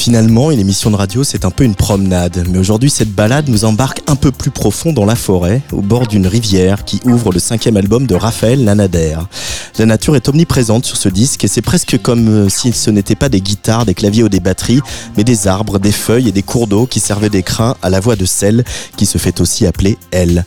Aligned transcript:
Finalement, 0.00 0.50
une 0.50 0.60
émission 0.60 0.90
de 0.90 0.96
radio, 0.96 1.24
c'est 1.24 1.44
un 1.44 1.50
peu 1.50 1.62
une 1.62 1.74
promenade. 1.74 2.46
Mais 2.48 2.56
aujourd'hui, 2.56 2.88
cette 2.88 3.14
balade 3.14 3.50
nous 3.50 3.66
embarque 3.66 4.00
un 4.06 4.16
peu 4.16 4.32
plus 4.32 4.50
profond 4.50 4.94
dans 4.94 5.04
la 5.04 5.14
forêt, 5.14 5.60
au 5.72 5.82
bord 5.82 6.06
d'une 6.06 6.26
rivière 6.26 6.86
qui 6.86 7.02
ouvre 7.04 7.34
le 7.34 7.38
cinquième 7.38 7.76
album 7.76 8.06
de 8.06 8.14
Raphaël 8.14 8.64
Lanader. 8.64 9.18
La 9.78 9.86
nature 9.86 10.16
est 10.16 10.28
omniprésente 10.28 10.84
sur 10.84 10.96
ce 10.96 11.08
disque 11.08 11.44
et 11.44 11.48
c'est 11.48 11.62
presque 11.62 11.98
comme 12.02 12.28
euh, 12.28 12.48
si 12.48 12.72
ce 12.72 12.90
n'était 12.90 13.14
pas 13.14 13.28
des 13.28 13.40
guitares, 13.40 13.86
des 13.86 13.94
claviers 13.94 14.22
ou 14.22 14.28
des 14.28 14.40
batteries, 14.40 14.80
mais 15.16 15.24
des 15.24 15.46
arbres, 15.46 15.78
des 15.78 15.92
feuilles 15.92 16.28
et 16.28 16.32
des 16.32 16.42
cours 16.42 16.66
d'eau 16.66 16.86
qui 16.86 17.00
servaient 17.00 17.30
d'écrin 17.30 17.76
à 17.82 17.90
la 17.90 18.00
voix 18.00 18.16
de 18.16 18.24
celle 18.24 18.64
qui 18.96 19.06
se 19.06 19.18
fait 19.18 19.40
aussi 19.40 19.66
appeler 19.66 19.96
elle. 20.10 20.44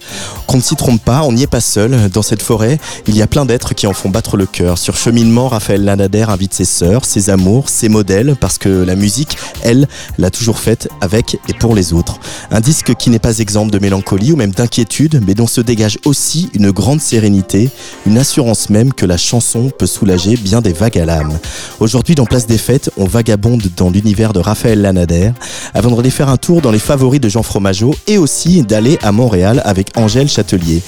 Qu'on 0.48 0.58
ne 0.58 0.62
s'y 0.62 0.76
trompe 0.76 1.04
pas, 1.04 1.23
on 1.23 1.31
n'y 1.31 1.44
est 1.44 1.48
pas 1.48 1.62
seul. 1.62 2.09
Dans 2.12 2.22
cette 2.22 2.41
forêt, 2.41 2.80
il 3.08 3.16
y 3.16 3.22
a 3.22 3.28
plein 3.28 3.45
d'êtres 3.45 3.73
qui 3.73 3.88
en 3.88 3.94
font 3.94 4.09
battre 4.09 4.38
le 4.38 4.45
cœur. 4.45 4.78
Sur 4.78 4.98
cheminement, 4.98 5.48
Raphaël 5.48 5.84
Lanader 5.84 6.26
invite 6.30 6.53
ses 6.53 6.66
sœurs, 6.66 7.05
ses 7.05 7.30
amours, 7.30 7.70
ses 7.70 7.90
modèles, 7.90 8.36
parce 8.40 8.58
que 8.58 8.70
la 8.70 8.95
musique, 8.95 9.38
elle, 9.64 9.88
l'a 10.17 10.30
toujours 10.30 10.59
faite 10.59 10.90
avec 11.02 11.38
et 11.48 11.53
pour 11.53 11.76
les 11.76 11.94
autres. 11.94 12.20
Un 12.52 12.59
disque 12.59 12.94
qui 12.95 13.09
n'est 13.09 13.20
pas 13.20 13.40
exemple 13.40 13.72
de 13.72 13.80
mélancolie 13.80 14.31
ou 14.31 14.36
même 14.36 14.52
d'inquiétude, 14.52 15.22
mais 15.26 15.34
dont 15.34 15.48
se 15.48 15.62
dégage 15.62 15.98
aussi 16.05 16.50
une 16.53 16.72
grande 16.72 17.02
sérénité, 17.02 17.70
une 18.05 18.17
assurance 18.17 18.70
même 18.70 18.94
que 18.94 19.05
la 19.05 19.12
chanson 19.17 19.72
peut 19.78 19.88
soulager 19.88 20.38
bien 20.38 20.61
des 20.61 20.73
vagues 20.73 21.00
à 21.00 21.06
l'âme. 21.06 21.39
Aujourd'hui, 21.80 22.16
dans 22.16 22.25
Place 22.25 22.45
des 22.45 22.58
Fêtes, 22.58 22.92
on 22.97 23.06
vagabonde 23.06 23.64
dans 23.75 23.89
l'univers 23.89 24.33
de 24.33 24.39
Raphaël 24.39 24.81
Lanader, 24.81 25.31
avant 25.73 25.92
de 25.92 26.03
aller 26.03 26.09
faire 26.09 26.28
un 26.28 26.38
tour 26.38 26.61
dans 26.61 26.72
les 26.72 26.80
favoris 26.80 27.22
de 27.22 27.30
Jean 27.30 27.44
Fromageau 27.44 27.95
et 28.08 28.17
aussi 28.17 28.64
d'aller 28.64 29.00
à 29.02 29.14
Montréal 29.14 29.61
avec 29.64 29.97
Angèle 29.97 30.28
Châtelier. 30.28 30.81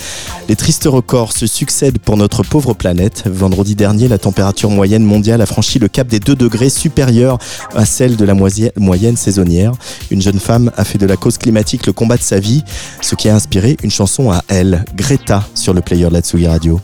Les 0.50 0.58
tristes 0.58 0.84
records 0.86 1.32
se 1.32 1.48
succèdent 1.48 2.00
pour 2.00 2.18
notre 2.18 2.44
pauvre 2.44 2.74
planète. 2.74 3.24
Vendredi 3.26 3.76
dernier, 3.76 4.08
la 4.08 4.18
température 4.18 4.70
moyenne 4.70 5.04
mondiale 5.04 5.42
a 5.42 5.46
franchi 5.46 5.80
le 5.80 5.88
cap 5.88 6.08
des 6.08 6.20
2 6.20 6.36
degrés 6.36 6.70
supérieur 6.70 7.38
à 7.74 7.86
celle 7.86 8.18
de 8.18 8.26
la 8.26 8.34
moyenne 8.34 9.16
saisonnière. 9.16 9.72
Une 10.12 10.22
jeune 10.22 10.40
femme 10.40 10.72
a 10.76 10.84
fait 10.84 10.98
de 10.98 11.06
la 11.06 11.16
cause 11.16 11.38
climatique 11.38 11.86
le 11.86 11.94
combat 11.94 12.18
de 12.18 12.24
sa 12.24 12.40
vie, 12.40 12.64
ce 13.02 13.16
qui 13.16 13.30
a 13.30 13.36
inspiré 13.36 13.78
une 13.82 13.92
chanson 13.92 14.32
à 14.32 14.44
elle, 14.50 14.84
Greta, 14.96 15.48
sur 15.56 15.74
le 15.74 15.82
player 15.82 16.08
de 16.08 16.14
la 16.14 16.22
Tsugi 16.22 16.48
Radio. 16.48 16.82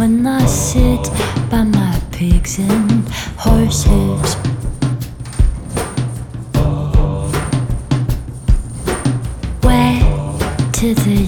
When 0.00 0.26
I 0.26 0.46
sit 0.46 1.04
by 1.50 1.62
my 1.62 2.00
pigs 2.10 2.58
and 2.58 3.06
horses. 3.36 4.34
Way 9.62 10.00
to 10.78 10.94
the 10.94 11.19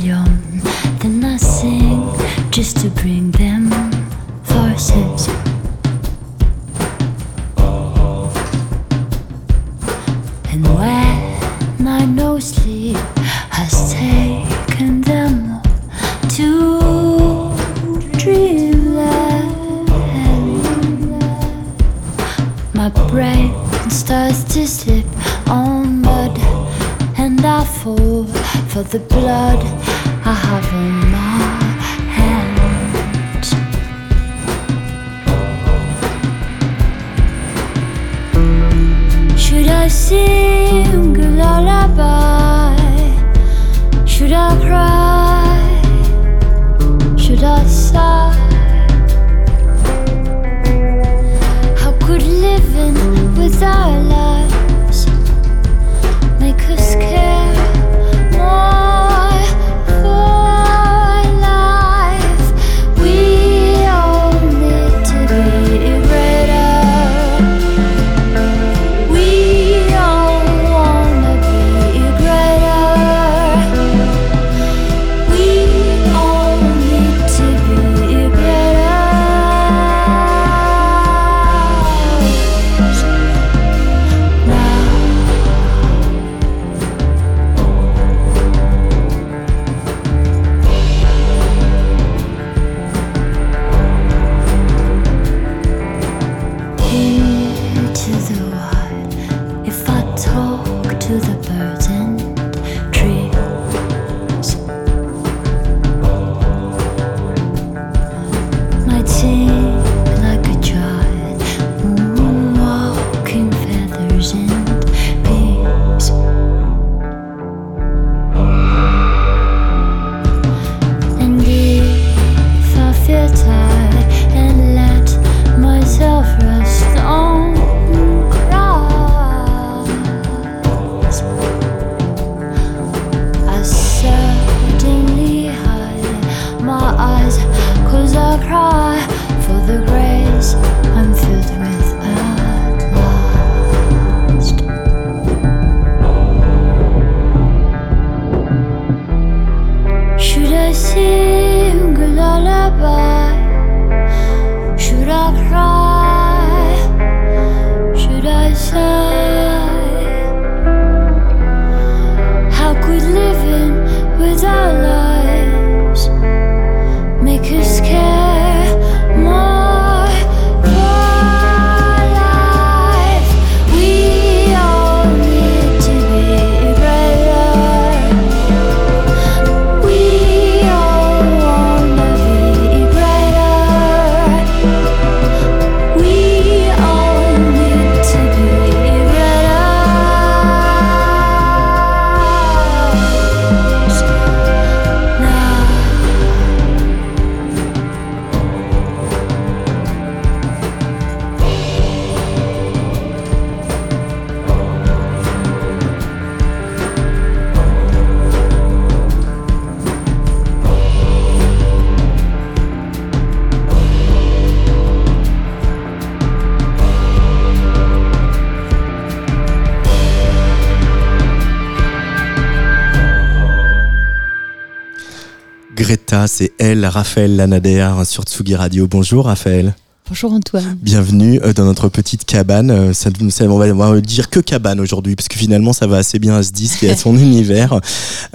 Greta, 225.82 226.28
c'est 226.28 226.52
elle, 226.60 226.86
Raphaël 226.86 227.34
Lanader 227.34 227.90
sur 228.04 228.22
Tsugi 228.22 228.54
Radio. 228.54 228.86
Bonjour 228.86 229.24
Raphaël. 229.26 229.74
Bonjour 230.12 230.34
Antoine. 230.34 230.76
Bienvenue 230.82 231.40
euh, 231.42 231.54
dans 231.54 231.64
notre 231.64 231.88
petite 231.88 232.26
cabane. 232.26 232.70
Euh, 232.70 232.92
ça, 232.92 233.08
ça, 233.30 233.46
on, 233.46 233.56
va, 233.56 234.00
dire 234.02 234.28
que 234.28 234.40
cabane 234.40 234.78
aujourd'hui, 234.78 235.16
parce 235.16 235.26
que 235.26 235.38
finalement 235.38 235.72
ça 235.72 235.86
va 235.86 235.96
assez 235.96 236.18
bien 236.18 236.36
à 236.36 236.42
ce 236.42 236.52
disque 236.52 236.82
et 236.82 236.90
à 236.90 236.96
son 236.98 237.16
univers. 237.16 237.80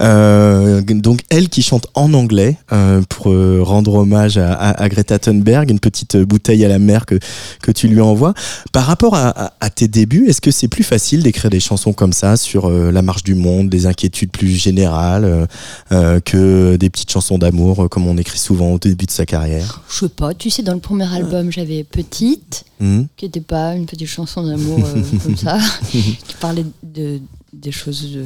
Euh, 0.00 0.82
donc 0.82 1.20
elle 1.30 1.48
qui 1.48 1.62
chante 1.62 1.86
en 1.94 2.14
anglais 2.14 2.56
euh, 2.72 3.00
pour 3.08 3.32
rendre 3.64 3.94
hommage 3.94 4.38
à, 4.38 4.54
à, 4.54 4.82
à, 4.82 4.88
Greta 4.88 5.20
Thunberg, 5.20 5.70
une 5.70 5.78
petite 5.78 6.16
bouteille 6.16 6.64
à 6.64 6.68
la 6.68 6.80
mer 6.80 7.06
que, 7.06 7.20
que 7.62 7.70
tu 7.70 7.86
lui 7.86 8.00
envoies. 8.00 8.34
Par 8.72 8.84
rapport 8.84 9.14
à, 9.14 9.28
à, 9.28 9.52
à 9.60 9.70
tes 9.70 9.86
débuts, 9.86 10.26
est-ce 10.26 10.40
que 10.40 10.50
c'est 10.50 10.66
plus 10.66 10.82
facile 10.82 11.22
d'écrire 11.22 11.48
des 11.48 11.60
chansons 11.60 11.92
comme 11.92 12.12
ça 12.12 12.36
sur 12.36 12.68
la 12.68 13.02
marche 13.02 13.22
du 13.22 13.36
monde, 13.36 13.68
des 13.68 13.86
inquiétudes 13.86 14.32
plus 14.32 14.48
générales, 14.48 15.46
que 15.90 16.74
des 16.74 16.90
petites 16.90 17.12
chansons 17.12 17.38
d'amour 17.38 17.88
comme 17.88 18.08
on 18.08 18.16
écrit 18.16 18.38
souvent 18.38 18.72
au 18.72 18.78
début 18.80 19.06
de 19.06 19.12
sa 19.12 19.26
carrière? 19.26 19.82
Je 19.88 20.00
sais 20.00 20.08
pas, 20.08 20.34
tu 20.34 20.50
sais, 20.50 20.64
dans 20.64 20.74
le 20.74 20.80
premier 20.80 21.06
album, 21.14 21.52
j'avais 21.52 21.67
Petite, 21.84 22.64
mmh. 22.80 23.02
qui 23.16 23.24
n'était 23.24 23.40
pas 23.40 23.74
une 23.74 23.86
petite 23.86 24.08
chanson 24.08 24.42
d'amour 24.46 24.80
euh, 24.84 25.02
comme 25.22 25.36
ça, 25.36 25.58
qui 25.90 26.18
parlait 26.40 26.66
de, 26.82 27.20
des 27.52 27.72
choses 27.72 28.12
de, 28.12 28.24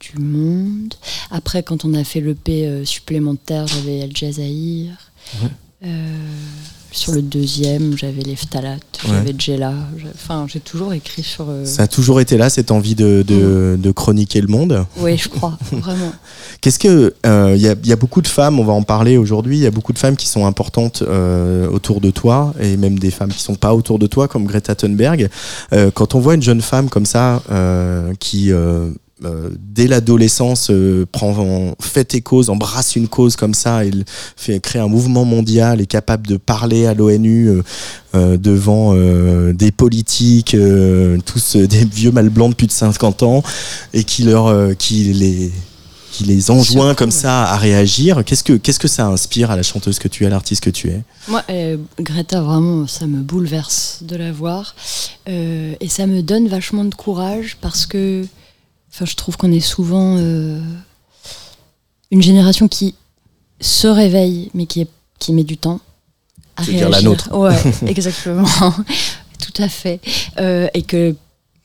du 0.00 0.18
monde. 0.18 0.94
Après, 1.30 1.62
quand 1.62 1.84
on 1.84 1.94
a 1.94 2.04
fait 2.04 2.20
l'EP 2.20 2.66
euh, 2.66 2.84
supplémentaire, 2.84 3.66
j'avais 3.66 3.98
El 3.98 4.16
Jazair. 4.16 4.96
Euh, 5.82 6.16
sur 6.92 7.12
le 7.12 7.22
deuxième, 7.22 7.96
j'avais 7.96 8.22
les 8.22 8.36
phtalates, 8.36 9.00
ouais. 9.04 9.10
j'avais 9.10 9.34
Jella. 9.38 9.72
Enfin, 10.14 10.46
j'ai 10.48 10.60
toujours 10.60 10.92
écrit 10.92 11.22
sur. 11.22 11.46
Euh... 11.48 11.64
Ça 11.64 11.84
a 11.84 11.86
toujours 11.86 12.20
été 12.20 12.36
là, 12.36 12.50
cette 12.50 12.70
envie 12.70 12.94
de, 12.94 13.24
de, 13.26 13.76
de 13.78 13.90
chroniquer 13.92 14.40
le 14.40 14.48
monde 14.48 14.84
Oui, 14.98 15.16
je 15.16 15.28
crois, 15.28 15.56
vraiment. 15.72 16.12
Qu'est-ce 16.60 16.78
que. 16.78 17.14
Il 17.24 17.30
euh, 17.30 17.56
y, 17.56 17.68
a, 17.68 17.74
y, 17.84 17.92
a 17.92 17.96
beaucoup 17.96 18.22
de 18.22 18.28
femmes, 18.28 18.58
on 18.58 18.64
va 18.64 18.72
en 18.72 18.82
parler 18.82 19.16
aujourd'hui, 19.16 19.58
il 19.58 19.62
y 19.62 19.66
a 19.66 19.70
beaucoup 19.70 19.92
de 19.92 19.98
femmes 19.98 20.16
qui 20.16 20.26
sont 20.26 20.46
importantes 20.46 21.02
euh, 21.06 21.68
autour 21.68 22.00
de 22.00 22.10
toi, 22.10 22.54
et 22.60 22.76
même 22.76 22.98
des 22.98 23.10
femmes 23.10 23.30
qui 23.30 23.42
sont 23.42 23.54
pas 23.54 23.74
autour 23.74 23.98
de 23.98 24.06
toi, 24.06 24.28
comme 24.28 24.46
Greta 24.46 24.74
Thunberg. 24.74 25.28
Quand 25.94 26.14
on 26.14 26.20
voit 26.20 26.34
une 26.34 26.42
jeune 26.42 26.62
femme 26.62 26.88
comme 26.88 27.06
ça, 27.06 27.42
qui 28.18 28.52
euh, 29.24 29.50
dès 29.58 29.86
l'adolescence 29.86 30.70
euh, 30.70 31.06
prend 31.10 31.74
fait 31.80 32.14
et 32.14 32.20
cause, 32.22 32.48
embrasse 32.48 32.96
une 32.96 33.08
cause 33.08 33.36
comme 33.36 33.54
ça, 33.54 33.84
il 33.84 34.04
fait 34.36 34.60
créer 34.60 34.80
un 34.80 34.88
mouvement 34.88 35.24
mondial, 35.24 35.80
est 35.80 35.86
capable 35.86 36.26
de 36.26 36.36
parler 36.36 36.86
à 36.86 36.94
l'ONU 36.94 37.48
euh, 37.48 37.62
euh, 38.14 38.36
devant 38.36 38.94
des 39.52 39.70
politiques, 39.72 40.56
tous 41.26 41.56
des 41.56 41.84
vieux 41.84 42.10
mal 42.10 42.28
blancs 42.30 42.50
de 42.50 42.54
plus 42.54 42.66
de 42.66 42.72
50 42.72 43.22
ans, 43.22 43.42
et 43.92 44.04
qui 44.04 44.24
leur, 44.24 44.76
qui 44.76 45.04
les 45.12 45.50
qui 46.12 46.24
les 46.24 46.50
enjoint 46.50 46.96
comme 46.96 47.12
ça 47.12 47.44
à 47.44 47.56
réagir. 47.56 48.24
Qu'est-ce 48.24 48.42
que, 48.42 48.54
qu'est-ce 48.54 48.80
que 48.80 48.88
ça 48.88 49.06
inspire 49.06 49.52
à 49.52 49.56
la 49.56 49.62
chanteuse 49.62 50.00
que 50.00 50.08
tu 50.08 50.24
es, 50.24 50.26
à 50.26 50.30
l'artiste 50.30 50.64
que 50.64 50.70
tu 50.70 50.88
es? 50.88 51.02
Moi, 51.28 51.44
Greta, 52.00 52.40
vraiment, 52.42 52.88
ça 52.88 53.06
me 53.06 53.20
bouleverse 53.20 54.00
de 54.02 54.16
la 54.16 54.32
voir. 54.32 54.74
Et 55.28 55.88
ça 55.88 56.08
me 56.08 56.20
donne 56.22 56.48
vachement 56.48 56.84
de 56.84 56.94
courage 56.96 57.58
parce 57.60 57.86
que 57.86 58.24
Enfin, 58.92 59.04
je 59.04 59.14
trouve 59.14 59.36
qu'on 59.36 59.52
est 59.52 59.60
souvent 59.60 60.16
euh, 60.18 60.60
une 62.10 62.22
génération 62.22 62.68
qui 62.68 62.94
se 63.60 63.86
réveille, 63.86 64.50
mais 64.54 64.66
qui, 64.66 64.82
est, 64.82 64.88
qui 65.18 65.32
met 65.32 65.44
du 65.44 65.56
temps 65.56 65.80
à 66.56 66.62
réagir. 66.62 66.88
dire 66.88 66.90
la 66.90 67.02
nôtre. 67.02 67.36
Ouais, 67.36 67.56
exactement. 67.86 68.46
Tout 69.38 69.62
à 69.62 69.68
fait. 69.68 70.00
Euh, 70.38 70.68
et 70.74 70.82
que 70.82 71.14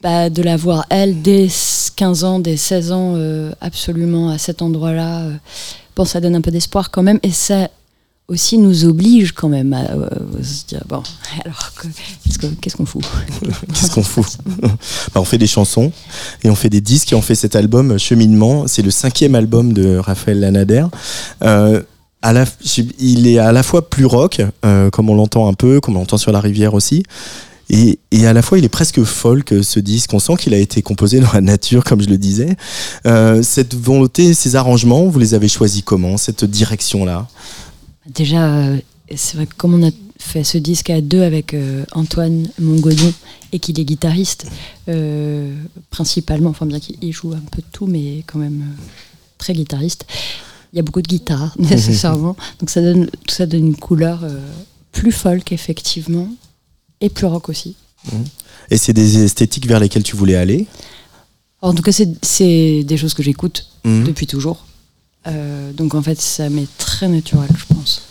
bah, 0.02 0.30
de 0.30 0.42
la 0.44 0.56
voir, 0.56 0.86
elle, 0.90 1.22
dès 1.22 1.48
15 1.96 2.24
ans, 2.24 2.40
dès 2.40 2.58
16 2.58 2.92
ans, 2.92 3.14
euh, 3.16 3.52
absolument 3.60 4.30
à 4.30 4.38
cet 4.38 4.62
endroit-là, 4.62 5.28
bon, 5.96 6.06
ça 6.06 6.22
donne 6.22 6.36
un 6.36 6.42
peu 6.42 6.52
d'espoir 6.52 6.92
quand 6.92 7.04
même. 7.04 7.20
Et 7.24 7.32
ça 7.32 7.70
aussi 8.28 8.58
nous 8.58 8.86
oblige 8.86 9.34
quand 9.34 9.50
même 9.50 9.74
à, 9.74 9.84
euh, 9.92 10.10
se 10.42 10.66
dire 10.66 10.84
bon 10.88 11.04
alors 11.46 11.72
qu'est-ce 12.22 12.76
qu'on 12.76 12.86
fout 12.86 13.04
qu'est-ce 13.74 13.92
qu'on 13.92 14.04
fout 14.04 14.26
bah, 14.62 15.22
on 15.22 15.26
fait 15.26 15.38
des 15.38 15.48
chansons 15.48 15.92
et 16.44 16.50
on 16.50 16.56
fait 16.56 16.70
des 16.70 16.82
disques 16.82 17.12
et 17.12 17.16
on 17.16 17.22
fait 17.22 17.36
cet 17.36 17.56
album 17.56 17.98
Cheminement 18.00 18.68
c'est 18.68 18.82
le 18.82 18.92
cinquième 18.92 19.36
album 19.36 19.74
de 19.74 19.98
Raphaël 19.98 20.40
Lanader 20.40 20.86
euh, 21.44 21.82
il 23.00 23.28
est 23.28 23.38
à 23.38 23.52
la 23.52 23.62
fois 23.62 23.88
plus 23.88 24.06
rock 24.06 24.42
euh, 24.66 24.90
comme 24.90 25.10
on 25.12 25.16
l'entend 25.16 25.48
un 25.48 25.54
peu 25.54 25.80
comme 25.80 25.96
on 25.96 26.00
l'entend 26.00 26.18
sur 26.18 26.32
la 26.32 26.40
rivière 26.40 26.74
aussi 26.74 27.04
et, 27.70 28.00
et, 28.12 28.28
à 28.28 28.34
la 28.34 28.42
fois, 28.42 28.60
il 28.60 28.66
est 28.66 28.70
presque 28.70 29.04
folk 29.04 29.54
ce 29.64 29.80
disque. 29.80 30.14
On 30.14 30.20
sent 30.20 30.36
qu'il 30.38 30.54
a 30.54 30.58
été 30.58 30.82
composé 30.82 31.20
dans 31.20 31.32
la 31.34 31.42
nature, 31.42 31.84
comme 31.84 32.02
je 32.02 32.08
le 32.08 32.18
disais. 32.18 32.56
Euh, 33.08 33.42
cette 33.42 33.74
volonté, 33.74 34.34
ces 34.34 34.56
arrangements, 34.56 35.06
vous 35.06 35.18
les 35.18 35.34
avez 35.34 35.48
choisis 35.48 35.82
comment 35.82 36.18
Cette 36.18 36.46
direction-là? 36.46 37.28
Déjà, 38.08 38.56
euh, 38.56 38.78
c'est 39.16 39.38
vrai 39.38 39.48
que 39.48 39.56
comme 39.56 39.74
on 39.74 39.88
a 39.88 39.92
fait 40.20 40.44
ce 40.44 40.58
disque 40.58 40.90
à 40.90 41.02
deux 41.02 41.24
avec 41.24 41.54
euh, 41.54 41.86
Antoine 41.92 42.48
Mongodon 42.60 43.14
et 43.52 43.60
qu'il 43.60 43.80
est 43.80 43.86
guitariste, 43.86 44.48
euh, 44.90 45.54
principalement, 45.90 46.50
enfin 46.50 46.66
bien 46.66 46.80
qu'il 46.80 47.12
joue 47.12 47.34
un 47.34 47.44
peu 47.52 47.62
de 47.62 47.68
tout, 47.72 47.88
mais 47.88 48.24
quand 48.28 48.40
même 48.40 48.64
très 49.38 49.54
guitariste, 49.54 50.06
il 50.74 50.78
y 50.78 50.80
a 50.80 50.84
beaucoup 50.84 51.02
de 51.02 51.08
guitare 51.08 51.56
nécessairement. 51.60 52.36
Donc 52.60 52.70
ça 52.70 52.82
donne, 52.82 53.08
tout 53.08 53.36
ça 53.36 53.46
donne 53.46 53.68
une 53.68 53.76
couleur 53.76 54.24
plus 54.92 55.12
folk, 55.12 55.52
effectivement, 55.52 56.30
et 57.02 57.10
plus 57.10 57.26
rock 57.26 57.50
aussi. 57.50 57.76
Mmh. 58.12 58.18
Et 58.72 58.78
c'est 58.78 58.94
des 58.94 59.24
esthétiques 59.24 59.68
vers 59.68 59.80
lesquelles 59.80 60.04
tu 60.04 60.16
voulais 60.16 60.36
aller? 60.36 60.68
En 61.62 61.74
tout 61.74 61.82
cas, 61.82 61.92
c'est 61.92 62.84
des 62.84 62.98
choses 62.98 63.14
que 63.14 63.24
j'écoute 63.24 63.68
mmh. 63.84 64.04
depuis 64.04 64.28
toujours. 64.28 64.66
Euh, 65.28 65.72
donc 65.74 65.96
en 65.96 66.02
fait, 66.02 66.20
ça 66.22 66.50
m'est 66.50 66.68
très 66.78 67.08
naturel, 67.08 67.50
je 67.58 67.74
pense. 67.74 68.04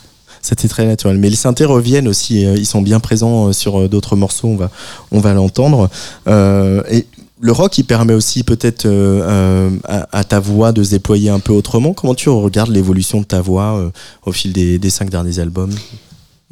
C'était 0.45 0.67
très 0.67 0.85
naturel. 0.85 1.17
Mais 1.17 1.29
les 1.29 1.35
synthés 1.35 1.65
reviennent 1.65 2.07
aussi, 2.07 2.45
euh, 2.45 2.55
ils 2.55 2.67
sont 2.67 2.81
bien 2.81 2.99
présents 2.99 3.47
euh, 3.47 3.51
sur 3.51 3.89
d'autres 3.89 4.15
morceaux, 4.15 4.47
on 4.47 4.55
va, 4.55 4.69
on 5.11 5.19
va 5.19 5.33
l'entendre. 5.33 5.89
Euh, 6.27 6.83
et 6.91 7.07
le 7.39 7.51
rock, 7.51 7.77
il 7.79 7.83
permet 7.83 8.13
aussi 8.13 8.43
peut-être 8.43 8.85
euh, 8.85 9.71
à, 9.85 10.07
à, 10.19 10.23
ta 10.23 10.39
voix 10.39 10.71
de 10.71 10.83
se 10.83 10.91
déployer 10.91 11.29
un 11.29 11.39
peu 11.39 11.51
autrement. 11.51 11.93
Comment 11.93 12.13
tu 12.13 12.29
regardes 12.29 12.69
l'évolution 12.69 13.21
de 13.21 13.25
ta 13.25 13.41
voix 13.41 13.91
au 14.25 14.31
fil 14.31 14.53
des, 14.53 14.77
des, 14.77 14.89
cinq 14.91 15.09
derniers 15.09 15.39
albums? 15.39 15.73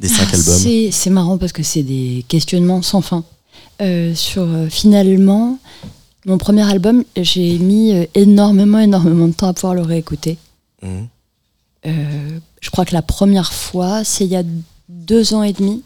Des 0.00 0.08
cinq 0.08 0.28
ah, 0.32 0.36
albums 0.36 0.90
C'est 0.90 1.10
marrant 1.10 1.38
parce 1.38 1.52
que 1.52 1.62
c'est 1.62 1.84
des 1.84 2.24
questionnements 2.28 2.82
sans 2.82 3.00
fin. 3.00 3.22
sur 4.14 4.46
finalement, 4.68 5.58
mon 6.26 6.36
premier 6.36 6.68
album, 6.68 7.04
j'ai 7.16 7.58
mis 7.58 7.94
énormément, 8.14 8.78
énormément 8.80 9.28
de 9.28 9.34
temps 9.34 9.48
à 9.48 9.54
pouvoir 9.54 9.74
le 9.74 9.82
réécouter. 9.82 10.36
Euh, 11.86 12.38
je 12.60 12.70
crois 12.70 12.84
que 12.84 12.94
la 12.94 13.02
première 13.02 13.52
fois, 13.52 14.04
c'est 14.04 14.24
il 14.24 14.30
y 14.30 14.36
a 14.36 14.44
deux 14.88 15.34
ans 15.34 15.42
et 15.42 15.52
demi, 15.52 15.82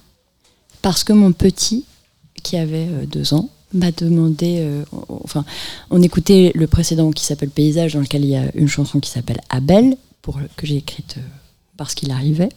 parce 0.82 1.04
que 1.04 1.12
mon 1.12 1.32
petit, 1.32 1.84
qui 2.42 2.56
avait 2.56 2.88
euh, 2.88 3.06
deux 3.06 3.34
ans, 3.34 3.50
m'a 3.74 3.90
demandé. 3.90 4.58
Euh, 4.60 4.84
enfin, 5.08 5.44
on 5.90 6.00
écoutait 6.02 6.52
le 6.54 6.66
précédent 6.66 7.10
qui 7.10 7.24
s'appelle 7.24 7.50
Paysage, 7.50 7.94
dans 7.94 8.00
lequel 8.00 8.24
il 8.24 8.30
y 8.30 8.36
a 8.36 8.50
une 8.54 8.68
chanson 8.68 9.00
qui 9.00 9.10
s'appelle 9.10 9.40
Abel, 9.50 9.96
pour, 10.22 10.38
que 10.56 10.66
j'ai 10.66 10.76
écrite 10.76 11.16
parce 11.76 11.94
qu'il 11.94 12.10
arrivait. 12.10 12.48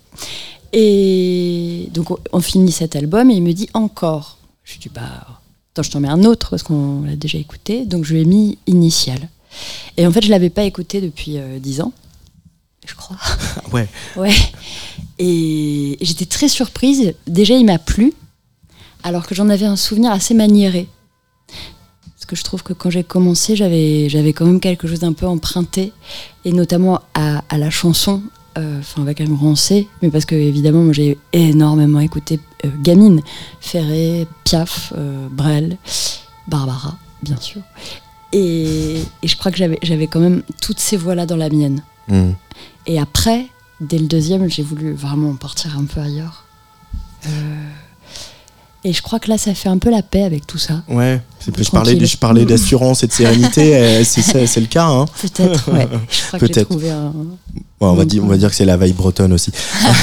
Et 0.74 1.90
donc, 1.94 2.08
on, 2.32 2.40
finit 2.40 2.72
cet 2.72 2.96
album 2.96 3.30
et 3.30 3.36
il 3.36 3.44
me 3.44 3.54
dit 3.54 3.70
encore. 3.74 4.38
Je 4.64 4.80
dis, 4.80 4.90
bah, 4.90 5.02
attends, 5.74 5.84
je 5.84 5.92
t'en 5.92 6.00
mets 6.00 6.08
un 6.08 6.24
autre 6.24 6.50
parce 6.50 6.64
qu'on 6.64 7.04
l'a 7.04 7.16
déjà 7.16 7.38
écouté. 7.38 7.86
Donc, 7.86 8.04
je 8.04 8.14
lui 8.14 8.22
ai 8.22 8.26
mis 8.26 8.58
Initial. 8.68 9.30
Et 9.98 10.08
en 10.08 10.12
fait, 10.12 10.24
je 10.24 10.30
l'avais 10.30 10.50
pas 10.50 10.64
écouté 10.64 11.02
depuis 11.02 11.38
dix 11.60 11.82
ans 11.82 11.92
je 12.86 12.96
crois. 12.96 13.18
ouais. 13.74 13.88
Ouais. 14.16 14.34
Et 15.20 15.98
j'étais 16.02 16.26
très 16.26 16.48
surprise. 16.48 17.14
Déjà, 17.28 17.56
il 17.56 17.66
m'a 17.66 17.80
plu, 17.80 18.14
alors 19.04 19.28
que 19.28 19.36
j'en 19.36 19.50
avais 19.50 19.66
un 19.66 19.76
souvenir 19.76 20.12
assez 20.12 20.34
maniéré. 20.34 20.88
Parce 22.16 22.26
que 22.28 22.36
je 22.36 22.44
trouve 22.44 22.64
que 22.64 22.74
quand 22.74 22.90
j'ai 22.90 23.04
commencé, 23.04 23.56
j'avais, 23.56 24.10
j'avais 24.10 24.34
quand 24.34 24.46
même 24.46 24.60
quelque 24.60 24.88
chose 24.88 25.00
d'un 25.00 25.14
peu 25.14 25.28
emprunté, 25.28 25.94
et 26.46 26.52
notamment 26.52 27.02
à, 27.14 27.44
à 27.50 27.58
la 27.58 27.70
chanson, 27.70 28.22
enfin 28.56 29.02
euh, 29.02 29.02
avec 29.02 29.22
un 29.22 29.26
grand 29.26 29.56
C, 29.56 29.88
mais 30.02 30.10
parce 30.10 30.26
que 30.26 30.36
évidemment, 30.36 30.82
moi, 30.82 30.94
j'ai 30.94 31.18
énormément 31.34 32.00
écouté 32.00 32.40
euh, 32.66 32.70
Gamine, 32.82 33.22
Ferré, 33.60 34.28
Piaf, 34.44 34.94
euh, 34.98 35.28
Brel, 35.30 35.78
Barbara, 36.48 36.98
bien 37.24 37.38
sûr. 37.38 37.62
Et, 38.34 39.02
et 39.22 39.28
je 39.28 39.38
crois 39.38 39.52
que 39.52 39.58
j'avais, 39.58 39.80
j'avais 39.84 40.08
quand 40.08 40.20
même 40.20 40.44
toutes 40.62 40.80
ces 40.80 40.98
voix-là 40.98 41.26
dans 41.26 41.38
la 41.38 41.50
mienne. 41.50 41.84
Mmh. 42.08 42.32
Et 42.88 43.00
après, 43.00 43.48
dès 43.80 43.98
le 43.98 44.08
deuxième, 44.08 44.50
j'ai 44.50 44.64
voulu 44.64 44.94
vraiment 44.94 45.36
partir 45.36 45.78
un 45.78 45.86
peu 45.86 46.02
ailleurs. 46.02 46.46
Euh, 47.28 47.70
et 48.84 48.94
je 48.94 49.02
crois 49.02 49.20
que 49.20 49.30
là, 49.30 49.38
ça 49.38 49.54
fait 49.54 49.70
un 49.70 49.78
peu 49.78 49.92
la 49.92 50.02
paix 50.02 50.24
avec 50.24 50.48
tout 50.48 50.58
ça. 50.58 50.84
Ouais, 50.88 51.22
je 51.46 51.70
parlais, 51.70 52.04
je 52.04 52.18
parlais 52.18 52.46
d'assurance 52.46 53.04
et 53.04 53.08
de 53.08 53.12
sérénité, 53.12 54.04
c'est 54.04 54.60
le 54.60 54.66
cas. 54.66 54.88
Hein. 54.88 55.06
Peut-être, 55.22 55.72
ouais. 55.72 55.88
Je 56.10 56.28
crois 56.28 56.40
que 56.40 56.48
j'ai 56.48 56.66
trouvé 56.66 56.90
un, 56.90 57.14
on, 57.90 57.94
va 57.94 58.06
dire, 58.06 58.24
on 58.24 58.28
va 58.28 58.38
dire 58.38 58.50
que 58.50 58.56
c'est 58.56 58.66
la 58.66 58.78
veille 58.78 58.94
bretonne 58.94 59.34
aussi. 59.34 59.52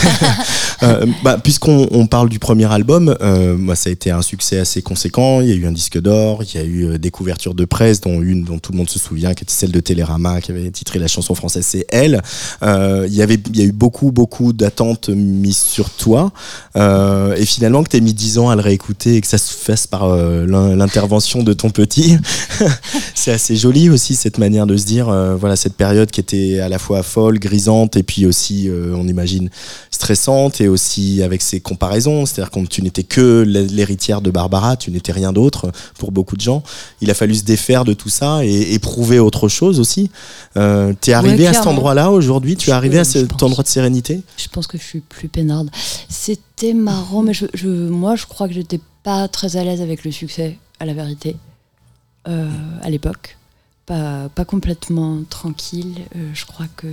euh, 0.82 1.06
bah, 1.22 1.38
Puisqu'on 1.38 1.86
on 1.92 2.06
parle 2.06 2.28
du 2.28 2.38
premier 2.38 2.70
album, 2.70 3.16
euh, 3.20 3.56
moi, 3.56 3.76
ça 3.76 3.88
a 3.88 3.92
été 3.92 4.10
un 4.10 4.22
succès 4.22 4.58
assez 4.58 4.82
conséquent. 4.82 5.40
Il 5.40 5.48
y 5.48 5.52
a 5.52 5.54
eu 5.54 5.66
un 5.66 5.72
disque 5.72 6.00
d'or, 6.00 6.42
il 6.42 6.56
y 6.56 6.58
a 6.58 6.64
eu 6.64 6.84
euh, 6.86 6.98
des 6.98 7.10
couvertures 7.10 7.54
de 7.54 7.64
presse, 7.64 8.00
dont 8.00 8.20
une 8.20 8.44
dont 8.44 8.58
tout 8.58 8.72
le 8.72 8.78
monde 8.78 8.90
se 8.90 8.98
souvient, 8.98 9.34
qui 9.34 9.44
était 9.44 9.52
celle 9.52 9.70
de 9.70 9.80
Télérama, 9.80 10.40
qui 10.40 10.50
avait 10.50 10.70
titré 10.70 10.98
la 10.98 11.06
chanson 11.06 11.34
française 11.34 11.64
C'est 11.66 11.86
Elle. 11.90 12.20
Euh, 12.62 13.06
il, 13.08 13.14
y 13.14 13.22
avait, 13.22 13.38
il 13.48 13.58
y 13.58 13.62
a 13.62 13.64
eu 13.64 13.72
beaucoup, 13.72 14.10
beaucoup 14.10 14.52
d'attentes 14.52 15.08
mises 15.08 15.58
sur 15.58 15.90
toi. 15.90 16.32
Et 16.76 17.44
finalement, 17.44 17.82
que 17.82 17.90
tu 17.90 17.96
aies 17.96 18.00
mis 18.00 18.14
10 18.14 18.38
ans 18.38 18.50
à 18.50 18.56
le 18.56 18.62
réécouter 18.62 19.16
et 19.16 19.20
que 19.20 19.26
ça 19.26 19.38
se 19.38 19.54
fasse 19.54 19.86
par 19.86 20.16
l'intervention 20.16 21.42
de 21.42 21.52
ton 21.52 21.70
petit, 21.70 22.16
c'est 23.14 23.32
assez 23.32 23.56
joli 23.56 23.90
aussi, 23.90 24.14
cette 24.14 24.38
manière 24.38 24.66
de 24.66 24.76
se 24.76 24.86
dire, 24.86 25.12
voilà, 25.38 25.56
cette 25.56 25.74
période 25.74 26.10
qui 26.10 26.20
était 26.20 26.60
à 26.60 26.68
la 26.68 26.78
fois 26.78 27.02
folle, 27.02 27.38
grisante, 27.38 27.67
et 27.96 28.02
puis 28.02 28.26
aussi, 28.26 28.68
euh, 28.68 28.94
on 28.96 29.06
imagine, 29.06 29.50
stressante, 29.90 30.60
et 30.60 30.68
aussi 30.68 31.22
avec 31.22 31.42
ses 31.42 31.60
comparaisons. 31.60 32.24
C'est-à-dire 32.26 32.50
que 32.50 32.60
tu 32.66 32.82
n'étais 32.82 33.02
que 33.02 33.42
l'héritière 33.42 34.20
de 34.20 34.30
Barbara, 34.30 34.76
tu 34.76 34.90
n'étais 34.90 35.12
rien 35.12 35.32
d'autre 35.32 35.70
pour 35.98 36.12
beaucoup 36.12 36.36
de 36.36 36.40
gens. 36.40 36.62
Il 37.00 37.10
a 37.10 37.14
fallu 37.14 37.34
se 37.34 37.44
défaire 37.44 37.84
de 37.84 37.92
tout 37.92 38.08
ça 38.08 38.44
et 38.44 38.72
éprouver 38.74 39.18
autre 39.18 39.48
chose 39.48 39.80
aussi. 39.80 40.10
Euh, 40.56 40.92
tu 41.00 41.10
es 41.10 41.12
arrivé 41.12 41.44
Ouais, 41.44 41.48
à 41.48 41.52
cet 41.52 41.66
endroit-là 41.66 42.10
aujourd'hui? 42.10 42.56
Tu 42.56 42.70
es 42.70 42.72
arrivé 42.72 42.98
à 42.98 43.04
cet 43.04 43.42
endroit 43.42 43.62
de 43.64 43.68
sérénité? 43.68 44.20
Je 44.36 44.48
pense 44.48 44.66
que 44.66 44.78
je 44.78 44.82
suis 44.84 45.00
plus 45.00 45.28
peinarde. 45.28 45.70
C'était 46.08 46.72
marrant, 46.74 47.22
mais 47.22 47.34
je, 47.34 47.46
je- 47.54 47.68
moi, 47.68 48.16
je 48.16 48.26
crois 48.26 48.48
que 48.48 48.54
j'étais 48.54 48.80
pas 49.02 49.28
très 49.28 49.56
à 49.56 49.64
l'aise 49.64 49.80
avec 49.80 50.04
le 50.04 50.10
succès, 50.12 50.58
à 50.80 50.86
la 50.86 50.94
vérité, 50.94 51.36
euh, 52.28 52.48
à 52.82 52.90
l'époque. 52.90 53.37
Pas, 53.88 54.44
complètement 54.46 55.22
tranquille. 55.30 55.94
Euh, 56.14 56.30
je 56.34 56.44
crois 56.44 56.66
que, 56.76 56.88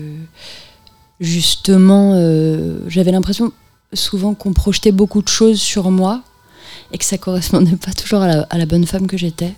justement, 1.19 2.13
euh, 2.15 2.79
j'avais 2.87 3.11
l'impression 3.11 3.51
souvent 3.91 4.33
qu'on 4.33 4.53
projetait 4.53 4.93
beaucoup 4.93 5.21
de 5.21 5.27
choses 5.27 5.59
sur 5.59 5.91
moi 5.91 6.21
et 6.93 6.97
que 6.97 7.03
ça 7.03 7.17
correspondait 7.17 7.75
pas 7.75 7.91
toujours 7.91 8.21
à 8.21 8.57
la, 8.57 8.65
bonne 8.65 8.85
femme 8.85 9.07
que 9.07 9.17
j'étais. 9.17 9.53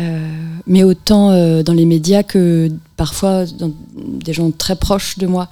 Euh, 0.00 0.28
mais 0.66 0.82
autant 0.82 1.28
dans 1.62 1.74
les 1.74 1.84
médias 1.84 2.24
que 2.24 2.72
parfois 2.96 3.44
dans 3.44 3.70
des 3.94 4.32
gens 4.32 4.50
très 4.50 4.74
proches 4.74 5.18
de 5.18 5.28
moi. 5.28 5.48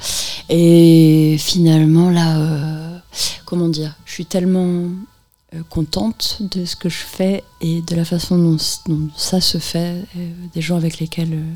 Et 0.49 1.37
finalement, 1.39 2.11
là, 2.11 3.01
comment 3.45 3.69
dire, 3.69 3.95
je 4.07 4.13
suis 4.13 4.27
tellement 4.27 4.87
contente 5.69 6.39
de 6.41 6.65
ce 6.65 6.77
que 6.77 6.89
je 6.89 6.99
fais 6.99 7.43
et 7.61 7.83
de 7.83 7.97
la 7.97 8.05
façon 8.05 8.39
dont, 8.39 8.57
dont 8.87 9.09
ça 9.17 9.41
se 9.41 9.59
fait, 9.59 9.97
euh, 10.17 10.31
des 10.55 10.61
gens 10.61 10.77
avec 10.77 10.99
lesquels 11.01 11.33
euh, 11.33 11.53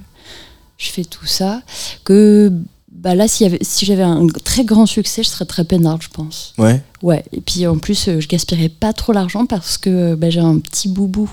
je 0.79 0.89
fais 0.89 1.05
tout 1.05 1.27
ça, 1.27 1.63
que 2.05 2.53
bah 2.95 3.15
là, 3.15 3.27
si 3.29 3.51
j'avais 3.85 4.03
un 4.03 4.27
très 4.45 4.65
grand 4.65 4.87
succès, 4.87 5.23
je 5.23 5.29
serais 5.29 5.45
très 5.45 5.65
peinarde, 5.65 6.01
je 6.03 6.09
pense. 6.09 6.55
Ouais. 6.57 6.81
Ouais, 7.03 7.25
et 7.33 7.41
puis 7.41 7.67
en 7.67 7.77
plus, 7.77 8.09
euh, 8.09 8.21
je 8.21 8.29
gaspillerais 8.29 8.71
pas 8.71 8.93
trop 8.93 9.13
l'argent 9.13 9.47
parce 9.47 9.77
que 9.77 9.91
euh, 9.91 10.17
bah, 10.17 10.31
j'ai 10.31 10.41
un 10.41 10.59
petit 10.59 10.89
boubou. 10.89 11.31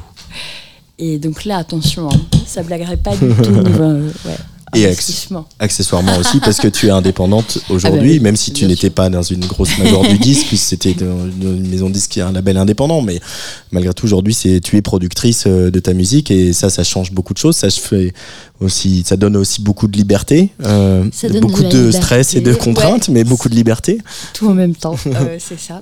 Et 0.98 1.18
donc 1.18 1.46
là, 1.46 1.58
attention, 1.58 2.10
hein, 2.12 2.20
ça 2.46 2.64
blaguerait 2.64 2.98
pas 2.98 3.16
du 3.16 3.34
tout 3.44 3.52
niveau 3.52 3.84
euh, 3.84 4.12
ouais, 4.26 4.38
Et 4.76 4.86
accessoirement 5.60 6.18
aussi 6.18 6.40
parce 6.40 6.58
que 6.58 6.68
tu 6.68 6.88
es 6.88 6.92
indépendante 6.92 7.60
aujourd'hui, 7.70 8.00
Ah 8.00 8.04
bah 8.04 8.10
oui, 8.10 8.20
même 8.20 8.36
si 8.36 8.54
tu 8.54 8.66
n'étais 8.66 8.90
pas 8.90 9.10
dans 9.10 9.22
une 9.22 9.46
grosse 9.46 9.78
major 9.78 10.08
du 10.08 10.18
disque, 10.18 10.48
puisque 10.48 10.66
c'était 10.66 10.92
une 10.92 11.68
maison 11.68 11.90
de 11.90 11.94
disque 11.94 12.12
qui 12.12 12.20
est 12.20 12.24
un 12.24 12.32
label 12.32 12.58
indépendant, 12.58 13.02
mais 13.02 13.20
malgré 13.72 13.94
tout 13.94 14.06
aujourd'hui, 14.06 14.34
c'est 14.34 14.62
tu 14.62 14.78
es 14.78 14.82
productrice 14.82 15.44
euh, 15.48 15.72
de 15.72 15.80
ta 15.80 15.94
musique 15.94 16.32
et 16.32 16.54
ça, 16.54 16.70
ça 16.70 16.84
change 16.84 17.12
beaucoup 17.12 17.34
de 17.34 17.40
choses. 17.40 17.56
Ça 17.56 17.70
fait 17.70 18.14
aussi, 18.62 19.04
ça 19.06 19.18
donne 19.18 19.36
aussi 19.36 19.62
beaucoup 19.62 19.88
de 19.88 19.98
liberté, 19.98 20.52
euh, 20.64 21.10
beaucoup 21.42 21.64
de 21.64 21.92
stress 21.92 22.36
et 22.36 22.42
de 22.42 22.54
contraintes, 22.54 23.10
mais 23.10 23.24
beaucoup 23.24 23.50
de 23.50 23.56
liberté. 23.56 24.00
Tout 24.34 24.48
en 24.48 24.54
même 24.54 24.76
temps, 24.76 24.96
euh, 25.08 25.38
c'est 25.40 25.60
ça. 25.60 25.82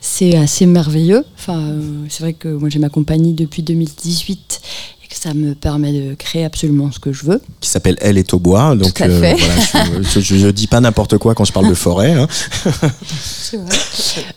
C'est 0.00 0.36
assez 0.36 0.66
merveilleux. 0.66 1.24
Enfin, 1.36 1.58
euh, 1.58 2.04
c'est 2.08 2.22
vrai 2.22 2.32
que 2.32 2.48
moi 2.48 2.68
j'ai 2.68 2.78
ma 2.78 2.88
compagnie 2.88 3.34
depuis 3.34 3.62
2018 3.62 4.60
et 4.99 4.99
que 4.99 4.99
ça 5.22 5.34
me 5.34 5.54
permet 5.54 5.92
de 5.92 6.14
créer 6.14 6.44
absolument 6.44 6.90
ce 6.92 6.98
que 6.98 7.12
je 7.12 7.24
veux. 7.26 7.40
Qui 7.60 7.68
s'appelle 7.68 7.96
Elle 8.00 8.16
est 8.18 8.32
au 8.32 8.38
bois, 8.38 8.74
donc 8.74 8.94
Tout 8.94 9.02
à 9.02 9.08
fait. 9.08 9.34
voilà, 9.34 10.02
je, 10.02 10.20
je, 10.20 10.36
je 10.36 10.48
dis 10.48 10.66
pas 10.66 10.80
n'importe 10.80 11.18
quoi 11.18 11.34
quand 11.34 11.44
je 11.44 11.52
parle 11.52 11.68
de 11.68 11.74
forêt. 11.74 12.12
hein. 12.12 12.26
C'est 13.20 13.56
vrai. 13.56 13.76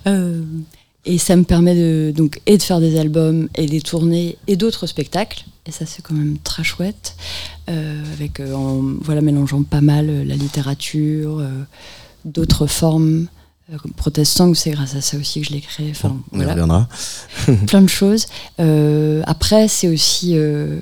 Euh, 0.08 0.42
et 1.06 1.18
ça 1.18 1.36
me 1.36 1.44
permet 1.44 1.76
de, 1.76 2.14
donc, 2.16 2.42
et 2.46 2.58
de 2.58 2.64
faire 2.64 2.80
des 2.80 3.00
albums 3.00 3.48
et 3.56 3.66
des 3.66 3.82
tournées 3.82 4.38
et 4.48 4.56
d'autres 4.56 4.88
spectacles. 4.88 5.44
Et 5.66 5.72
ça, 5.72 5.86
c'est 5.86 6.02
quand 6.02 6.14
même 6.16 6.38
très 6.44 6.64
chouette. 6.64 7.16
Euh, 7.70 8.02
avec, 8.18 8.40
euh, 8.40 8.54
en 8.54 8.82
voilà, 9.02 9.22
mélangeant 9.22 9.64
pas 9.64 9.80
mal 9.82 10.08
euh, 10.10 10.26
la 10.26 10.36
littérature, 10.36 11.40
euh, 11.40 11.48
d'autres 12.26 12.68
formes. 12.68 13.28
Euh, 13.72 13.78
Protestant, 13.96 14.54
c'est 14.54 14.72
grâce 14.72 14.96
à 14.96 15.02
ça 15.02 15.18
aussi 15.18 15.40
que 15.42 15.48
je 15.48 15.54
l'ai 15.54 15.62
créé. 15.62 15.92
Enfin, 15.92 16.18
On 16.32 16.40
y 16.42 16.46
reviendra. 16.46 16.88
plein 17.68 17.82
de 17.82 17.88
choses. 17.90 18.26
Euh, 18.60 19.22
après, 19.26 19.68
c'est 19.68 19.88
aussi. 19.88 20.32
euh, 20.36 20.80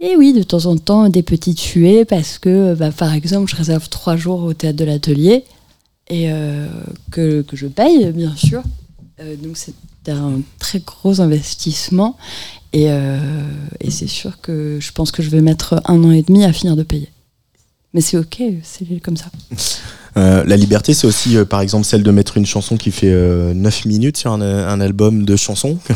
et 0.00 0.16
oui, 0.16 0.32
de 0.32 0.42
temps 0.42 0.64
en 0.64 0.78
temps, 0.78 1.08
des 1.10 1.22
petites 1.22 1.60
fuées 1.60 2.06
parce 2.06 2.38
que, 2.38 2.74
bah, 2.74 2.90
par 2.90 3.12
exemple, 3.12 3.50
je 3.50 3.56
réserve 3.56 3.88
trois 3.90 4.16
jours 4.16 4.42
au 4.44 4.54
théâtre 4.54 4.78
de 4.78 4.84
l'atelier 4.84 5.44
et 6.08 6.32
euh, 6.32 6.68
que, 7.10 7.42
que 7.42 7.54
je 7.56 7.66
paye, 7.66 8.10
bien 8.12 8.34
sûr. 8.34 8.62
Donc, 9.42 9.58
c'est 9.58 9.74
un 10.08 10.40
très 10.58 10.78
gros 10.80 11.20
investissement 11.20 12.16
et, 12.72 12.86
et 13.80 13.90
c'est 13.90 14.06
sûr 14.06 14.40
que 14.40 14.78
je 14.80 14.92
pense 14.92 15.10
que 15.12 15.22
je 15.22 15.28
vais 15.28 15.42
mettre 15.42 15.82
un 15.84 16.02
an 16.02 16.10
et 16.10 16.22
demi 16.22 16.42
à 16.44 16.54
finir 16.54 16.74
de 16.74 16.82
payer. 16.82 17.10
Mais 17.92 18.00
c'est 18.00 18.16
ok, 18.16 18.42
c'est 18.62 18.86
comme 19.02 19.18
ça. 19.18 19.26
Euh, 20.16 20.42
la 20.46 20.56
liberté, 20.56 20.92
c'est 20.94 21.06
aussi, 21.06 21.36
euh, 21.36 21.44
par 21.44 21.60
exemple, 21.60 21.84
celle 21.86 22.02
de 22.02 22.10
mettre 22.10 22.36
une 22.36 22.46
chanson 22.46 22.76
qui 22.76 22.90
fait 22.90 23.12
euh, 23.12 23.54
9 23.54 23.84
minutes 23.84 24.16
sur 24.16 24.32
un, 24.32 24.40
un 24.42 24.80
album 24.80 25.24
de 25.24 25.36
chansons. 25.36 25.78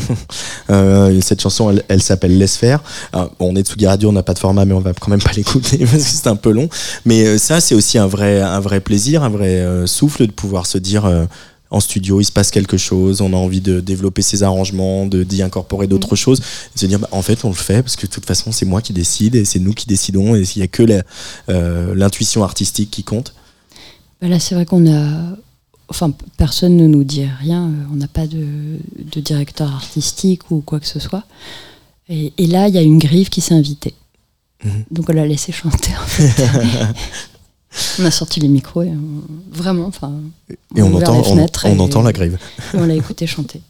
Euh, 0.71 1.19
cette 1.21 1.41
chanson, 1.41 1.69
elle, 1.69 1.83
elle 1.89 2.01
s'appelle 2.01 2.37
Laisse 2.37 2.57
faire. 2.57 2.81
Alors, 3.13 3.31
bon, 3.39 3.51
on 3.51 3.55
est 3.55 3.61
de 3.63 3.67
Tsugi 3.67 3.85
Radio, 3.87 4.09
on 4.09 4.13
n'a 4.13 4.23
pas 4.23 4.33
de 4.33 4.39
format, 4.39 4.65
mais 4.65 4.73
on 4.73 4.79
va 4.79 4.93
quand 4.93 5.09
même 5.09 5.21
pas 5.23 5.31
l'écouter 5.33 5.77
parce 5.79 5.91
que 5.93 5.99
c'est 5.99 6.27
un 6.27 6.35
peu 6.35 6.51
long. 6.51 6.69
Mais 7.05 7.25
euh, 7.25 7.37
ça, 7.37 7.61
c'est 7.61 7.75
aussi 7.75 7.97
un 7.97 8.07
vrai, 8.07 8.41
un 8.41 8.59
vrai 8.59 8.79
plaisir, 8.79 9.23
un 9.23 9.29
vrai 9.29 9.59
euh, 9.59 9.85
souffle 9.85 10.25
de 10.27 10.31
pouvoir 10.31 10.65
se 10.65 10.77
dire. 10.77 11.05
euh, 11.05 11.25
en 11.71 11.79
studio, 11.79 12.21
il 12.21 12.25
se 12.25 12.31
passe 12.31 12.51
quelque 12.51 12.77
chose, 12.77 13.21
on 13.21 13.33
a 13.33 13.35
envie 13.35 13.59
de 13.59 13.79
développer 13.81 14.21
ses 14.21 14.43
arrangements, 14.43 15.07
de 15.07 15.23
d'y 15.23 15.41
incorporer 15.41 15.87
d'autres 15.87 16.15
choses, 16.15 16.39
de 16.39 16.79
se 16.79 16.85
dire 16.85 16.99
bah, 16.99 17.09
en 17.11 17.23
fait 17.23 17.43
on 17.43 17.49
le 17.49 17.55
fait 17.55 17.81
parce 17.81 17.95
que 17.95 18.05
de 18.05 18.11
toute 18.11 18.25
façon 18.25 18.51
c'est 18.51 18.65
moi 18.67 18.81
qui 18.81 18.93
décide 18.93 19.35
et 19.35 19.45
c'est 19.45 19.59
nous 19.59 19.73
qui 19.73 19.87
décidons 19.87 20.35
et 20.35 20.41
il 20.43 20.59
n'y 20.59 20.63
a 20.63 20.67
que 20.67 20.83
la- 20.83 21.01
euh, 21.49 21.93
l'intuition 21.95 22.43
artistique 22.43 22.91
qui 22.91 23.03
compte. 23.03 23.33
Bah 24.21 24.27
là, 24.27 24.39
c'est 24.39 24.55
vrai 24.55 24.65
qu'on 24.65 24.91
a. 24.91 25.35
Enfin, 25.87 26.11
personne 26.37 26.77
ne 26.77 26.87
nous 26.87 27.03
dit 27.03 27.25
rien. 27.41 27.65
euh, 27.67 27.83
On 27.91 27.95
n'a 27.95 28.07
pas 28.07 28.25
de, 28.27 28.45
de 29.11 29.19
directeur 29.19 29.71
artistique 29.71 30.49
ou 30.51 30.61
quoi 30.61 30.79
que 30.79 30.87
ce 30.87 30.99
soit. 30.99 31.23
Et, 32.09 32.33
et 32.37 32.47
là, 32.47 32.67
il 32.67 32.75
y 32.75 32.77
a 32.77 32.81
une 32.81 32.97
griffe 32.97 33.29
qui 33.29 33.41
s'est 33.41 33.53
invitée. 33.53 33.93
Mhm. 34.63 34.83
Donc, 34.91 35.09
on 35.09 35.13
l'a 35.13 35.25
laissé 35.27 35.51
chanter, 35.51 35.91
en 36.01 36.05
fait. 36.07 36.43
on 37.99 38.05
a 38.05 38.11
sorti 38.11 38.39
les 38.39 38.47
micros 38.47 38.83
et 38.83 38.89
on- 38.89 39.23
vraiment, 39.51 39.85
enfin. 39.87 40.11
Et 40.75 40.81
on, 40.81 40.93
entend, 40.95 41.13
les 41.13 41.19
on, 41.19 41.23
fenêtres 41.35 41.65
on 41.67 41.77
et- 41.77 41.81
entend 41.81 42.01
la 42.01 42.13
grive. 42.13 42.37
et 42.73 42.77
on 42.77 42.85
l'a 42.85 42.95
écouté 42.95 43.27
chanter. 43.27 43.61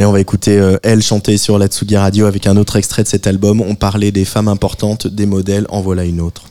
Et 0.00 0.04
on 0.04 0.12
va 0.12 0.20
écouter 0.20 0.56
euh, 0.56 0.76
elle 0.84 1.02
chanter 1.02 1.36
sur 1.38 1.58
la 1.58 1.66
Tsugi 1.66 1.96
Radio 1.96 2.26
avec 2.26 2.46
un 2.46 2.56
autre 2.56 2.76
extrait 2.76 3.02
de 3.02 3.08
cet 3.08 3.26
album. 3.26 3.60
On 3.60 3.74
parlait 3.74 4.12
des 4.12 4.24
femmes 4.24 4.46
importantes, 4.48 5.08
des 5.08 5.26
modèles, 5.26 5.66
en 5.70 5.80
voilà 5.80 6.04
une 6.04 6.20
autre. 6.20 6.44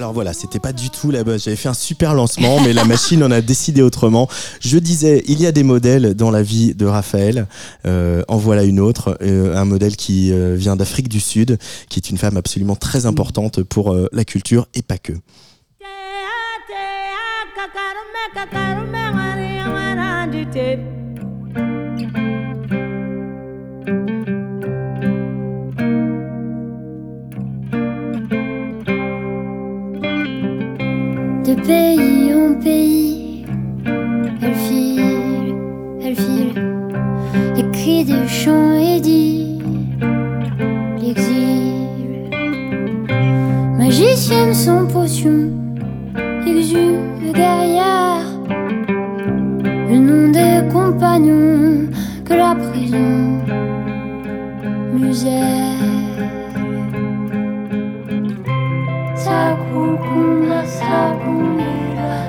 Alors 0.00 0.14
voilà, 0.14 0.32
c'était 0.32 0.60
pas 0.60 0.72
du 0.72 0.88
tout 0.88 1.10
là-bas. 1.10 1.36
J'avais 1.36 1.56
fait 1.56 1.68
un 1.68 1.74
super 1.74 2.14
lancement, 2.14 2.58
mais 2.62 2.72
la 2.72 2.84
machine 2.84 3.22
en 3.22 3.30
a 3.30 3.42
décidé 3.42 3.82
autrement. 3.82 4.28
Je 4.60 4.78
disais, 4.78 5.22
il 5.26 5.40
y 5.40 5.46
a 5.46 5.52
des 5.52 5.62
modèles 5.62 6.14
dans 6.14 6.30
la 6.30 6.42
vie 6.42 6.74
de 6.74 6.86
Raphaël. 6.86 7.46
Euh, 7.86 8.22
en 8.26 8.38
voilà 8.38 8.64
une 8.64 8.80
autre, 8.80 9.18
euh, 9.20 9.54
un 9.54 9.66
modèle 9.66 9.96
qui 9.96 10.32
euh, 10.32 10.54
vient 10.56 10.74
d'Afrique 10.74 11.10
du 11.10 11.20
Sud, 11.20 11.58
qui 11.90 11.98
est 11.98 12.08
une 12.08 12.16
femme 12.16 12.38
absolument 12.38 12.76
très 12.76 13.04
importante 13.04 13.62
pour 13.62 13.92
euh, 13.92 14.08
la 14.12 14.24
culture 14.24 14.68
et 14.74 14.80
pas 14.80 14.96
que. 14.96 15.12
De 31.50 31.60
pays 31.62 32.32
en 32.34 32.54
pays, 32.60 33.44
elle 34.42 34.54
file, 34.54 35.54
elle 36.04 36.14
file, 36.14 37.70
cris 37.72 38.04
des 38.04 38.28
champs 38.28 38.74
et 38.74 39.00
dit 39.00 39.58
l'exil. 41.00 42.30
Magicienne 43.78 44.54
sans 44.54 44.86
potion, 44.86 45.50
exhume 46.46 47.32
guerrière, 47.34 48.26
le 49.88 49.98
nom 49.98 50.30
des 50.30 50.72
compagnons 50.72 51.88
que 52.24 52.34
la 52.34 52.54
prison 52.54 53.40
musette. 54.92 55.70
começa 60.70 60.84
a 60.84 61.16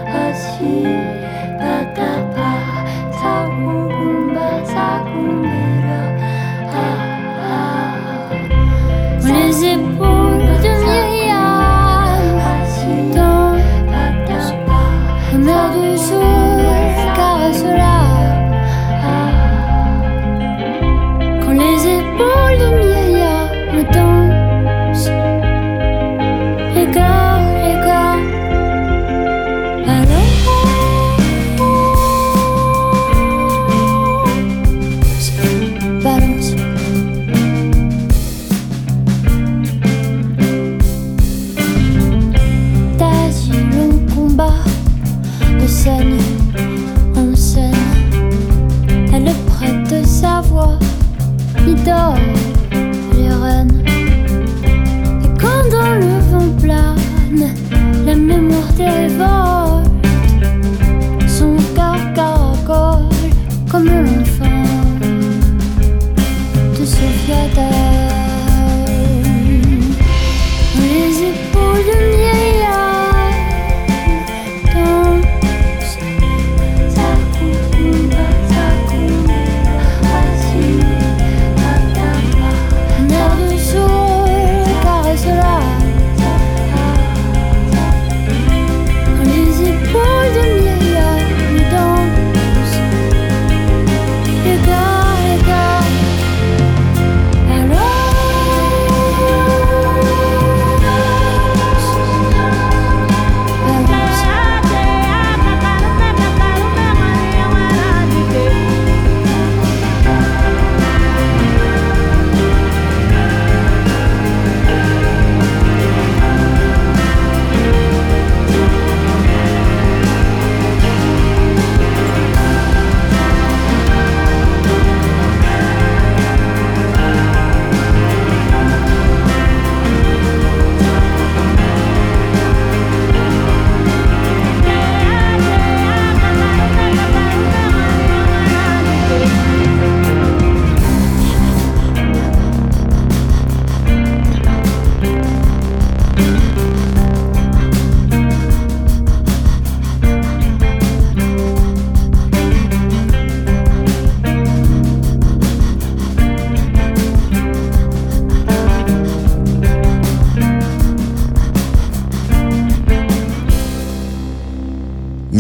as 0.10 0.56
assim. 0.58 1.01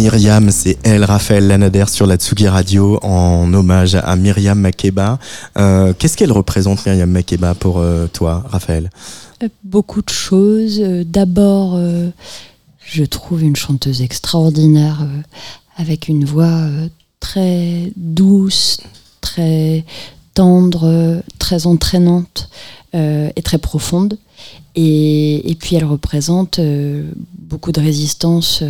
Myriam, 0.01 0.49
c'est 0.49 0.79
elle, 0.81 1.03
Raphaël 1.03 1.45
Lanader 1.45 1.85
sur 1.87 2.07
la 2.07 2.15
Tsugi 2.15 2.47
Radio 2.47 2.97
en 3.03 3.53
hommage 3.53 3.93
à 3.93 4.15
Myriam 4.15 4.59
Makeba. 4.59 5.19
Euh, 5.59 5.93
Qu'est-ce 5.93 6.17
qu'elle 6.17 6.31
représente, 6.31 6.83
Myriam 6.87 7.11
Makeba, 7.11 7.53
pour 7.53 7.77
euh, 7.77 8.07
toi, 8.07 8.43
Raphaël? 8.49 8.89
Euh, 9.43 9.49
Beaucoup 9.63 10.01
de 10.01 10.09
choses. 10.09 10.81
D'abord, 11.05 11.79
je 12.83 13.03
trouve 13.03 13.43
une 13.43 13.55
chanteuse 13.55 14.01
extraordinaire 14.01 15.05
avec 15.77 16.07
une 16.07 16.25
voix 16.25 16.65
très 17.19 17.93
douce, 17.95 18.79
très 19.21 19.85
tendre, 20.33 21.21
très 21.37 21.67
entraînante 21.67 22.49
et 22.93 23.41
très 23.43 23.59
profonde. 23.59 24.17
Et, 24.73 25.55
puis 25.59 25.75
elle 25.75 25.85
représente 25.85 26.59
beaucoup 27.37 27.71
de 27.71 27.79
résistance 27.79 28.63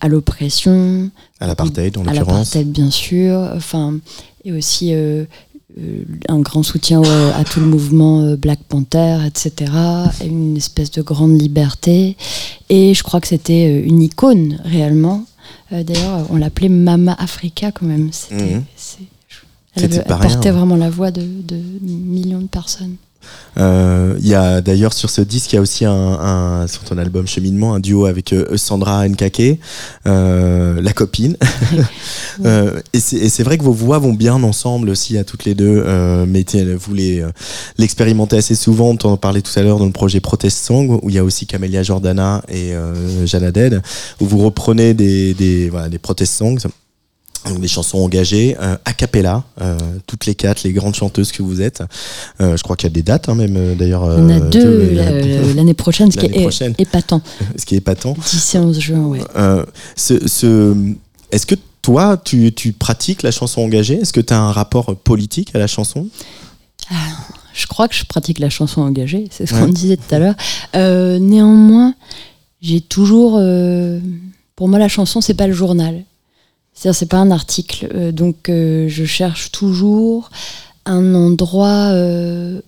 à 0.00 0.08
l'oppression, 0.08 1.10
À 1.40 1.46
l'apartheid, 1.46 1.96
en 1.98 2.02
à 2.02 2.04
l'occurrence. 2.12 2.26
l'apartheid 2.54 2.70
bien 2.70 2.90
sûr, 2.90 3.48
enfin 3.54 3.98
et 4.44 4.52
aussi 4.52 4.92
euh, 4.94 5.24
euh, 5.78 6.04
un 6.28 6.38
grand 6.40 6.62
soutien 6.62 7.02
à 7.02 7.44
tout 7.44 7.60
le 7.60 7.66
mouvement 7.66 8.20
euh, 8.22 8.36
Black 8.36 8.60
Panther, 8.68 9.18
etc. 9.26 9.72
et 10.22 10.26
Une 10.26 10.56
espèce 10.56 10.90
de 10.92 11.02
grande 11.02 11.40
liberté. 11.40 12.16
Et 12.68 12.94
je 12.94 13.02
crois 13.02 13.20
que 13.20 13.28
c'était 13.28 13.80
une 13.82 14.02
icône 14.02 14.60
réellement. 14.64 15.24
D'ailleurs, 15.70 16.26
on 16.30 16.36
l'appelait 16.36 16.68
Mama 16.68 17.14
Africa 17.18 17.72
quand 17.72 17.86
même. 17.86 18.10
C'était, 18.12 18.54
Mhm. 18.56 18.62
c'est- 18.76 18.98
elle, 19.74 19.92
elle 19.92 20.04
portait 20.04 20.50
rien. 20.50 20.52
vraiment 20.58 20.76
la 20.76 20.88
voix 20.90 21.10
de, 21.10 21.20
de 21.22 21.56
millions 21.82 22.40
de 22.40 22.46
personnes. 22.46 22.96
Euh, 23.58 24.14
Il 24.18 24.28
y 24.28 24.34
a 24.34 24.60
d'ailleurs 24.60 24.92
sur 24.92 25.08
ce 25.10 25.22
disque, 25.22 25.52
il 25.52 25.56
y 25.56 25.58
a 25.58 25.62
aussi 25.62 25.84
un, 25.86 25.92
un- 25.92 26.66
sur 26.66 26.82
ton 26.84 26.98
album 26.98 27.26
Cheminement, 27.26 27.74
un 27.74 27.80
duo 27.80 28.06
avec 28.06 28.32
euh, 28.32 28.56
Sandra 28.56 29.08
Nkake, 29.08 29.58
euh, 30.06 30.80
la 30.80 30.92
copine. 30.92 31.36
Euh, 32.44 32.80
et 32.92 33.00
c'est 33.00 33.42
vrai 33.42 33.56
que 33.56 33.62
vos 33.62 33.72
voix 33.72 33.98
vont 33.98 34.12
bien 34.12 34.42
ensemble 34.42 34.90
aussi 34.90 35.16
à 35.16 35.24
toutes 35.24 35.46
les 35.46 35.54
deux. 35.54 35.82
Euh, 35.86 36.26
mais 36.28 36.44
vous 36.76 36.92
les 36.92 37.20
euh, 37.22 37.30
l'expérimentez 37.78 38.36
assez 38.36 38.54
souvent. 38.54 38.94
On 39.02 39.08
en 39.08 39.16
parlait 39.16 39.40
tout 39.40 39.58
à 39.58 39.62
l'heure 39.62 39.78
dans 39.78 39.86
le 39.86 39.92
projet 39.92 40.20
Protest 40.20 40.62
Song 40.64 41.00
où 41.02 41.08
il 41.08 41.14
y 41.14 41.18
a 41.18 41.24
aussi 41.24 41.46
Camélia 41.46 41.82
Jordana 41.82 42.42
et 42.48 42.74
euh, 42.74 43.24
Jana 43.26 43.52
Dead 43.52 43.80
où 44.20 44.26
vous 44.26 44.38
reprenez 44.44 44.92
des 44.92 45.32
des, 45.32 45.70
voilà, 45.70 45.88
des 45.88 45.98
protest 45.98 46.34
songs. 46.34 46.58
Donc 47.48 47.60
des 47.60 47.68
chansons 47.68 47.98
engagées, 47.98 48.56
euh, 48.60 48.76
a 48.84 48.92
cappella, 48.92 49.44
euh, 49.60 49.78
toutes 50.06 50.26
les 50.26 50.34
quatre, 50.34 50.62
les 50.64 50.72
grandes 50.72 50.94
chanteuses 50.94 51.30
que 51.32 51.42
vous 51.42 51.60
êtes. 51.62 51.82
Euh, 52.40 52.56
je 52.56 52.62
crois 52.62 52.74
qu'il 52.76 52.88
y 52.88 52.92
a 52.92 52.94
des 52.94 53.02
dates 53.02 53.28
hein, 53.28 53.34
même 53.34 53.56
euh, 53.56 53.74
d'ailleurs. 53.74 54.02
On 54.02 54.28
a 54.28 54.40
deux 54.40 54.90
de- 54.90 54.94
la- 54.96 55.54
l'année 55.54 55.74
prochaine, 55.74 56.10
ce 56.10 56.18
qui 56.18 56.26
est 56.26 56.40
prochaine. 56.40 56.74
épatant. 56.78 57.22
ce 57.56 57.64
qui 57.64 57.74
est 57.74 57.78
épatant. 57.78 58.14
10 58.20 58.54
et 58.54 58.58
11 58.58 58.80
juin, 58.80 59.04
ouais. 59.06 59.20
Ce, 59.96 60.26
ce- 60.26 60.74
Est-ce 61.30 61.46
que 61.46 61.54
toi, 61.82 62.16
tu, 62.22 62.52
tu 62.52 62.72
pratiques 62.72 63.22
la 63.22 63.30
chanson 63.30 63.60
engagée? 63.62 64.00
Est-ce 64.00 64.12
que 64.12 64.20
tu 64.20 64.32
as 64.34 64.40
un 64.40 64.50
rapport 64.52 64.96
politique 64.96 65.54
à 65.54 65.58
la 65.58 65.66
chanson? 65.68 66.08
Je 67.54 67.66
crois 67.66 67.86
que 67.88 67.94
je 67.94 68.04
pratique 68.04 68.38
la 68.38 68.50
chanson 68.50 68.80
engagée, 68.82 69.28
c'est 69.30 69.46
ce 69.46 69.54
Ouais. 69.54 69.60
qu'on 69.60 69.68
disait 69.68 69.96
tout 69.96 70.14
à 70.14 70.18
l'heure. 70.18 70.34
Néanmoins, 71.20 71.94
j'ai 72.60 72.80
toujours. 72.80 73.40
pour 74.56 74.68
moi, 74.68 74.78
la 74.78 74.88
chanson, 74.88 75.20
c'est 75.20 75.34
pas 75.34 75.46
le 75.46 75.52
journal. 75.54 76.02
C'est-à-dire, 76.76 76.94
c'est 76.98 77.06
pas 77.06 77.16
un 77.16 77.30
article. 77.30 77.88
Euh, 77.94 78.12
donc, 78.12 78.48
euh, 78.48 78.86
je 78.88 79.04
cherche 79.04 79.50
toujours 79.50 80.30
un 80.84 81.14
endroit. 81.14 81.88
euh, 81.92 82.60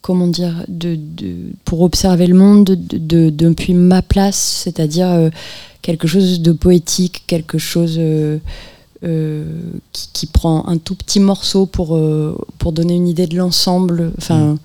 comment 0.00 0.26
dire 0.26 0.64
de, 0.66 0.96
de- 0.96 1.52
pour 1.64 1.82
observer 1.82 2.26
le 2.26 2.34
monde 2.34 2.64
de, 2.64 2.98
de- 2.98 3.30
depuis 3.30 3.72
ma 3.72 4.02
place 4.02 4.62
c'est-à-dire 4.64 5.30
quelque 5.80 6.08
chose 6.08 6.40
de 6.40 6.50
poétique 6.50 7.22
quelque 7.28 7.56
chose 7.58 8.00
qui, 9.00 10.08
qui, 10.12 10.26
prend 10.26 10.66
un 10.66 10.78
tout 10.78 10.96
petit 10.96 11.20
morceau 11.20 11.66
pour, 11.66 11.96
pour 12.58 12.72
donner 12.72 12.94
une 12.94 13.06
idée 13.06 13.28
de 13.28 13.36
l'ensemble. 13.36 14.12
Enfin. 14.18 14.54
Mm 14.54 14.58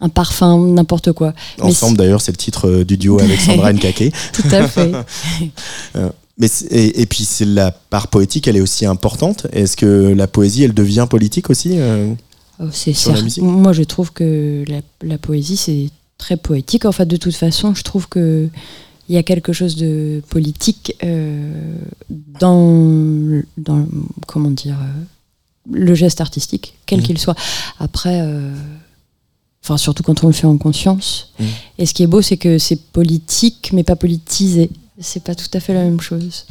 un 0.00 0.10
parfum, 0.10 0.58
n'importe 0.58 1.12
quoi. 1.12 1.32
Ensemble, 1.58 1.96
d'ailleurs, 1.96 2.20
c'est 2.20 2.30
le 2.32 2.36
titre 2.36 2.82
du 2.82 2.98
duo 2.98 3.18
Alexandra 3.18 3.72
Nkake. 3.72 4.12
Tout 4.32 4.48
à 4.50 4.68
fait. 4.68 4.92
Euh, 6.42 6.42
mais 6.42 6.48
et, 6.70 7.06
puis, 7.06 7.24
c'est 7.24 7.44
la 7.44 7.70
part 7.70 8.08
poétique, 8.08 8.48
elle 8.48 8.56
est 8.56 8.60
aussi 8.60 8.86
importante. 8.86 9.46
Est-ce 9.52 9.76
que 9.76 10.12
la 10.14 10.26
poésie, 10.26 10.64
elle 10.64 10.74
devient 10.74 11.06
politique 11.08 11.50
aussi 11.50 11.72
euh, 11.74 12.12
oh, 12.60 12.66
C'est 12.72 12.94
Moi, 13.40 13.72
je 13.72 13.82
trouve 13.82 14.12
que 14.12 14.64
la, 15.02 15.18
poésie, 15.18 15.56
c'est 15.56 15.90
très 16.18 16.36
poétique. 16.36 16.84
En 16.84 16.92
fait, 16.92 17.06
de 17.06 17.16
toute 17.16 17.34
façon, 17.34 17.74
je 17.74 17.82
trouve 17.82 18.08
que 18.08 18.48
il 19.08 19.14
y 19.14 19.18
a 19.18 19.22
quelque 19.22 19.52
chose 19.52 19.76
de 19.76 20.20
politique 20.30 20.96
dans, 22.40 23.42
dans, 23.56 23.86
comment 24.26 24.50
dire, 24.50 24.78
le 25.70 25.94
geste 25.94 26.20
artistique, 26.20 26.74
quel 26.86 26.98
mmh. 26.98 27.02
qu'il 27.04 27.18
soit. 27.18 27.36
Après 27.78 28.20
Enfin, 29.66 29.78
surtout 29.78 30.04
quand 30.04 30.22
on 30.22 30.28
le 30.28 30.32
fait 30.32 30.46
en 30.46 30.58
conscience. 30.58 31.32
Mm. 31.40 31.44
Et 31.78 31.86
ce 31.86 31.94
qui 31.94 32.04
est 32.04 32.06
beau, 32.06 32.22
c'est 32.22 32.36
que 32.36 32.56
c'est 32.56 32.80
politique, 32.80 33.70
mais 33.72 33.82
pas 33.82 33.96
politisé. 33.96 34.70
C'est 35.00 35.22
pas 35.22 35.34
tout 35.34 35.48
à 35.52 35.60
fait 35.60 35.74
la 35.74 35.82
même 35.82 36.00
chose. 36.00 36.46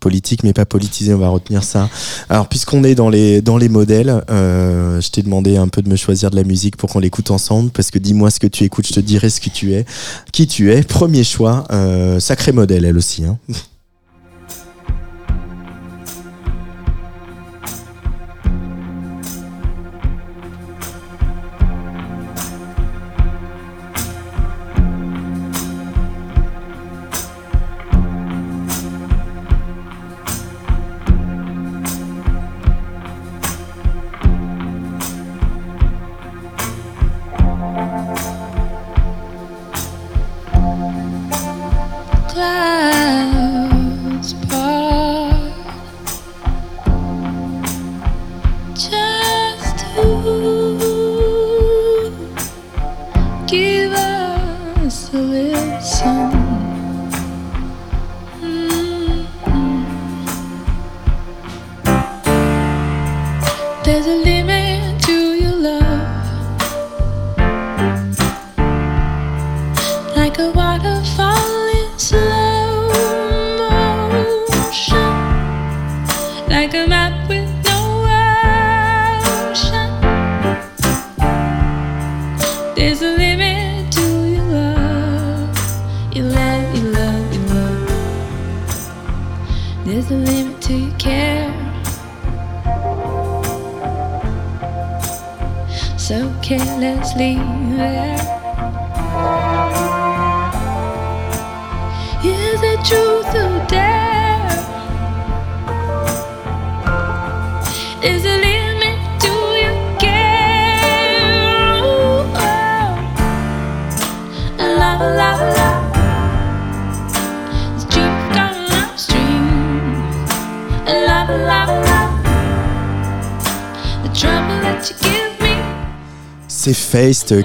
Politique, 0.00 0.42
mais 0.44 0.52
pas 0.52 0.64
politisé, 0.64 1.14
on 1.14 1.18
va 1.18 1.28
retenir 1.28 1.62
ça. 1.64 1.88
Alors, 2.28 2.48
puisqu'on 2.48 2.84
est 2.84 2.94
dans 2.94 3.08
les, 3.08 3.40
dans 3.40 3.56
les 3.56 3.68
modèles, 3.68 4.22
euh, 4.30 5.00
je 5.00 5.10
t'ai 5.10 5.22
demandé 5.22 5.56
un 5.56 5.68
peu 5.68 5.82
de 5.82 5.88
me 5.88 5.96
choisir 5.96 6.30
de 6.30 6.36
la 6.36 6.44
musique 6.44 6.76
pour 6.76 6.90
qu'on 6.90 6.98
l'écoute 7.00 7.30
ensemble, 7.30 7.70
parce 7.70 7.90
que 7.90 7.98
dis-moi 7.98 8.30
ce 8.30 8.40
que 8.40 8.46
tu 8.46 8.64
écoutes, 8.64 8.86
je 8.86 8.94
te 8.94 9.00
dirai 9.00 9.28
ce 9.30 9.40
que 9.40 9.50
tu 9.50 9.74
es, 9.74 9.84
qui 10.32 10.46
tu 10.46 10.72
es? 10.72 10.82
Premier 10.82 11.24
choix, 11.24 11.64
euh, 11.70 12.20
sacré 12.20 12.52
modèle, 12.52 12.84
elle 12.84 12.96
aussi. 12.96 13.24
Hein. 13.24 13.38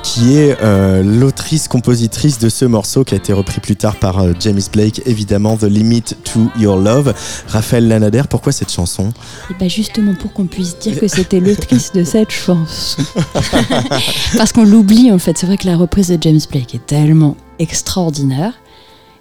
Qui 0.01 0.37
est 0.37 0.57
euh, 0.61 1.03
l'autrice-compositrice 1.03 2.39
de 2.39 2.47
ce 2.47 2.63
morceau 2.63 3.03
qui 3.03 3.15
a 3.15 3.17
été 3.17 3.33
repris 3.33 3.59
plus 3.59 3.75
tard 3.75 3.97
par 3.97 4.19
euh, 4.19 4.31
James 4.39 4.61
Blake, 4.71 5.01
évidemment 5.05 5.57
The 5.57 5.63
Limit 5.63 6.03
to 6.23 6.49
Your 6.57 6.77
Love. 6.77 7.13
Raphaël 7.47 7.89
Lanader, 7.89 8.23
pourquoi 8.29 8.53
cette 8.53 8.71
chanson? 8.71 9.09
Et 9.09 9.11
eh 9.51 9.53
bien 9.55 9.67
justement 9.67 10.13
pour 10.15 10.31
qu'on 10.31 10.45
puisse 10.45 10.79
dire 10.79 10.97
que 10.97 11.09
c'était 11.09 11.41
l'autrice 11.41 11.91
de 11.91 12.05
cette 12.05 12.31
chanson. 12.31 13.03
Parce 14.37 14.53
qu'on 14.53 14.63
l'oublie 14.63 15.11
en 15.11 15.19
fait, 15.19 15.37
c'est 15.37 15.47
vrai 15.47 15.57
que 15.57 15.67
la 15.67 15.75
reprise 15.75 16.07
de 16.07 16.17
James 16.21 16.39
Blake 16.49 16.75
est 16.75 16.85
tellement 16.85 17.35
extraordinaire. 17.59 18.53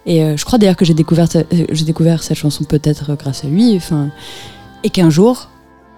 Et 0.05 0.23
euh, 0.23 0.37
je 0.37 0.45
crois 0.45 0.59
d'ailleurs 0.59 0.77
que 0.77 0.85
j'ai 0.85 0.93
découvert, 0.93 1.27
j'ai 1.71 1.85
découvert 1.85 2.23
cette 2.23 2.37
chanson 2.37 2.63
peut-être 2.63 3.15
grâce 3.17 3.43
à 3.43 3.47
lui. 3.47 3.75
Enfin, 3.75 4.11
et 4.85 4.89
qu'un 4.89 5.09
jour, 5.09 5.49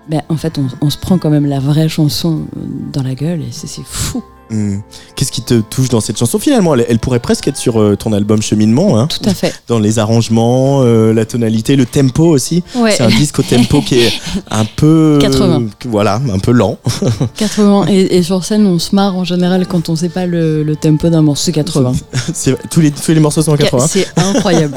ben, 0.10 0.24
en 0.30 0.38
fait, 0.38 0.60
on, 0.82 0.90
se 0.90 0.98
prend 0.98 1.20
quand 1.20 1.30
même 1.30 1.46
la 1.46 1.60
vraie 1.60 1.90
chanson 1.90 2.46
dans 2.92 3.04
la 3.04 3.14
gueule 3.14 3.42
et 3.42 3.52
c'est 3.52 3.68
fou. 3.84 4.24
Hmm. 4.50 4.78
Qu'est-ce 5.16 5.32
qui 5.32 5.42
te 5.42 5.60
touche 5.62 5.90
dans 5.90 6.02
cette 6.02 6.18
chanson 6.18 6.38
finalement? 6.38 6.76
Elle, 6.76 7.00
pourrait 7.00 7.20
presque 7.20 7.48
être 7.48 7.58
sur 7.58 7.82
euh, 7.82 7.96
ton 7.96 8.14
album 8.14 8.42
Cheminement. 8.42 9.00
Hein, 9.00 9.08
Tout 9.08 9.28
à 9.28 9.34
fait. 9.34 9.54
Dans 9.68 9.80
les 9.80 9.98
arrangements, 9.98 10.82
euh, 10.84 11.14
la 11.14 11.26
tonalité, 11.26 11.76
le 11.76 11.86
tempo 11.86 12.26
aussi. 12.26 12.64
C'est 12.74 13.02
un 13.02 13.10
disque 13.10 13.40
au 13.40 13.44
tempo 13.44 13.82
qui 13.82 14.00
est 14.00 14.14
un 14.52 14.66
peu. 14.66 15.18
80. 15.22 15.66
voilà, 15.86 16.22
un 16.32 16.40
peu 16.40 16.52
lent. 16.52 16.78
80. 17.38 17.88
Et, 17.88 18.22
sur 18.24 18.44
scène, 18.44 18.68
on 18.68 18.80
se 18.80 18.94
marre 18.94 19.16
en 19.16 19.24
général 19.24 19.66
quand 19.68 19.90
on 19.90 19.96
sait 19.96 20.10
pas 20.10 20.26
le, 20.26 20.76
tempo 20.80 21.10
d'un 21.10 21.22
morceau 21.22 21.52
80. 21.52 21.94
tous, 22.70 22.82
les, 22.82 22.92
tous 22.92 23.12
les 23.12 23.20
morceaux 23.20 23.42
sont 23.42 23.54
en 23.54 23.58
80. 23.58 23.88
C'est 23.88 24.08
incroyable. 24.18 24.76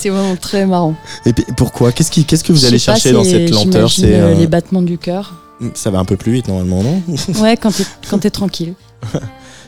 c'est 0.00 0.08
vraiment 0.08 0.36
très 0.36 0.64
marrant. 0.66 0.94
Et 1.26 1.32
pourquoi? 1.56 1.92
Qu'est-ce 1.92 2.44
que 2.44 2.52
vous 2.52 2.64
allez 2.64 2.78
chercher 2.78 3.12
dans 3.12 3.24
cette 3.24 3.50
lenteur? 3.50 3.90
C'est 3.90 4.14
euh, 4.14 4.34
les 4.34 4.46
battements 4.46 4.82
du 4.82 4.98
cœur. 4.98 5.34
Ça 5.74 5.90
va 5.90 5.98
un 5.98 6.04
peu 6.04 6.16
plus 6.16 6.32
vite 6.32 6.48
normalement, 6.48 6.82
non 6.82 7.02
Ouais, 7.40 7.56
quand 7.56 7.70
t'es, 7.72 7.84
quand 8.08 8.24
es 8.24 8.30
tranquille. 8.30 8.74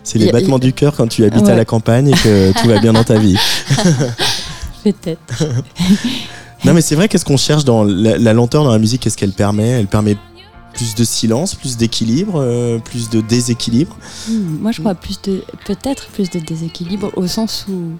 C'est 0.03 0.19
les 0.19 0.33
battements 0.33 0.59
du 0.59 0.73
cœur 0.73 0.97
quand 0.97 1.07
tu 1.07 1.25
habites 1.25 1.49
à 1.49 1.55
la 1.55 1.65
campagne 1.65 2.09
et 2.09 2.13
que 2.13 2.53
tout 2.61 2.69
va 2.69 2.79
bien 2.81 2.93
dans 2.93 3.05
ta 3.05 3.19
vie. 3.19 3.37
Peut-être. 4.83 5.21
non 6.65 6.73
mais 6.73 6.81
c'est 6.81 6.95
vrai, 6.95 7.07
qu'est-ce 7.07 7.27
qu'on 7.27 7.37
cherche 7.37 7.67
dans 7.67 7.85
la, 7.85 8.33
lenteur 8.33 8.65
dans 8.65 8.73
la 8.73 8.79
musique 8.79 9.03
Qu'est-ce 9.03 9.19
qu'elle 9.19 9.33
permet? 9.33 9.69
Elle 9.69 9.89
permet 9.89 10.17
plus 10.73 10.95
de 10.95 11.05
silence, 11.05 11.55
plus 11.55 11.77
d'équilibre, 11.77 12.37
euh, 12.37 12.79
plus 12.79 13.11
de 13.11 13.21
déséquilibre? 13.21 13.95
Hmm, 14.27 14.57
Moi 14.63 14.73
je 14.73 14.81
crois 14.81 14.95
plus 14.95 15.21
de 15.21 15.43
peut-être 15.67 16.07
plus 16.09 16.31
de 16.31 16.39
déséquilibre 16.39 17.11
au 17.17 17.27
sens 17.27 17.67
où 17.69 17.99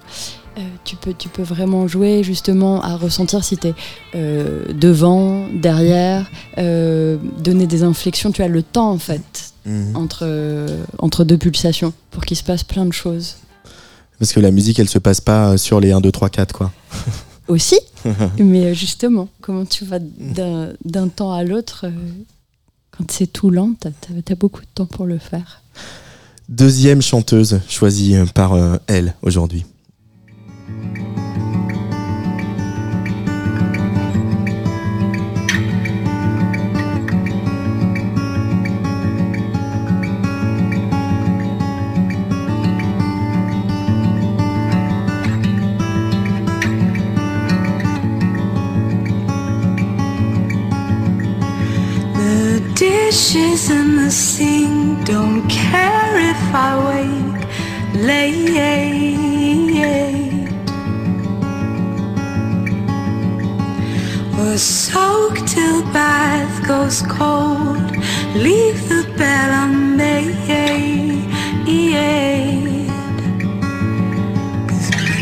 euh, 0.61 0.65
tu, 0.83 0.95
peux, 0.95 1.13
tu 1.13 1.29
peux 1.29 1.41
vraiment 1.41 1.87
jouer 1.87 2.23
justement 2.23 2.81
à 2.81 2.95
ressentir 2.95 3.43
si 3.43 3.57
tu 3.57 3.67
es 3.67 3.73
euh, 4.15 4.65
devant, 4.73 5.47
derrière, 5.53 6.29
euh, 6.57 7.17
donner 7.39 7.67
des 7.67 7.83
inflexions. 7.83 8.31
Tu 8.31 8.43
as 8.43 8.47
le 8.47 8.63
temps 8.63 8.91
en 8.91 8.97
fait 8.97 9.53
mhm. 9.65 9.95
entre, 9.95 10.67
entre 10.99 11.23
deux 11.23 11.37
pulsations 11.37 11.93
pour 12.11 12.25
qu'il 12.25 12.37
se 12.37 12.43
passe 12.43 12.63
plein 12.63 12.85
de 12.85 12.93
choses. 12.93 13.37
Parce 14.19 14.33
que 14.33 14.39
la 14.39 14.51
musique, 14.51 14.79
elle 14.79 14.89
se 14.89 14.99
passe 14.99 15.19
pas 15.19 15.57
sur 15.57 15.79
les 15.79 15.91
1, 15.91 16.01
2, 16.01 16.11
3, 16.11 16.29
4, 16.29 16.53
quoi. 16.53 16.71
Aussi, 17.47 17.79
mais 18.37 18.75
justement, 18.75 19.27
comment 19.41 19.65
tu 19.65 19.83
vas 19.83 19.99
d'un 19.99 21.07
temps 21.07 21.33
à 21.33 21.43
l'autre 21.43 21.87
quand 22.91 23.11
c'est 23.11 23.27
tout 23.27 23.49
lent, 23.49 23.71
tu 23.81 23.87
as, 23.87 24.35
beaucoup 24.35 24.61
de 24.61 24.67
temps 24.73 24.85
pour 24.85 25.05
le 25.05 25.17
faire. 25.17 25.63
Deuxième 26.47 27.01
chanteuse 27.01 27.59
choisie 27.67 28.15
par 28.33 28.53
elle 28.87 29.15
aujourd'hui. 29.21 29.65
Sea 54.11 54.67
don't 55.05 55.47
care 55.49 56.19
if 56.19 56.41
I 56.53 56.71
wake 56.89 57.43
late. 57.95 58.41
Or 64.37 64.57
soak 64.57 65.35
till 65.47 65.81
bath 65.93 66.67
goes 66.67 67.01
cold, 67.03 67.91
leave 68.35 68.89
the 68.89 69.03
bed 69.17 69.49
unmade. 69.63 70.31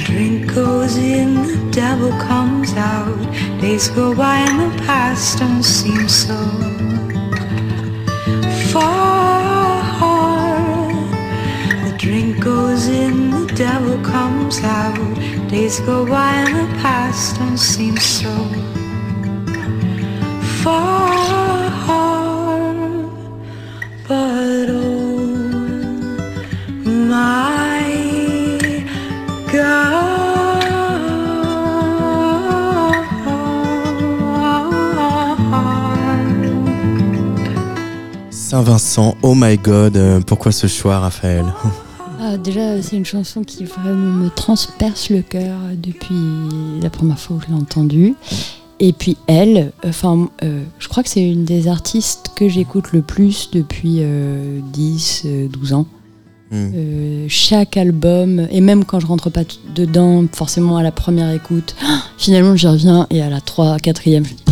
Drink 0.05 0.53
goes 0.55 0.97
in, 0.97 1.35
the 1.35 1.71
devil 1.71 2.09
comes 2.19 2.73
out. 2.73 3.21
Days 3.61 3.87
go 3.89 4.15
by 4.15 4.37
and 4.37 4.59
the 4.59 4.83
past 4.85 5.37
don't 5.37 5.63
seem 5.63 6.09
so 6.09 6.78
far. 8.79 10.87
The 11.85 11.93
drink 11.97 12.43
goes 12.43 12.87
in, 12.87 13.31
the 13.31 13.53
devil 13.53 13.97
comes 14.03 14.59
out. 14.63 14.97
Days 15.49 15.79
go 15.81 16.05
by 16.05 16.31
and 16.43 16.55
the 16.55 16.67
past 16.81 17.37
don't 17.37 17.57
seem 17.57 17.97
so 17.97 18.31
far. 20.63 21.48
Saint-Vincent, 38.49 39.15
oh 39.21 39.35
my 39.35 39.57
god, 39.57 39.95
euh, 39.95 40.21
pourquoi 40.21 40.51
ce 40.51 40.65
choix, 40.65 40.97
Raphaël 40.97 41.45
Ah, 42.19 42.35
déjà, 42.35 42.81
c'est 42.81 42.95
une 42.95 43.05
chanson 43.05 43.43
qui 43.43 43.63
vraiment 43.63 44.23
me 44.23 44.29
transperce 44.31 45.11
le 45.11 45.21
cœur 45.21 45.59
depuis 45.77 46.15
la 46.81 46.89
première 46.89 47.19
fois 47.19 47.35
où 47.35 47.41
je 47.41 47.45
l'ai 47.45 47.53
entendue. 47.53 48.15
Et 48.79 48.91
puis 48.91 49.17
elle, 49.27 49.71
enfin, 49.85 50.29
euh, 50.41 50.63
je 50.79 50.87
crois 50.87 51.03
que 51.03 51.09
c'est 51.09 51.29
une 51.29 51.45
des 51.45 51.67
artistes 51.67 52.31
que 52.35 52.49
j'écoute 52.49 52.91
le 52.91 53.03
plus 53.03 53.51
depuis 53.51 53.97
euh, 53.99 54.61
10, 54.73 55.21
euh, 55.25 55.47
12 55.47 55.73
ans. 55.73 55.85
Hmm. 56.49 56.71
Euh, 56.73 57.25
chaque 57.29 57.77
album, 57.77 58.47
et 58.49 58.61
même 58.61 58.83
quand 58.83 58.99
je 58.99 59.05
rentre 59.05 59.29
pas 59.29 59.43
dedans, 59.75 60.25
forcément 60.33 60.77
à 60.77 60.81
la 60.81 60.91
première 60.91 61.31
écoute, 61.31 61.75
finalement 62.17 62.55
j'y 62.55 62.65
reviens 62.65 63.05
et 63.11 63.21
à 63.21 63.29
la 63.29 63.41
3, 63.41 63.77
4ème, 63.77 64.03
je 64.05 64.17
me 64.17 64.23
dis 64.23 64.43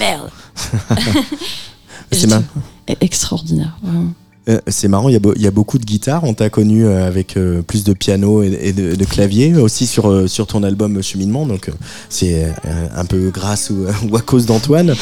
merde 0.00 0.28
C'est 2.10 2.20
Je 2.22 2.26
ma- 2.26 2.38
dis, 2.38 2.44
e- 2.44 2.73
Extraordinaire, 3.00 3.76
vraiment. 3.82 4.12
Euh, 4.48 4.60
C'est 4.68 4.88
marrant, 4.88 5.08
il 5.08 5.12
y, 5.12 5.16
a 5.16 5.48
y 5.48 5.50
beaucoup 5.50 5.78
de 5.78 5.86
guitares. 5.86 6.22
On 6.24 6.34
t'a 6.34 6.50
connu 6.50 6.84
euh, 6.84 7.06
avec 7.06 7.38
euh, 7.38 7.62
plus 7.62 7.82
de 7.82 7.94
piano 7.94 8.42
et, 8.42 8.48
et 8.60 8.72
de, 8.74 8.94
de 8.94 9.04
clavier, 9.06 9.54
aussi 9.56 9.86
sur, 9.86 10.10
euh, 10.10 10.26
sur 10.26 10.46
ton 10.46 10.62
album 10.62 11.02
Cheminement. 11.02 11.46
Donc, 11.46 11.70
c'est 12.10 12.52
un 12.94 13.06
peu 13.06 13.30
grâce 13.30 13.70
ou, 13.70 13.86
ou 14.10 14.16
à 14.16 14.20
cause 14.20 14.44
d'Antoine. 14.44 14.94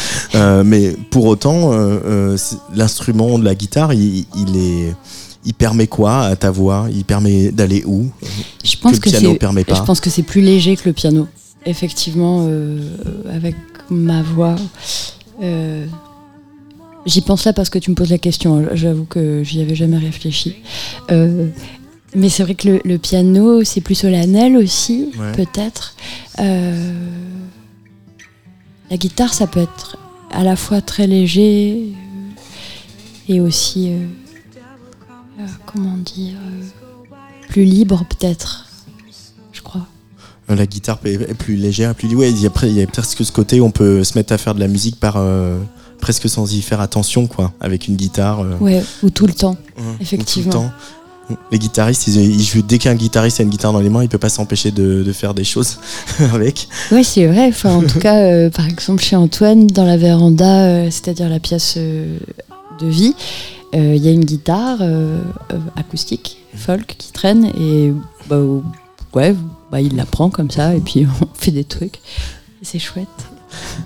Mais 0.64 0.94
pour 1.10 1.26
autant, 1.26 1.72
l'instrument 2.74 3.38
de 3.38 3.44
la 3.44 3.54
guitare, 3.54 3.92
il, 3.92 4.26
il 4.36 4.56
est. 4.56 4.94
Il 5.44 5.54
permet 5.54 5.88
quoi 5.88 6.20
à 6.20 6.36
ta 6.36 6.52
voix? 6.52 6.86
Il 6.94 7.04
permet 7.04 7.50
d'aller 7.50 7.82
où? 7.84 8.06
Je 8.62 8.76
pense 8.76 8.92
le 8.92 8.98
que, 9.00 9.10
piano 9.10 9.32
c'est- 9.32 9.38
permet 9.38 9.64
pas. 9.64 9.74
Je 9.74 9.82
pense 9.82 10.00
que 10.00 10.08
c'est 10.08 10.22
plus 10.22 10.40
léger 10.40 10.76
que 10.76 10.88
le 10.88 10.92
piano. 10.92 11.26
Effectivement, 11.66 12.48
avec 13.28 13.56
ma 13.90 14.22
voix. 14.22 14.54
J'y 17.06 17.20
pense 17.20 17.44
là 17.44 17.52
parce 17.52 17.68
que 17.70 17.78
tu 17.78 17.90
me 17.90 17.96
poses 17.96 18.10
la 18.10 18.18
question. 18.18 18.64
J'avoue 18.74 19.04
que 19.04 19.42
j'y 19.42 19.60
avais 19.60 19.74
jamais 19.74 19.98
réfléchi. 19.98 20.56
Euh, 21.10 21.48
mais 22.14 22.28
c'est 22.28 22.42
vrai 22.44 22.54
que 22.54 22.68
le, 22.68 22.80
le 22.84 22.98
piano, 22.98 23.64
c'est 23.64 23.80
plus 23.80 23.94
solennel 23.96 24.56
aussi, 24.56 25.10
Ouais. 25.18 25.32
peut-être. 25.32 25.96
Euh, 26.38 26.92
la 28.90 28.96
guitare, 28.96 29.34
ça 29.34 29.46
peut 29.46 29.60
être 29.60 29.96
à 30.30 30.44
la 30.44 30.54
fois 30.56 30.80
très 30.80 31.06
léger 31.06 31.88
euh, 33.28 33.32
et 33.34 33.40
aussi, 33.40 33.90
euh, 33.90 35.46
comment 35.66 35.96
dire, 35.96 36.36
plus 37.48 37.64
libre 37.64 38.04
peut-être, 38.08 38.66
je 39.52 39.60
crois. 39.62 39.86
La 40.48 40.66
guitare 40.66 40.98
est 41.04 41.34
plus 41.34 41.56
légère, 41.56 41.94
plus. 41.94 42.14
Ouais, 42.14 42.30
y 42.30 42.44
a, 42.44 42.48
après, 42.48 42.68
il 42.68 42.76
y 42.76 42.82
a 42.82 42.86
presque 42.86 43.24
ce 43.24 43.32
côté 43.32 43.60
où 43.60 43.64
on 43.64 43.70
peut 43.70 44.04
se 44.04 44.18
mettre 44.18 44.32
à 44.34 44.38
faire 44.38 44.54
de 44.54 44.60
la 44.60 44.68
musique 44.68 45.00
par. 45.00 45.14
euh, 45.16 45.58
presque 46.02 46.28
sans 46.28 46.52
y 46.52 46.60
faire 46.60 46.80
attention, 46.82 47.26
quoi, 47.26 47.52
avec 47.60 47.88
une 47.88 47.96
guitare. 47.96 48.40
euh, 48.40 48.58
Ouais, 48.60 48.82
ou 49.02 49.08
tout 49.08 49.26
le 49.26 49.32
temps. 49.32 49.56
Mmh, 49.78 49.82
Effectivement. 50.02 50.50
tout 50.52 50.58
le 50.58 50.64
temps. 50.66 50.72
Les 51.50 51.58
guitaristes, 51.58 52.08
ils, 52.08 52.16
ils 52.20 52.42
jouent, 52.42 52.60
dès 52.62 52.76
qu'un 52.78 52.94
guitariste 52.96 53.40
a 53.40 53.44
une 53.44 53.48
guitare 53.48 53.72
dans 53.72 53.80
les 53.80 53.88
mains, 53.88 54.02
il 54.02 54.08
peut 54.08 54.18
pas 54.18 54.28
s'empêcher 54.28 54.70
de, 54.72 55.02
de 55.02 55.12
faire 55.12 55.32
des 55.32 55.44
choses 55.44 55.78
avec. 56.34 56.68
Oui, 56.90 57.04
c'est 57.04 57.26
vrai. 57.26 57.46
Enfin, 57.48 57.70
en 57.76 57.82
tout 57.86 58.00
cas, 58.00 58.16
euh, 58.16 58.50
par 58.50 58.66
exemple, 58.66 59.02
chez 59.02 59.16
Antoine, 59.16 59.66
dans 59.68 59.84
la 59.86 59.96
véranda, 59.96 60.66
euh, 60.66 60.84
c'est-à-dire 60.90 61.30
la 61.30 61.38
pièce 61.38 61.74
euh, 61.78 62.18
de 62.80 62.86
vie, 62.88 63.14
il 63.74 63.96
y 64.04 64.08
a 64.08 64.10
une 64.10 64.24
guitare 64.26 64.80
acoustique, 65.76 66.36
folk, 66.54 66.94
qui 66.98 67.10
traîne. 67.12 67.46
Et 67.58 67.92
bah, 68.28 68.38
ouais, 69.14 69.34
bah, 69.70 69.80
il 69.80 69.96
la 69.96 70.04
prend 70.04 70.28
comme 70.28 70.50
ça, 70.50 70.74
et 70.74 70.80
puis 70.80 71.06
on 71.22 71.26
fait 71.32 71.52
des 71.52 71.64
trucs. 71.64 72.00
C'est 72.60 72.78
chouette. 72.78 73.08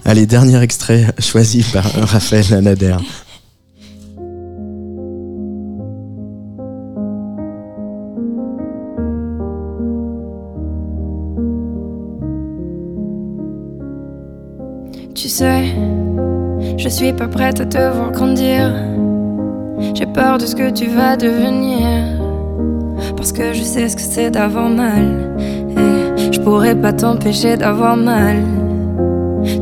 Allez, 0.05 0.27
dernier 0.27 0.61
extrait 0.63 1.07
choisi 1.19 1.63
par 1.73 1.85
Raphaël 1.85 2.61
Nader. 2.63 2.97
Tu 15.15 15.29
sais, 15.29 15.65
je 16.77 16.89
suis 16.89 17.13
pas 17.13 17.27
prête 17.27 17.61
à 17.61 17.67
te 17.67 17.79
voir 17.79 18.13
grandir. 18.13 18.71
J'ai 19.95 20.07
peur 20.07 20.39
de 20.39 20.47
ce 20.47 20.55
que 20.55 20.71
tu 20.71 20.87
vas 20.87 21.17
devenir. 21.17 21.87
Parce 23.17 23.33
que 23.33 23.53
je 23.53 23.63
sais 23.63 23.89
ce 23.89 23.97
que 23.97 24.03
c'est 24.03 24.31
d'avoir 24.31 24.69
mal. 24.69 25.35
Et 25.39 26.33
je 26.33 26.41
pourrais 26.41 26.75
pas 26.75 26.93
t'empêcher 26.93 27.57
d'avoir 27.57 27.97
mal. 27.97 28.37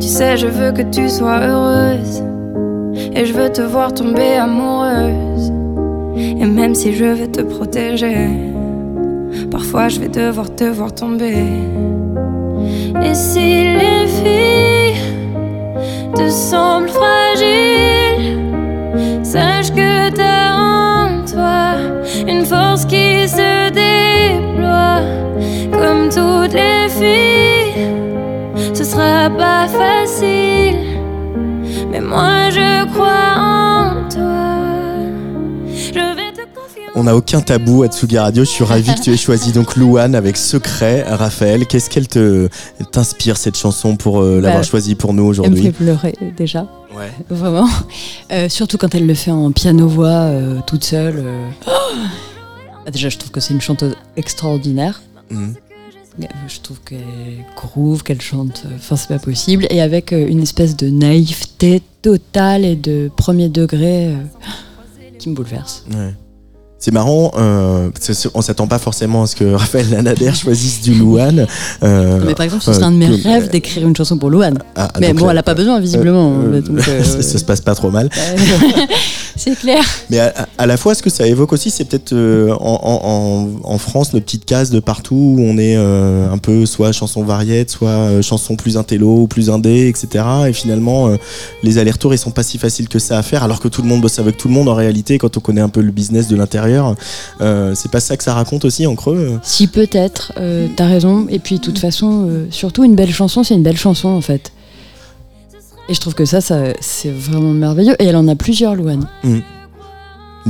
Tu 0.00 0.08
sais, 0.08 0.36
je 0.36 0.46
veux 0.46 0.72
que 0.72 0.82
tu 0.82 1.08
sois 1.08 1.40
heureuse. 1.40 2.22
Et 3.14 3.26
je 3.26 3.32
veux 3.32 3.50
te 3.50 3.62
voir 3.62 3.92
tomber 3.92 4.34
amoureuse. 4.34 5.52
Et 6.16 6.46
même 6.46 6.74
si 6.74 6.92
je 6.94 7.04
veux 7.04 7.30
te 7.30 7.42
protéger, 7.42 8.28
parfois 9.50 9.88
je 9.88 10.00
vais 10.00 10.08
devoir 10.08 10.54
te 10.54 10.64
voir 10.64 10.94
tomber. 10.94 11.44
Et 13.02 13.14
si 13.14 13.64
les 13.78 14.06
filles 14.06 15.00
te 16.14 16.28
semblent 16.28 16.88
fragiles, 16.88 18.38
sache 19.22 19.70
que 19.70 20.10
t'as 20.10 20.54
en 20.54 21.24
toi 21.24 21.74
une 22.26 22.44
force 22.44 22.84
qui 22.84 23.28
se 23.28 23.70
déploie. 23.70 25.00
Comme 25.72 26.08
toutes 26.08 26.54
les 26.54 26.88
filles, 26.88 27.88
sera 29.24 29.36
pas 29.36 29.68
facile, 29.68 30.76
mais 31.90 32.00
moi 32.00 32.50
je 32.50 32.84
crois 32.92 33.36
en 33.38 34.08
toi. 34.08 34.50
Je 35.74 35.92
vais 35.94 36.32
te 36.32 36.42
confier. 36.54 36.82
On 36.94 37.04
n'a 37.04 37.16
aucun 37.16 37.40
tabou 37.40 37.82
à 37.84 37.86
Tsugi 37.88 38.18
Radio. 38.18 38.44
Je 38.44 38.50
suis 38.50 38.64
ravi 38.64 38.94
que 38.94 39.00
tu 39.00 39.12
aies 39.12 39.16
choisi 39.16 39.52
donc 39.52 39.76
Louane 39.76 40.14
avec 40.14 40.36
Secret. 40.36 41.04
Raphaël, 41.08 41.66
qu'est-ce 41.66 41.88
qu'elle 41.88 42.08
te 42.08 42.48
t'inspire 42.92 43.36
cette 43.38 43.56
chanson 43.56 43.96
pour 43.96 44.20
euh, 44.20 44.40
l'avoir 44.40 44.62
Bah, 44.62 44.68
choisie 44.68 44.94
pour 44.94 45.14
nous 45.14 45.32
Elle 45.42 45.50
me 45.50 45.56
fait 45.56 45.68
aujourd'hui 45.68 45.70
pleurer 45.72 46.14
déjà, 46.36 46.66
Ouais. 46.94 47.10
vraiment. 47.30 47.68
Euh, 48.32 48.48
surtout 48.48 48.76
quand 48.78 48.94
elle 48.94 49.06
le 49.06 49.14
fait 49.14 49.30
en 49.30 49.52
piano-voix, 49.52 50.08
euh, 50.08 50.60
toute 50.66 50.84
seule. 50.84 51.22
euh. 51.24 51.48
Ah, 52.86 52.90
déjà, 52.90 53.08
je 53.08 53.16
trouve 53.16 53.30
que 53.30 53.40
c'est 53.40 53.54
une 53.54 53.60
chanteuse 53.62 53.96
extraordinaire. 54.16 55.00
Mhm. 55.30 55.54
Je 56.18 56.60
trouve 56.60 56.78
qu'elle 56.88 56.98
groove, 57.56 58.02
qu'elle 58.04 58.20
chante, 58.20 58.62
euh, 58.66 58.76
enfin 58.76 58.94
c'est 58.96 59.08
pas 59.08 59.18
possible, 59.18 59.66
et 59.70 59.80
avec 59.80 60.12
euh, 60.12 60.26
une 60.28 60.42
espèce 60.42 60.76
de 60.76 60.88
naïveté 60.88 61.82
totale 62.02 62.64
et 62.64 62.76
de 62.76 63.10
premier 63.16 63.48
degré 63.48 64.06
euh, 64.08 64.14
qui 65.18 65.28
me 65.30 65.34
bouleverse. 65.34 65.84
Ouais. 65.92 66.14
C'est 66.78 66.92
marrant, 66.92 67.32
euh, 67.38 67.88
c'est- 67.98 68.28
on 68.34 68.42
s'attend 68.42 68.66
pas 68.68 68.78
forcément 68.78 69.22
à 69.22 69.26
ce 69.26 69.34
que 69.34 69.44
Raphaël 69.54 69.88
Nader 70.02 70.34
choisisse 70.34 70.82
du 70.82 70.94
Louane. 70.94 71.46
Euh, 71.82 72.22
Mais 72.26 72.34
par 72.34 72.44
exemple, 72.44 72.62
ce 72.62 72.72
serait 72.74 72.84
un 72.84 72.92
de 72.92 72.96
mes 72.98 73.06
rêves 73.06 73.50
d'écrire 73.50 73.84
une 73.88 73.96
chanson 73.96 74.16
pour 74.18 74.30
Louane. 74.30 74.58
ah, 74.76 74.92
Mais 75.00 75.08
donc 75.08 75.18
bon, 75.20 75.30
elle 75.30 75.38
a 75.38 75.42
pas 75.42 75.54
besoin 75.54 75.80
visiblement. 75.80 76.30
donc, 76.42 76.80
ça, 76.82 77.02
ça 77.22 77.38
se 77.38 77.44
passe 77.44 77.60
pas 77.62 77.74
trop 77.74 77.90
mal. 77.90 78.08
c'est 79.36 79.56
clair. 79.58 79.82
Mais 80.10 80.18
à, 80.20 80.46
à 80.58 80.66
la 80.66 80.76
fois, 80.76 80.94
ce 80.94 81.02
que 81.02 81.10
ça 81.10 81.26
évoque 81.26 81.52
aussi, 81.52 81.70
c'est 81.70 81.84
peut-être 81.84 82.12
euh, 82.12 82.52
en, 82.52 82.80
en- 82.82 83.00
en- 83.64 83.72
en 83.74 83.78
France 83.78 84.12
nos 84.14 84.20
petites 84.20 84.44
cases 84.44 84.70
de 84.70 84.80
partout 84.80 85.14
où 85.36 85.40
on 85.40 85.58
est 85.58 85.76
euh, 85.76 86.30
un 86.30 86.38
peu 86.38 86.66
soit 86.66 86.92
chanson 86.92 87.22
variette, 87.24 87.70
soit 87.70 87.88
euh, 87.88 88.22
chanson 88.22 88.56
plus 88.56 88.76
intello 88.76 89.22
ou 89.22 89.26
plus 89.26 89.50
indé, 89.50 89.88
etc. 89.88 90.24
Et 90.48 90.52
finalement, 90.52 91.10
les 91.62 91.78
allers-retours, 91.78 92.14
ils 92.14 92.18
sont 92.18 92.30
pas 92.30 92.42
si 92.42 92.58
faciles 92.58 92.88
que 92.88 92.98
ça 92.98 93.18
à 93.18 93.22
faire, 93.22 93.42
alors 93.42 93.60
que 93.60 93.68
tout 93.68 93.82
le 93.82 93.88
monde 93.88 94.00
bosse 94.00 94.18
avec 94.18 94.36
tout 94.36 94.48
le 94.48 94.54
monde. 94.54 94.68
En 94.68 94.74
réalité, 94.74 95.18
quand 95.18 95.36
on 95.36 95.40
connaît 95.40 95.60
un 95.60 95.68
peu 95.68 95.80
le 95.80 95.90
business 95.90 96.28
de 96.28 96.36
l'intérieur, 96.36 96.94
c'est 97.40 97.90
pas 97.90 98.00
ça 98.00 98.16
que 98.16 98.24
ça 98.24 98.34
raconte 98.34 98.64
aussi 98.64 98.86
en 98.86 98.94
creux. 98.94 99.38
Si 99.42 99.66
peut-être, 99.66 100.32
t'as 100.76 100.86
raison. 100.86 101.26
Et 101.28 101.38
puis, 101.38 101.56
de 101.58 101.60
toute 101.62 101.78
façon, 101.78 102.28
surtout 102.50 102.84
une 102.84 102.94
belle 102.94 103.12
chanson, 103.12 103.42
c'est 103.44 103.54
une 103.54 103.62
belle 103.62 103.76
chanson 103.76 104.08
en 104.08 104.20
fait. 104.20 104.52
Et 105.88 105.94
je 105.94 106.00
trouve 106.00 106.14
que 106.14 106.24
ça, 106.24 106.40
ça 106.40 106.72
c'est 106.80 107.10
vraiment 107.10 107.52
merveilleux. 107.52 107.94
Et 107.98 108.06
elle 108.06 108.16
en 108.16 108.28
a 108.28 108.34
plusieurs, 108.34 108.74
Louane. 108.74 109.06
Une 109.22 109.42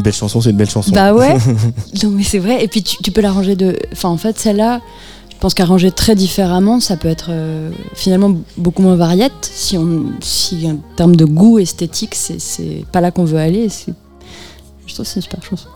belle 0.02 0.12
chanson, 0.12 0.40
c'est 0.40 0.50
une 0.50 0.56
belle 0.56 0.70
chanson. 0.70 0.90
Bah 0.92 1.14
ouais. 1.14 1.36
non 2.02 2.10
mais 2.10 2.22
c'est 2.22 2.38
vrai. 2.38 2.62
Et 2.64 2.68
puis 2.68 2.82
tu, 2.82 2.96
tu 3.02 3.10
peux 3.10 3.20
l'arranger 3.20 3.56
de. 3.56 3.76
Enfin 3.92 4.08
en 4.08 4.16
fait 4.16 4.38
celle-là, 4.38 4.80
je 5.30 5.36
pense 5.38 5.54
qu'arranger 5.54 5.90
très 5.90 6.14
différemment, 6.14 6.80
ça 6.80 6.96
peut 6.96 7.08
être 7.08 7.26
euh, 7.30 7.70
finalement 7.94 8.36
beaucoup 8.56 8.82
moins 8.82 8.96
variette. 8.96 9.32
Si 9.42 9.76
on, 9.76 10.06
si 10.20 10.68
en 10.70 10.78
termes 10.96 11.16
de 11.16 11.24
goût 11.24 11.58
esthétique, 11.58 12.14
c'est 12.14 12.40
c'est 12.40 12.84
pas 12.92 13.00
là 13.00 13.10
qu'on 13.10 13.24
veut 13.24 13.38
aller. 13.38 13.68
Je 13.68 14.94
trouve 14.94 15.04
que 15.04 15.10
c'est 15.10 15.16
une 15.16 15.22
super 15.22 15.42
chanson. 15.42 15.68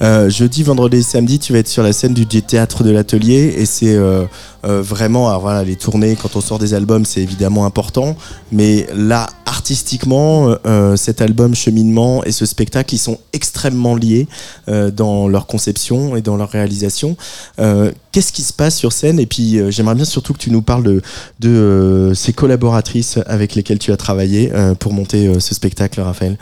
Euh, 0.00 0.30
jeudi, 0.30 0.62
vendredi 0.62 0.98
et 0.98 1.02
samedi, 1.02 1.38
tu 1.38 1.52
vas 1.52 1.58
être 1.58 1.68
sur 1.68 1.82
la 1.82 1.92
scène 1.92 2.14
du 2.14 2.26
théâtre 2.26 2.84
de 2.84 2.90
l'atelier 2.90 3.54
et 3.58 3.66
c'est 3.66 3.94
euh, 3.94 4.24
euh, 4.64 4.82
vraiment, 4.82 5.28
alors 5.28 5.40
voilà, 5.40 5.64
les 5.64 5.76
tournées 5.76 6.16
quand 6.20 6.36
on 6.36 6.40
sort 6.40 6.58
des 6.58 6.74
albums, 6.74 7.04
c'est 7.04 7.20
évidemment 7.22 7.64
important, 7.64 8.16
mais 8.52 8.86
là, 8.94 9.28
artistiquement, 9.46 10.54
euh, 10.66 10.96
cet 10.96 11.20
album 11.20 11.54
cheminement 11.54 12.24
et 12.24 12.32
ce 12.32 12.46
spectacle, 12.46 12.94
ils 12.94 12.98
sont 12.98 13.18
extrêmement 13.32 13.94
liés 13.94 14.26
euh, 14.68 14.90
dans 14.90 15.28
leur 15.28 15.46
conception 15.46 16.16
et 16.16 16.22
dans 16.22 16.36
leur 16.36 16.50
réalisation. 16.50 17.16
Euh, 17.60 17.92
Qu'est-ce 18.12 18.32
qui 18.32 18.42
se 18.42 18.52
passe 18.52 18.76
sur 18.76 18.92
scène? 18.92 19.20
Et 19.20 19.26
puis, 19.26 19.58
euh, 19.58 19.70
j'aimerais 19.70 19.94
bien 19.94 20.04
surtout 20.04 20.32
que 20.32 20.38
tu 20.38 20.50
nous 20.50 20.62
parles 20.62 20.82
de, 20.82 21.02
de 21.40 22.12
ces 22.14 22.32
collaboratrices 22.32 23.18
avec 23.26 23.54
lesquelles 23.54 23.78
tu 23.78 23.92
as 23.92 23.96
travaillé 23.96 24.50
pour 24.80 24.92
monter 24.92 25.38
ce 25.40 25.54
spectacle, 25.54 26.00
Raphaël. 26.00 26.36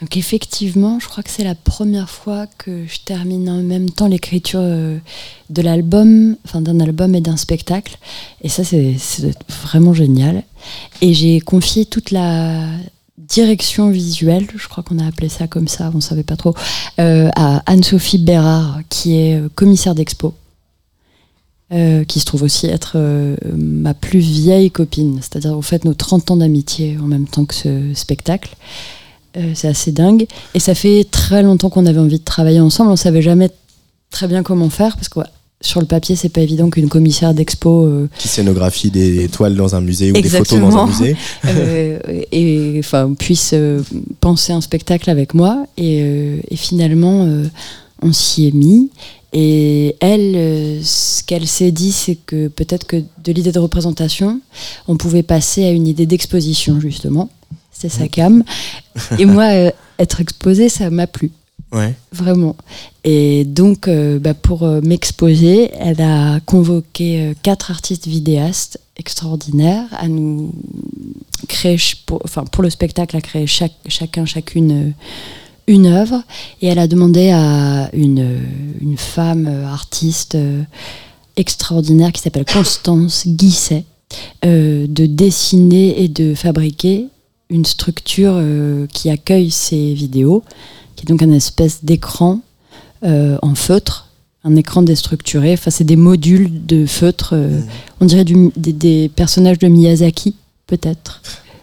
Donc 0.00 0.16
effectivement, 0.16 0.98
je 0.98 1.08
crois 1.08 1.22
que 1.22 1.30
c'est 1.30 1.44
la 1.44 1.54
première 1.54 2.08
fois 2.08 2.46
que 2.58 2.86
je 2.86 3.00
termine 3.04 3.48
en 3.50 3.62
même 3.62 3.90
temps 3.90 4.06
l'écriture 4.06 4.60
euh, 4.62 4.96
de 5.50 5.62
l'album, 5.62 6.36
enfin 6.46 6.62
d'un 6.62 6.80
album 6.80 7.14
et 7.14 7.20
d'un 7.20 7.36
spectacle. 7.36 7.98
Et 8.40 8.48
ça, 8.48 8.64
c'est 8.64 8.96
vraiment 9.48 9.92
génial. 9.92 10.42
Et 11.02 11.12
j'ai 11.12 11.40
confié 11.40 11.84
toute 11.84 12.12
la 12.12 12.66
direction 13.18 13.90
visuelle, 13.90 14.46
je 14.56 14.68
crois 14.68 14.82
qu'on 14.82 14.98
a 14.98 15.06
appelé 15.06 15.28
ça 15.28 15.46
comme 15.46 15.68
ça, 15.68 15.90
on 15.92 15.98
ne 15.98 16.02
savait 16.02 16.22
pas 16.22 16.36
trop, 16.36 16.54
euh, 16.98 17.28
à 17.36 17.62
Anne-Sophie 17.70 18.18
Bérard, 18.18 18.80
qui 18.88 19.18
est 19.18 19.36
euh, 19.36 19.48
commissaire 19.54 19.94
d'expo. 19.94 20.34
qui 22.08 22.18
se 22.18 22.24
trouve 22.24 22.42
aussi 22.42 22.66
être 22.66 22.98
ma 23.54 23.94
plus 23.94 24.18
vieille 24.18 24.72
copine, 24.72 25.20
c'est-à-dire 25.22 25.56
au 25.56 25.62
fait 25.62 25.84
nos 25.84 25.94
30 25.94 26.32
ans 26.32 26.36
d'amitié 26.38 26.98
en 26.98 27.06
même 27.06 27.28
temps 27.28 27.44
que 27.44 27.54
ce 27.54 27.94
spectacle. 27.94 28.56
Euh, 29.36 29.52
c'est 29.54 29.68
assez 29.68 29.92
dingue. 29.92 30.26
Et 30.54 30.60
ça 30.60 30.74
fait 30.74 31.06
très 31.10 31.42
longtemps 31.42 31.70
qu'on 31.70 31.86
avait 31.86 32.00
envie 32.00 32.18
de 32.18 32.24
travailler 32.24 32.60
ensemble. 32.60 32.90
On 32.90 32.96
savait 32.96 33.22
jamais 33.22 33.50
très 34.10 34.26
bien 34.26 34.42
comment 34.42 34.70
faire 34.70 34.96
parce 34.96 35.08
que 35.08 35.20
ouais, 35.20 35.26
sur 35.60 35.80
le 35.80 35.86
papier, 35.86 36.16
c'est 36.16 36.30
pas 36.30 36.40
évident 36.40 36.68
qu'une 36.70 36.88
commissaire 36.88 37.32
d'expo 37.32 37.86
euh, 37.86 38.08
Qui 38.18 38.28
scénographie 38.28 38.90
des 38.90 39.28
toiles 39.28 39.54
dans 39.54 39.74
un 39.76 39.80
musée 39.80 40.10
ou 40.10 40.14
des 40.14 40.28
photos 40.28 40.58
dans 40.58 40.76
un 40.76 40.86
musée. 40.86 41.16
euh, 41.46 41.98
et 42.32 42.76
enfin 42.78 43.14
puisse 43.14 43.54
penser 44.20 44.52
un 44.52 44.60
spectacle 44.60 45.10
avec 45.10 45.34
moi. 45.34 45.64
Et, 45.76 46.40
et 46.50 46.56
finalement, 46.56 47.28
on 48.02 48.12
s'y 48.12 48.48
est 48.48 48.54
mis. 48.54 48.90
Et 49.32 49.94
elle, 50.00 50.82
ce 50.82 51.22
qu'elle 51.22 51.46
s'est 51.46 51.70
dit, 51.70 51.92
c'est 51.92 52.16
que 52.16 52.48
peut-être 52.48 52.84
que 52.84 52.96
de 52.96 53.30
l'idée 53.30 53.52
de 53.52 53.60
représentation, 53.60 54.40
on 54.88 54.96
pouvait 54.96 55.22
passer 55.22 55.64
à 55.64 55.70
une 55.70 55.86
idée 55.86 56.06
d'exposition 56.06 56.80
justement. 56.80 57.30
C'était 57.80 57.94
sa 57.94 58.08
cam. 58.08 58.44
Et 59.18 59.24
moi, 59.26 59.44
euh, 59.44 59.70
être 59.98 60.20
exposée, 60.20 60.68
ça 60.68 60.90
m'a 60.90 61.06
plu. 61.06 61.30
Ouais. 61.72 61.94
Vraiment. 62.12 62.56
Et 63.04 63.44
donc, 63.44 63.88
euh, 63.88 64.18
bah, 64.18 64.34
pour 64.34 64.64
euh, 64.64 64.80
m'exposer, 64.82 65.70
elle 65.78 66.02
a 66.02 66.40
convoqué 66.40 67.32
quatre 67.42 67.70
artistes 67.70 68.06
vidéastes 68.06 68.80
extraordinaires 68.98 69.86
à 69.92 70.08
nous 70.08 70.52
créer, 71.48 71.78
pour, 72.04 72.20
enfin, 72.24 72.44
pour 72.44 72.62
le 72.62 72.68
spectacle, 72.68 73.16
à 73.16 73.22
créer 73.22 73.46
chaque, 73.46 73.76
chacun, 73.86 74.26
chacune 74.26 74.92
une 75.66 75.86
œuvre. 75.86 76.22
Et 76.60 76.66
elle 76.66 76.78
a 76.78 76.86
demandé 76.86 77.30
à 77.30 77.88
une, 77.94 78.40
une 78.80 78.98
femme 78.98 79.46
artiste 79.66 80.36
extraordinaire 81.36 82.12
qui 82.12 82.20
s'appelle 82.20 82.44
Constance 82.44 83.26
Guisset 83.26 83.84
de 84.42 85.06
dessiner 85.06 86.02
et 86.02 86.08
de 86.08 86.34
fabriquer 86.34 87.06
une 87.50 87.64
structure 87.64 88.32
euh, 88.36 88.86
qui 88.92 89.10
accueille 89.10 89.50
ces 89.50 89.92
vidéos 89.94 90.42
qui 90.96 91.04
est 91.04 91.08
donc 91.08 91.22
un 91.22 91.32
espèce 91.32 91.84
d'écran 91.84 92.40
euh, 93.04 93.38
en 93.42 93.54
feutre, 93.54 94.08
un 94.44 94.54
écran 94.56 94.82
déstructuré. 94.82 95.52
Enfin, 95.54 95.70
c'est 95.70 95.84
des 95.84 95.96
modules 95.96 96.66
de 96.66 96.86
feutre. 96.86 97.30
euh, 97.34 97.60
On 98.00 98.06
dirait 98.06 98.24
du- 98.24 98.50
des, 98.56 98.72
des 98.72 99.08
personnages 99.14 99.58
de 99.58 99.68
Miyazaki, 99.68 100.34
peut-être. 100.66 101.22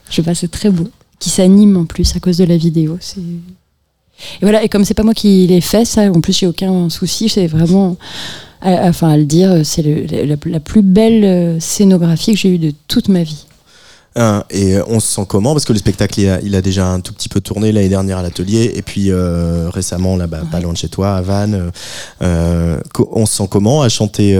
Je 0.10 0.16
sais 0.16 0.24
pas, 0.24 0.36
c'est 0.36 0.48
très 0.50 0.70
beau. 0.70 0.88
Qui 1.20 1.30
s'animent 1.30 1.78
en 1.78 1.86
plus 1.86 2.16
à 2.16 2.20
cause 2.20 2.38
de 2.38 2.44
la 2.46 2.58
vidéo. 2.58 2.98
C'est 3.00 3.22
et 3.22 4.42
voilà. 4.42 4.64
Et 4.64 4.70
comme 4.70 4.84
c'est 4.86 4.94
pas 4.96 5.04
moi 5.04 5.14
qui 5.14 5.46
l'ai 5.48 5.62
fait, 5.62 5.86
ça, 5.86 6.12
en 6.12 6.22
plus 6.22 6.36
j'ai 6.38 6.48
aucun 6.48 6.90
souci. 6.90 7.30
C'est 7.30 7.46
vraiment, 7.48 7.98
à, 8.62 8.74
à- 8.86 8.90
enfin, 8.90 9.10
à 9.10 9.18
le 9.18 9.26
dire, 9.26 9.64
c'est 9.64 9.82
le- 9.84 10.26
la, 10.26 10.36
la 10.46 10.60
plus 10.60 10.82
belle 10.84 11.60
scénographie 11.62 12.34
que 12.34 12.40
j'ai 12.40 12.50
eue 12.50 12.58
de 12.60 12.72
toute 12.88 13.08
ma 13.10 13.24
vie. 13.24 13.46
Et 14.50 14.78
on 14.88 15.00
se 15.00 15.08
sent 15.08 15.26
comment? 15.28 15.54
Parce 15.54 15.66
que 15.66 15.74
le 15.74 15.80
spectacle, 15.80 16.20
il 16.20 16.30
a, 16.30 16.42
il 16.42 16.56
a 16.56 16.62
déjà 16.62 16.88
un 16.88 17.00
tout 17.02 17.14
petit 17.14 17.30
peu 17.30 17.40
tourné 17.40 17.72
l'année 17.72 17.90
dernière 17.90 18.18
à 18.18 18.24
l'atelier, 18.24 18.74
et 18.76 18.82
puis 18.82 19.12
euh, 19.12 19.70
récemment, 19.70 20.18
là, 20.18 20.26
bah, 20.26 20.42
pas 20.52 20.60
loin 20.60 20.74
de 20.74 20.78
chez 20.78 20.90
toi, 20.90 21.16
à 21.16 21.22
Vannes. 21.22 21.54
euh, 21.54 21.72
euh, 22.24 22.80
on 23.12 23.26
se 23.26 23.36
sent 23.38 23.48
comment 23.50 23.84
à 23.84 23.90
chanter 23.90 24.38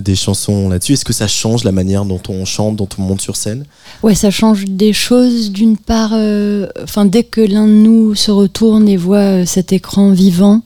des 0.00 0.16
chansons 0.16 0.68
là-dessus? 0.68 0.94
Est-ce 0.94 1.04
que 1.04 1.12
ça 1.12 1.28
change 1.28 1.64
la 1.64 1.72
manière 1.72 2.04
dont 2.04 2.20
on 2.28 2.44
chante, 2.44 2.76
dont 2.76 2.88
on 2.98 3.02
monte 3.02 3.20
sur 3.20 3.36
scène? 3.36 3.64
Ouais, 4.02 4.14
ça 4.14 4.30
change 4.30 4.64
des 4.64 4.92
choses. 4.92 5.52
D'une 5.52 5.76
part, 5.76 6.12
enfin, 6.82 7.04
dès 7.04 7.22
que 7.22 7.40
l'un 7.40 7.66
de 7.66 7.72
nous 7.72 8.14
se 8.14 8.30
retourne 8.30 8.88
et 8.88 8.96
voit 8.96 9.46
cet 9.46 9.72
écran 9.72 10.10
vivant, 10.10 10.62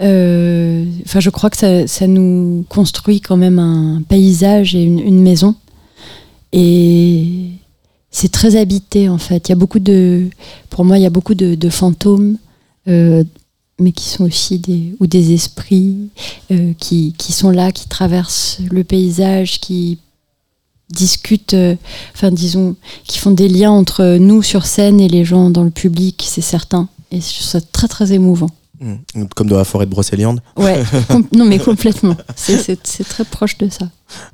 euh, 0.00 0.84
enfin, 1.04 1.20
je 1.20 1.30
crois 1.30 1.50
que 1.50 1.56
ça, 1.56 1.86
ça 1.86 2.06
nous 2.06 2.64
construit 2.68 3.20
quand 3.20 3.36
même 3.36 3.58
un 3.58 4.02
paysage 4.08 4.74
et 4.74 4.82
une, 4.82 4.98
une 4.98 5.22
maison. 5.22 5.54
Et 6.52 7.50
c'est 8.12 8.30
très 8.30 8.56
habité 8.56 9.08
en 9.08 9.18
fait. 9.18 9.48
Il 9.48 9.52
y 9.52 9.52
a 9.52 9.56
beaucoup 9.56 9.80
de, 9.80 10.28
pour 10.70 10.84
moi, 10.84 10.98
il 10.98 11.02
y 11.02 11.06
a 11.06 11.10
beaucoup 11.10 11.34
de, 11.34 11.70
fantômes, 11.70 12.36
euh, 12.86 13.24
mais 13.80 13.90
qui 13.90 14.08
sont 14.08 14.24
aussi 14.24 14.58
des 14.58 14.94
ou 15.00 15.06
des 15.06 15.32
esprits 15.32 15.96
euh, 16.52 16.72
qui, 16.78 17.14
qui 17.18 17.32
sont 17.32 17.50
là, 17.50 17.72
qui 17.72 17.88
traversent 17.88 18.58
le 18.70 18.84
paysage, 18.84 19.58
qui 19.58 19.98
discutent, 20.90 21.54
euh, 21.54 21.74
enfin 22.14 22.30
disons, 22.30 22.76
qui 23.04 23.18
font 23.18 23.30
des 23.30 23.48
liens 23.48 23.70
entre 23.70 24.18
nous 24.18 24.42
sur 24.42 24.66
scène 24.66 25.00
et 25.00 25.08
les 25.08 25.24
gens 25.24 25.48
dans 25.48 25.64
le 25.64 25.70
public, 25.70 26.22
c'est 26.28 26.42
certain. 26.42 26.88
Et 27.10 27.20
je 27.20 27.34
trouve 27.34 27.46
ça 27.46 27.60
très 27.60 27.88
très 27.88 28.12
émouvant. 28.12 28.50
Hmm. 28.82 28.96
Comme 29.36 29.48
dans 29.48 29.58
la 29.58 29.64
forêt 29.64 29.86
de 29.86 29.90
Brocéliande. 29.92 30.40
Ouais, 30.56 30.82
non 31.32 31.44
mais 31.44 31.60
complètement. 31.60 32.16
C'est- 32.34 32.76
très 33.04 33.24
proche 33.24 33.56
de 33.58 33.68
ça. 33.70 33.88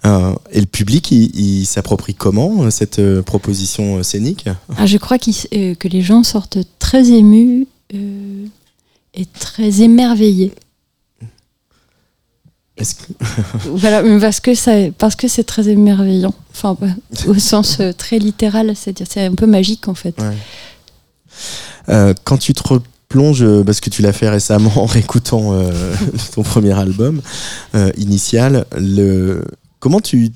Euh, 0.07 0.34
et 0.51 0.61
le 0.61 0.66
public, 0.66 1.11
il, 1.11 1.38
il 1.38 1.66
s'approprie 1.66 2.14
comment 2.14 2.62
euh, 2.62 2.70
cette 2.70 2.99
euh, 2.99 3.20
proposition 3.22 3.99
euh, 3.99 4.03
scénique? 4.03 4.46
Ah, 4.78 4.86
je 4.86 4.96
crois 4.96 5.18
que 5.18 5.88
les 5.88 6.01
gens 6.01 6.22
sortent 6.22 6.59
très 6.78 7.09
émus 7.11 7.66
et 7.92 9.26
très 9.38 9.82
émerveillés. 9.82 10.53
Est-ce 12.78 12.94
que- 12.94 13.12
voilà, 13.74 14.03
mais 14.03 14.18
parce 14.20 14.40
que 14.40 14.55
ça, 14.55 14.72
parce 14.96 15.14
que 15.16 15.28
c'est 15.28 15.44
très 15.44 15.68
émerveillant. 15.68 16.32
Enfin, 16.53 16.76
au 17.26 17.34
sens 17.34 17.82
très 17.99 18.18
littéral, 18.18 18.74
c'est-à-dire 18.76 19.07
c'est 19.11 19.26
un 19.26 19.34
peu 19.34 19.46
magique 19.46 19.88
en 19.88 19.94
fait. 19.94 20.14
Ouais. 20.20 22.14
Quand 22.24 22.38
tu 22.38 22.55
te 22.55 22.62
replonges, 23.09 23.42
euh, 23.42 23.64
parce 23.64 23.80
que 23.80 23.90
tu 23.90 24.02
l'as 24.02 24.12
fait 24.12 24.28
récemment 24.28 24.72
en 24.76 24.86
réécoutant 24.86 25.52
euh, 25.52 25.70
ton 26.34 26.42
premier 26.42 26.72
album 26.78 27.20
euh, 27.74 27.90
initial, 27.96 28.66
le... 28.76 29.44
comment 29.80 30.00
tu 30.00 30.30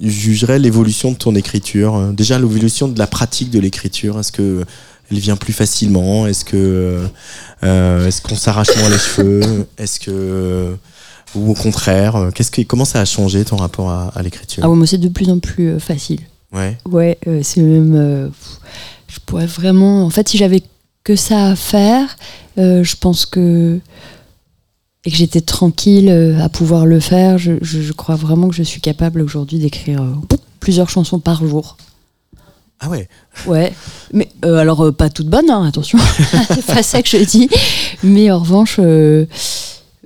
jugerais 0.00 0.58
l'évolution 0.58 1.12
de 1.12 1.16
ton 1.16 1.34
écriture? 1.34 2.12
Déjà, 2.12 2.38
l'évolution 2.38 2.88
de 2.88 2.98
la 2.98 3.06
pratique 3.06 3.50
de 3.50 3.58
l'écriture, 3.60 4.18
est-ce 4.20 4.32
que 4.32 4.64
elle 5.10 5.18
vient 5.18 5.36
plus 5.36 5.54
facilement? 5.54 6.26
Est-ce 6.26 6.44
que 6.44 7.00
euh, 7.64 8.06
est-ce 8.06 8.20
qu'on 8.20 8.36
s'arrache 8.36 8.76
moins 8.78 8.90
les 8.90 8.98
cheveux? 8.98 9.66
Est-ce 9.78 9.98
que 10.00 10.76
ou 11.34 11.50
au 11.50 11.54
contraire 11.54 12.28
Qu'est-ce 12.34 12.50
que 12.50 12.60
comment 12.62 12.84
ça 12.84 13.00
a 13.00 13.04
changé 13.06 13.42
ton 13.44 13.56
rapport 13.56 13.88
à, 13.90 14.08
à 14.14 14.22
l'écriture? 14.22 14.62
Ah 14.64 14.68
ouais, 14.68 14.76
moi 14.76 14.86
c'est 14.86 14.98
de 14.98 15.08
plus 15.08 15.30
en 15.30 15.38
plus 15.38 15.80
facile. 15.80 16.20
Ouais. 16.52 16.76
Ouais, 16.90 17.16
euh, 17.26 17.40
c'est 17.42 17.60
même. 17.62 17.94
euh, 17.94 18.28
je 19.06 19.18
pourrais 19.24 19.46
vraiment. 19.46 20.04
En 20.04 20.10
fait, 20.10 20.28
si 20.28 20.36
j'avais 20.36 20.62
que 21.08 21.16
ça 21.16 21.46
à 21.46 21.56
faire. 21.56 22.16
Euh, 22.58 22.84
je 22.84 22.96
pense 22.96 23.24
que 23.24 23.80
et 25.06 25.10
que 25.10 25.16
j'étais 25.16 25.40
tranquille 25.40 26.10
euh, 26.10 26.38
à 26.42 26.50
pouvoir 26.50 26.84
le 26.84 27.00
faire. 27.00 27.38
Je, 27.38 27.52
je- 27.62 27.80
je 27.80 27.92
crois 27.94 28.16
vraiment 28.16 28.48
que 28.48 28.54
je 28.54 28.62
suis 28.62 28.82
capable 28.82 29.22
aujourd'hui 29.22 29.58
d'écrire 29.58 30.02
euh, 30.02 30.36
plusieurs 30.60 30.90
chansons 30.90 31.18
par 31.18 31.46
jour. 31.46 31.78
Ah 32.80 32.90
ouais. 32.90 33.08
Ouais, 33.46 33.72
mais 34.12 34.28
euh, 34.44 34.58
alors 34.58 34.82
euh, 34.84 34.92
pas 34.92 35.08
toutes 35.08 35.28
bonnes, 35.28 35.48
hein, 35.50 35.64
attention, 35.66 35.98
c'est 36.54 36.66
pas 36.66 36.82
ça 36.82 37.00
que 37.02 37.08
je 37.08 37.24
dis. 37.24 37.48
Mais 38.02 38.30
en 38.30 38.38
revanche, 38.40 38.78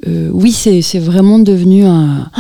oui, 0.06 0.52
c'est 0.52 0.98
vraiment 1.00 1.38
devenu 1.40 1.84
un, 1.84 2.30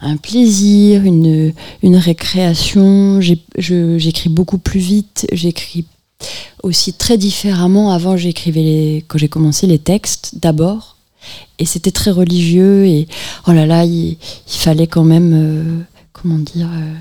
un 0.00 0.16
plaisir, 0.16 1.04
une, 1.04 1.52
une 1.84 1.96
récréation. 1.96 3.20
J'écris 3.20 4.28
beaucoup 4.28 4.58
plus 4.58 4.80
vite, 4.80 5.26
j'écris 5.32 5.84
aussi 6.62 6.92
très 6.92 7.18
différemment. 7.18 7.90
Avant, 7.92 8.16
j'écrivais 8.16 8.62
les, 8.62 9.04
quand 9.08 9.18
j'ai 9.18 9.28
commencé 9.28 9.66
les 9.66 9.78
textes 9.78 10.36
d'abord, 10.40 10.96
et 11.58 11.64
c'était 11.66 11.90
très 11.90 12.10
religieux. 12.10 12.86
Et 12.86 13.08
oh 13.46 13.52
là 13.52 13.66
là, 13.66 13.84
il, 13.84 14.10
il 14.12 14.58
fallait 14.58 14.86
quand 14.86 15.04
même, 15.04 15.32
euh, 15.34 15.82
comment 16.12 16.38
dire. 16.38 16.68
euh, 16.72 16.94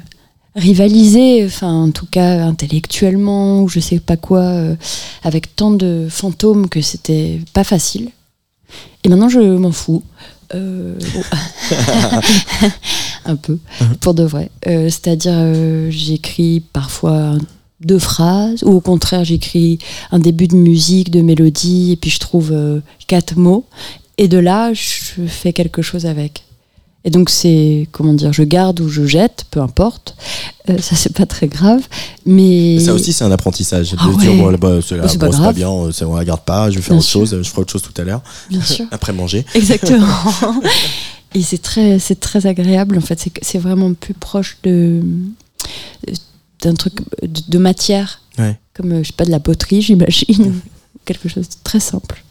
rivaliser, 0.55 1.45
enfin 1.45 1.71
en 1.71 1.91
tout 1.91 2.07
cas 2.09 2.43
intellectuellement 2.43 3.61
ou 3.61 3.69
je 3.69 3.79
sais 3.79 3.99
pas 3.99 4.17
quoi, 4.17 4.39
euh, 4.39 4.75
avec 5.23 5.55
tant 5.55 5.69
de 5.69 6.07
fantômes 6.09 6.67
que 6.67 6.81
c'était 6.81 7.39
pas 7.53 7.63
facile. 7.63 8.09
Et 9.03 9.09
maintenant 9.09 9.29
je 9.29 9.39
m'en 9.39 9.71
fous. 9.71 10.01
Euh, 10.55 10.97
un 13.25 13.35
peu, 13.35 13.59
pour 14.01 14.13
de 14.13 14.23
vrai. 14.23 14.49
Euh, 14.67 14.89
C'est-à-dire, 14.89 15.33
euh, 15.35 15.91
j'écris 15.91 16.61
parfois 16.73 17.33
deux 17.81 17.99
phrases, 17.99 18.63
ou 18.63 18.71
au 18.71 18.81
contraire, 18.81 19.23
j'écris 19.23 19.79
un 20.11 20.19
début 20.19 20.47
de 20.47 20.55
musique, 20.55 21.11
de 21.11 21.21
mélodie, 21.21 21.91
et 21.91 21.95
puis 21.95 22.09
je 22.09 22.19
trouve 22.19 22.51
euh, 22.51 22.79
quatre 23.07 23.35
mots, 23.37 23.65
et 24.17 24.27
de 24.27 24.37
là, 24.39 24.73
je 24.73 25.25
fais 25.27 25.53
quelque 25.53 25.81
chose 25.81 26.05
avec. 26.05 26.43
Et 27.05 27.09
donc 27.09 27.29
c'est, 27.29 27.87
comment 27.93 28.13
dire, 28.13 28.33
je 28.33 28.43
garde 28.43 28.81
ou 28.81 28.89
je 28.89 29.05
jette, 29.05 29.45
peu 29.51 29.61
importe. 29.61 30.15
Euh, 30.69 30.77
ça 30.79 30.95
c'est 30.97 31.13
pas 31.13 31.25
très 31.25 31.47
grave, 31.47 31.81
mais 32.25 32.79
Ça 32.79 32.93
aussi, 32.93 33.13
c'est 33.13 33.23
un 33.23 33.31
apprentissage. 33.31 33.91
De 33.91 33.97
Ah 33.99 34.09
dire, 34.19 34.31
ouais. 34.33 34.37
bon, 34.37 34.57
bah, 34.57 34.79
c'est 34.85 34.95
Bah, 34.97 35.03
pas 35.03 35.07
bon, 35.07 35.11
c'est 35.11 35.19
pas 35.19 35.29
grave. 35.29 35.55
bien, 35.55 35.69
on 35.69 36.15
la 36.15 36.25
garde 36.25 36.41
pas, 36.41 36.69
je 36.69 36.75
vais 36.77 36.81
faire 36.81 36.89
Bien 36.95 36.97
autre 36.99 37.07
sûr. 37.07 37.19
chose, 37.21 37.37
je 37.41 37.47
ferai 37.49 37.61
autre 37.61 37.71
chose 37.71 37.83
tout 37.83 38.01
à 38.01 38.03
l'heure, 38.03 38.21
après 38.91 39.13
manger. 39.13 39.45
Exactement. 39.55 40.07
Et 41.35 41.43
c'est 41.43 41.59
très, 41.61 41.99
c'est 41.99 42.19
très 42.19 42.45
agréable. 42.47 42.97
En 42.97 43.01
fait, 43.01 43.29
c'est 43.41 43.59
vraiment 43.59 43.93
plus 43.93 44.13
proche 44.15 44.57
de 44.63 45.01
d'un 46.61 46.73
truc 46.73 46.93
de, 47.21 47.41
de 47.47 47.57
matière, 47.57 48.21
Ouais. 48.39 48.59
comme 48.73 48.91
euh, 48.91 49.03
je 49.03 49.07
sais 49.07 49.13
pas 49.15 49.25
de 49.25 49.31
la 49.31 49.39
poterie, 49.39 49.81
j'imagine, 49.87 50.53
quelque 51.05 51.27
chose 51.29 51.49
de 51.49 51.55
très 51.63 51.79
simple. 51.79 52.23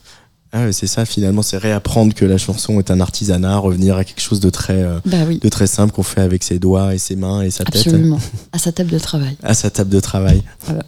Ah 0.53 0.63
ouais, 0.63 0.71
c'est 0.71 0.87
ça, 0.87 1.03
finalement, 1.05 1.41
c'est 1.41 1.57
réapprendre 1.57 2.13
que 2.13 2.23
la 2.23 2.37
chanson 2.37 2.79
est 2.79 2.89
un 2.89 3.01
artisanat, 3.01 3.57
revenir 3.57 3.97
à 3.97 4.05
quelque 4.05 4.21
chose 4.21 4.39
de 4.39 4.49
très, 4.49 4.81
euh, 4.81 4.99
Bah 5.05 5.17
oui, 5.27 5.39
de 5.39 5.49
très 5.49 5.67
simple 5.67 5.91
qu'on 5.93 6.03
fait 6.03 6.21
avec 6.21 6.41
ses 6.43 6.57
doigts 6.57 6.95
et 6.95 6.97
ses 6.97 7.17
mains 7.17 7.41
et 7.41 7.51
sa 7.51 7.65
tête. 7.65 7.75
absolument. 7.85 8.19
À 8.53 8.57
sa 8.57 8.71
table 8.71 8.89
de 8.89 8.99
travail. 8.99 9.35
à 9.43 9.53
sa 9.53 9.69
table 9.69 9.89
de 9.89 9.99
travail. 9.99 10.41
Voilà. 10.65 10.83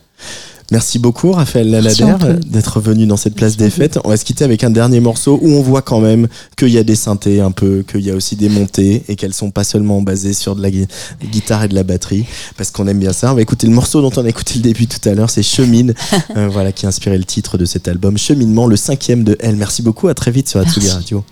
Merci 0.72 1.00
beaucoup 1.00 1.32
Raphaël 1.32 1.76
Antoine. 2.04 2.40
d'être 2.42 2.80
venu 2.80 3.08
dans 3.08 3.18
cette 3.18 3.34
place 3.36 3.58
Merci 3.58 3.80
des 3.80 3.84
fêtes. 3.88 4.00
On 4.04 4.10
va 4.10 4.18
se 4.18 4.26
quitter 4.26 4.44
avec 4.44 4.64
un 4.64 4.70
dernier 4.70 5.00
morceau 5.00 5.40
où 5.42 5.50
on 5.50 5.62
voit 5.62 5.82
quand 5.82 6.00
même 6.00 6.28
qu'il 6.58 6.70
y 6.70 6.78
a 6.78 6.84
des 6.84 6.96
synthés 6.96 7.40
un 7.42 7.52
peu, 7.52 7.84
qu'il 7.90 8.02
y 8.02 8.12
a 8.12 8.16
aussi 8.16 8.36
des 8.36 8.50
montées 8.50 9.04
et 9.08 9.16
qu'elles 9.16 9.34
sont 9.34 9.50
pas 9.52 9.64
seulement 9.64 10.02
basées 10.02 10.34
sur 10.34 10.56
de 10.56 10.62
la 10.62 10.70
gui- 10.70 10.88
guitare 11.32 11.64
et 11.64 11.68
de 11.68 11.76
la 11.76 11.84
batterie 11.84 12.26
parce 12.58 12.70
qu'on 12.72 12.88
aime 12.88 13.00
bien 13.00 13.14
ça. 13.14 13.32
On 13.32 13.36
va 13.36 13.42
écouter 13.42 13.66
le 13.68 13.74
morceau 13.74 14.02
dont 14.02 14.12
on 14.16 14.26
a 14.26 14.30
écouté 14.30 14.54
le 14.56 14.62
début 14.62 14.86
tout 14.88 15.08
à 15.10 15.14
l'heure, 15.16 15.30
c'est 15.30 15.44
Chemine, 15.44 15.94
euh, 16.38 16.48
voilà 16.52 16.72
qui 16.72 16.86
a 16.86 16.90
inspiré 16.90 17.18
le 17.18 17.24
titre 17.26 17.58
de 17.58 17.66
cet 17.66 17.88
album 17.88 18.18
Cheminement, 18.18 18.68
le 18.68 18.76
cinquième 18.76 19.24
de 19.24 19.36
Elle. 19.40 19.56
Merci 19.56 19.82
beaucoup, 19.82 20.08
à 20.08 20.14
très 20.14 20.32
vite 20.32 20.50
sur 20.50 20.60
la 20.60 20.66
Merci. 20.66 20.80
Tsugi 20.82 20.92
Radio. 20.94 21.24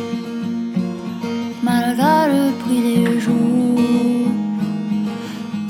malgré 1.62 2.16
le 2.34 2.42
prix 2.62 2.82
des 2.88 3.20
jours. 3.20 3.38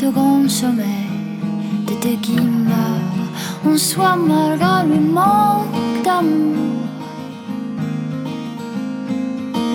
De 0.00 0.10
grand 0.10 0.48
sommeil, 0.48 1.38
d'été 1.86 2.16
qui 2.20 2.34
meurt, 2.70 3.20
en 3.64 3.76
soi 3.76 4.16
malgré 4.16 4.76
le 4.92 5.00
manque 5.18 6.02
d'amour. 6.04 6.82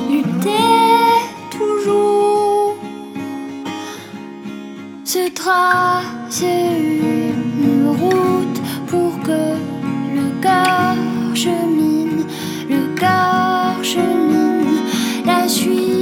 Lutter 0.10 0.90
toujours, 1.58 2.76
se 5.06 5.24
tracer 5.42 6.64
une 7.64 7.88
route 8.02 8.60
pour 8.88 9.12
que 9.24 9.42
le 10.16 10.42
cœur 10.42 10.87
le 11.46 12.96
cœur 12.96 13.84
chemine, 13.84 14.82
la 15.24 15.48
suivre 15.48 15.97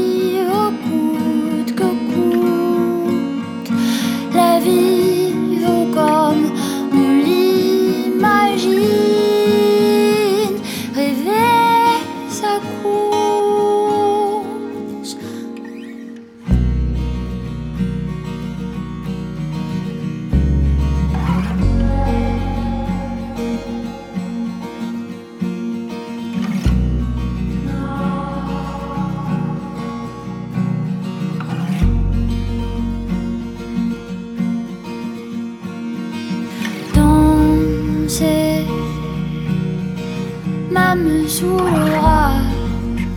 sous 41.27 41.57
l'orage. 41.57 43.07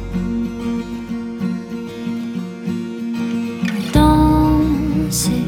Danser, 3.92 5.46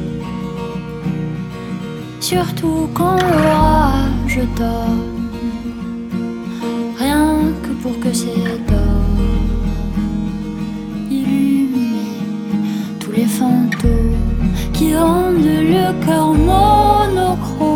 surtout 2.21 2.89
quand 2.95 3.19
l'orage 3.31 4.41
dort. 4.57 5.07
Rien 6.99 7.39
que 7.63 7.73
pour 7.83 7.99
que 8.01 8.13
ces 8.13 8.35
d'or 8.69 9.21
illuminer 11.11 12.19
tous 13.01 13.13
les 13.13 13.27
fantômes 13.39 14.17
qui 14.73 14.97
rendent 14.97 15.45
le 15.45 15.87
cœur 16.05 16.33
monochrome. 16.35 17.70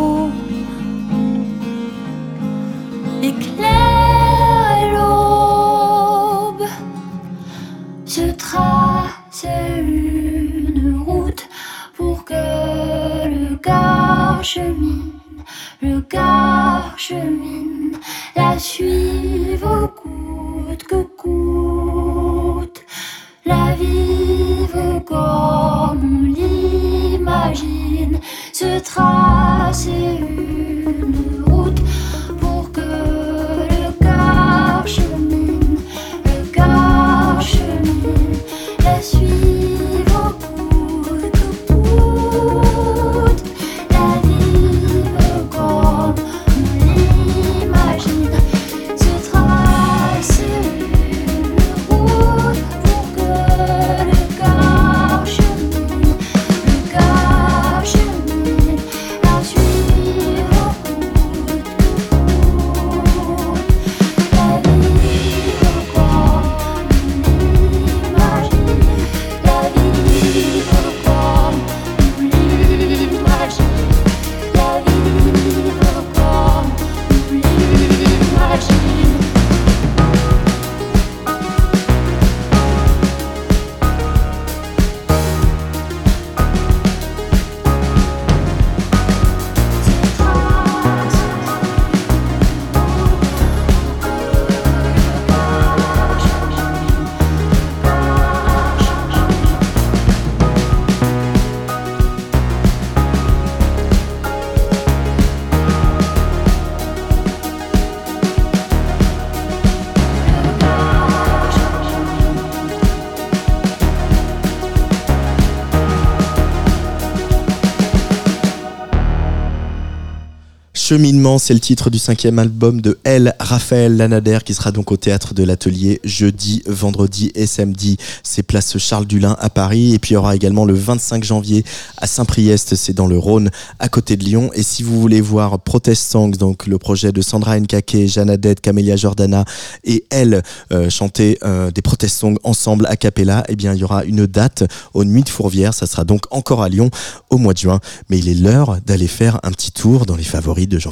C'est 121.37 121.53
le 121.53 121.59
titre 121.59 121.89
du 121.89 121.99
cinquième 121.99 122.39
album 122.39 122.81
de 122.81 122.99
L. 123.03 123.35
Raphaël 123.39 123.97
Lanader 123.97 124.39
qui 124.45 124.53
sera 124.53 124.71
donc 124.71 124.91
au 124.91 124.97
théâtre 124.97 125.33
de 125.33 125.43
l'Atelier 125.43 125.99
jeudi, 126.03 126.63
vendredi 126.65 127.31
et 127.35 127.45
samedi. 127.45 127.97
C'est 128.23 128.43
place 128.43 128.77
Charles 128.77 129.05
Dulin 129.05 129.35
à 129.39 129.49
Paris. 129.49 129.93
Et 129.93 129.99
puis 129.99 130.11
il 130.11 130.13
y 130.13 130.17
aura 130.17 130.35
également 130.35 130.65
le 130.65 130.73
25 130.73 131.23
janvier 131.23 131.65
à 131.97 132.07
Saint-Priest, 132.07 132.75
c'est 132.75 132.93
dans 132.93 133.07
le 133.07 133.17
Rhône, 133.17 133.49
à 133.79 133.89
côté 133.89 134.17
de 134.17 134.23
Lyon. 134.23 134.49
Et 134.53 134.63
si 134.63 134.83
vous 134.83 134.99
voulez 134.99 135.21
voir 135.21 135.59
Protest 135.59 136.09
Songs, 136.11 136.31
donc 136.31 136.67
le 136.67 136.77
projet 136.77 137.11
de 137.11 137.21
Sandra 137.21 137.59
Nkake, 137.59 138.07
Jeanne 138.07 138.37
Camélia 138.61 138.95
Jordana 138.95 139.45
et 139.83 140.05
elle 140.09 140.41
euh, 140.71 140.89
chanter 140.89 141.37
euh, 141.43 141.71
des 141.71 141.81
Protest 141.81 142.17
Songs 142.17 142.37
ensemble 142.43 142.85
à 142.87 142.95
Capella, 142.95 143.43
eh 143.49 143.55
bien 143.55 143.73
il 143.73 143.79
y 143.79 143.83
aura 143.83 144.05
une 144.05 144.25
date 144.25 144.63
aux 144.93 145.03
Nuits 145.03 145.23
de 145.23 145.29
Fourvière. 145.29 145.73
Ça 145.73 145.87
sera 145.87 146.03
donc 146.03 146.23
encore 146.31 146.61
à 146.61 146.69
Lyon 146.69 146.89
au 147.29 147.37
mois 147.37 147.53
de 147.53 147.59
juin. 147.59 147.79
Mais 148.09 148.19
il 148.19 148.29
est 148.29 148.33
l'heure 148.33 148.77
d'aller 148.85 149.07
faire 149.07 149.39
un 149.43 149.51
petit 149.51 149.71
tour 149.71 150.05
dans 150.05 150.15
les 150.15 150.23
favoris 150.23 150.67
de 150.67 150.79
Jean 150.79 150.91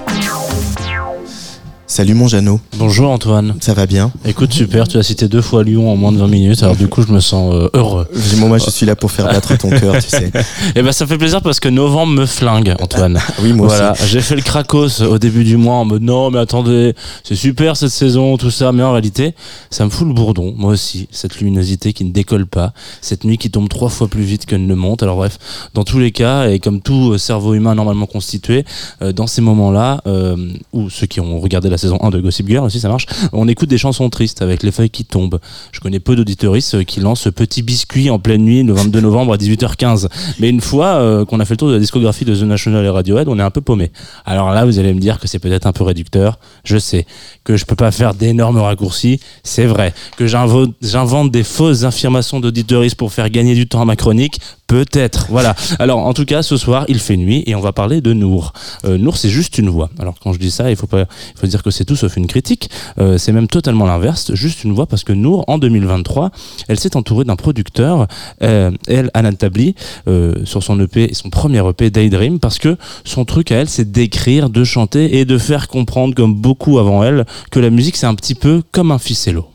Salut 1.91 2.13
mon 2.13 2.29
Jeannot. 2.29 2.61
Bonjour 2.77 3.11
Antoine. 3.11 3.55
Ça 3.59 3.73
va 3.73 3.85
bien 3.85 4.13
Écoute, 4.23 4.53
super, 4.53 4.87
tu 4.87 4.97
as 4.97 5.03
cité 5.03 5.27
deux 5.27 5.41
fois 5.41 5.61
Lyon 5.61 5.91
en 5.91 5.97
moins 5.97 6.13
de 6.13 6.17
20 6.19 6.27
minutes, 6.27 6.63
alors 6.63 6.77
du 6.77 6.87
coup 6.87 7.01
je 7.01 7.11
me 7.11 7.19
sens 7.19 7.53
euh, 7.53 7.67
heureux. 7.73 8.07
Moi 8.37 8.59
je 8.59 8.69
suis 8.69 8.85
là 8.85 8.95
pour 8.95 9.11
faire 9.11 9.25
battre 9.25 9.57
ton 9.57 9.69
cœur, 9.69 9.95
tu 9.95 10.07
sais. 10.07 10.27
Et 10.27 10.41
eh 10.77 10.81
ben 10.83 10.93
ça 10.93 11.05
fait 11.05 11.17
plaisir 11.17 11.41
parce 11.41 11.59
que 11.59 11.67
novembre 11.67 12.13
me 12.13 12.25
flingue, 12.25 12.73
Antoine. 12.79 13.19
oui, 13.43 13.51
moi 13.51 13.67
voilà, 13.67 13.93
j'ai 14.07 14.21
fait 14.21 14.37
le 14.37 14.41
Krakos 14.41 15.01
au 15.01 15.17
début 15.17 15.43
du 15.43 15.57
mois 15.57 15.75
en 15.75 15.83
mode 15.83 16.01
non 16.01 16.31
mais 16.31 16.39
attendez, 16.39 16.95
c'est 17.25 17.35
super 17.35 17.75
cette 17.75 17.91
saison, 17.91 18.37
tout 18.37 18.51
ça, 18.51 18.71
mais 18.71 18.83
en 18.83 18.93
réalité 18.93 19.35
ça 19.69 19.83
me 19.83 19.89
fout 19.89 20.07
le 20.07 20.13
bourdon, 20.13 20.53
moi 20.55 20.71
aussi, 20.71 21.09
cette 21.11 21.39
luminosité 21.39 21.91
qui 21.91 22.05
ne 22.05 22.13
décolle 22.13 22.45
pas, 22.45 22.71
cette 23.01 23.25
nuit 23.25 23.37
qui 23.37 23.51
tombe 23.51 23.67
trois 23.67 23.89
fois 23.89 24.07
plus 24.07 24.23
vite 24.23 24.45
que 24.45 24.55
ne 24.55 24.75
monte. 24.75 25.03
Alors 25.03 25.17
bref, 25.17 25.37
dans 25.73 25.83
tous 25.83 25.99
les 25.99 26.13
cas, 26.13 26.47
et 26.47 26.59
comme 26.59 26.79
tout 26.79 27.17
cerveau 27.17 27.53
humain 27.53 27.75
normalement 27.75 28.05
constitué, 28.05 28.63
euh, 29.01 29.11
dans 29.11 29.27
ces 29.27 29.41
moments-là, 29.41 29.99
euh, 30.07 30.37
ou 30.71 30.89
ceux 30.89 31.05
qui 31.05 31.19
ont 31.19 31.41
regardé 31.41 31.69
la 31.69 31.80
saison 31.81 31.97
1 32.01 32.09
de 32.11 32.19
Gossip 32.19 32.47
Girl 32.47 32.65
aussi, 32.65 32.79
ça 32.79 32.89
marche. 32.89 33.05
On 33.33 33.47
écoute 33.47 33.69
des 33.69 33.77
chansons 33.77 34.09
tristes 34.09 34.41
avec 34.41 34.63
les 34.63 34.71
feuilles 34.71 34.89
qui 34.89 35.05
tombent. 35.05 35.39
Je 35.71 35.79
connais 35.79 35.99
peu 35.99 36.15
d'auditoristes 36.15 36.75
euh, 36.75 36.83
qui 36.83 36.99
lancent 36.99 37.21
ce 37.21 37.29
petit 37.29 37.61
biscuit 37.61 38.09
en 38.09 38.19
pleine 38.19 38.43
nuit 38.43 38.63
le 38.63 38.73
22 38.73 39.01
novembre 39.01 39.33
à 39.33 39.37
18h15. 39.37 40.07
Mais 40.39 40.49
une 40.49 40.61
fois 40.61 40.87
euh, 40.87 41.25
qu'on 41.25 41.39
a 41.39 41.45
fait 41.45 41.53
le 41.53 41.57
tour 41.57 41.67
de 41.69 41.73
la 41.73 41.79
discographie 41.79 42.25
de 42.25 42.35
The 42.35 42.43
National 42.43 42.85
et 42.85 42.89
Radiohead, 42.89 43.27
on 43.27 43.37
est 43.39 43.43
un 43.43 43.49
peu 43.49 43.61
paumé. 43.61 43.91
Alors 44.25 44.51
là, 44.51 44.65
vous 44.65 44.79
allez 44.79 44.93
me 44.93 44.99
dire 44.99 45.19
que 45.19 45.27
c'est 45.27 45.39
peut-être 45.39 45.67
un 45.67 45.73
peu 45.73 45.83
réducteur. 45.83 46.39
Je 46.63 46.77
sais 46.77 47.05
que 47.43 47.57
je 47.57 47.65
peux 47.65 47.75
pas 47.75 47.91
faire 47.91 48.13
d'énormes 48.13 48.59
raccourcis. 48.59 49.19
C'est 49.43 49.65
vrai 49.65 49.93
que 50.17 50.27
j'invente 50.27 51.31
des 51.31 51.43
fausses 51.43 51.83
affirmations 51.83 52.39
d'auditoristes 52.39 52.95
pour 52.95 53.11
faire 53.11 53.29
gagner 53.29 53.55
du 53.55 53.67
temps 53.67 53.81
à 53.81 53.85
ma 53.85 53.95
chronique. 53.95 54.39
Peut-être. 54.67 55.25
Voilà. 55.29 55.53
Alors, 55.79 55.99
en 55.99 56.13
tout 56.13 56.23
cas, 56.23 56.43
ce 56.43 56.55
soir, 56.55 56.85
il 56.87 56.99
fait 56.99 57.17
nuit 57.17 57.43
et 57.45 57.55
on 57.55 57.59
va 57.59 57.73
parler 57.73 57.99
de 57.99 58.13
Nour. 58.13 58.53
Euh, 58.85 58.97
Nour, 58.97 59.17
c'est 59.17 59.29
juste 59.29 59.57
une 59.57 59.69
voix. 59.69 59.89
Alors, 59.99 60.15
quand 60.23 60.31
je 60.31 60.39
dis 60.39 60.49
ça, 60.49 60.69
il 60.69 60.77
faut 60.77 60.87
pas, 60.87 61.01
il 61.01 61.39
faut 61.39 61.47
dire 61.47 61.61
que 61.61 61.70
c'est 61.71 61.85
tout 61.85 61.95
sauf 61.95 62.17
une 62.17 62.27
critique. 62.27 62.69
Euh, 62.99 63.17
c'est 63.17 63.31
même 63.31 63.47
totalement 63.47 63.85
l'inverse, 63.85 64.33
juste 64.33 64.63
une 64.63 64.73
voix 64.73 64.85
parce 64.85 65.03
que 65.03 65.13
Nour, 65.13 65.45
en 65.47 65.57
2023, 65.57 66.31
elle 66.67 66.79
s'est 66.79 66.95
entourée 66.95 67.25
d'un 67.25 67.35
producteur, 67.35 68.07
euh, 68.43 68.71
elle, 68.87 69.09
Anan 69.13 69.33
Tabli, 69.33 69.75
euh, 70.07 70.45
sur 70.45 70.63
son 70.63 70.79
EP, 70.79 71.13
son 71.13 71.29
premier 71.29 71.67
EP, 71.67 71.89
Daydream, 71.89 72.39
parce 72.39 72.59
que 72.59 72.77
son 73.03 73.25
truc 73.25 73.51
à 73.51 73.57
elle, 73.57 73.69
c'est 73.69 73.91
d'écrire, 73.91 74.49
de 74.49 74.63
chanter 74.63 75.17
et 75.19 75.25
de 75.25 75.37
faire 75.37 75.67
comprendre, 75.67 76.15
comme 76.15 76.35
beaucoup 76.35 76.79
avant 76.79 77.03
elle, 77.03 77.25
que 77.51 77.59
la 77.59 77.69
musique, 77.69 77.97
c'est 77.97 78.07
un 78.07 78.15
petit 78.15 78.35
peu 78.35 78.61
comme 78.71 78.91
un 78.91 78.99
ficello. 78.99 79.47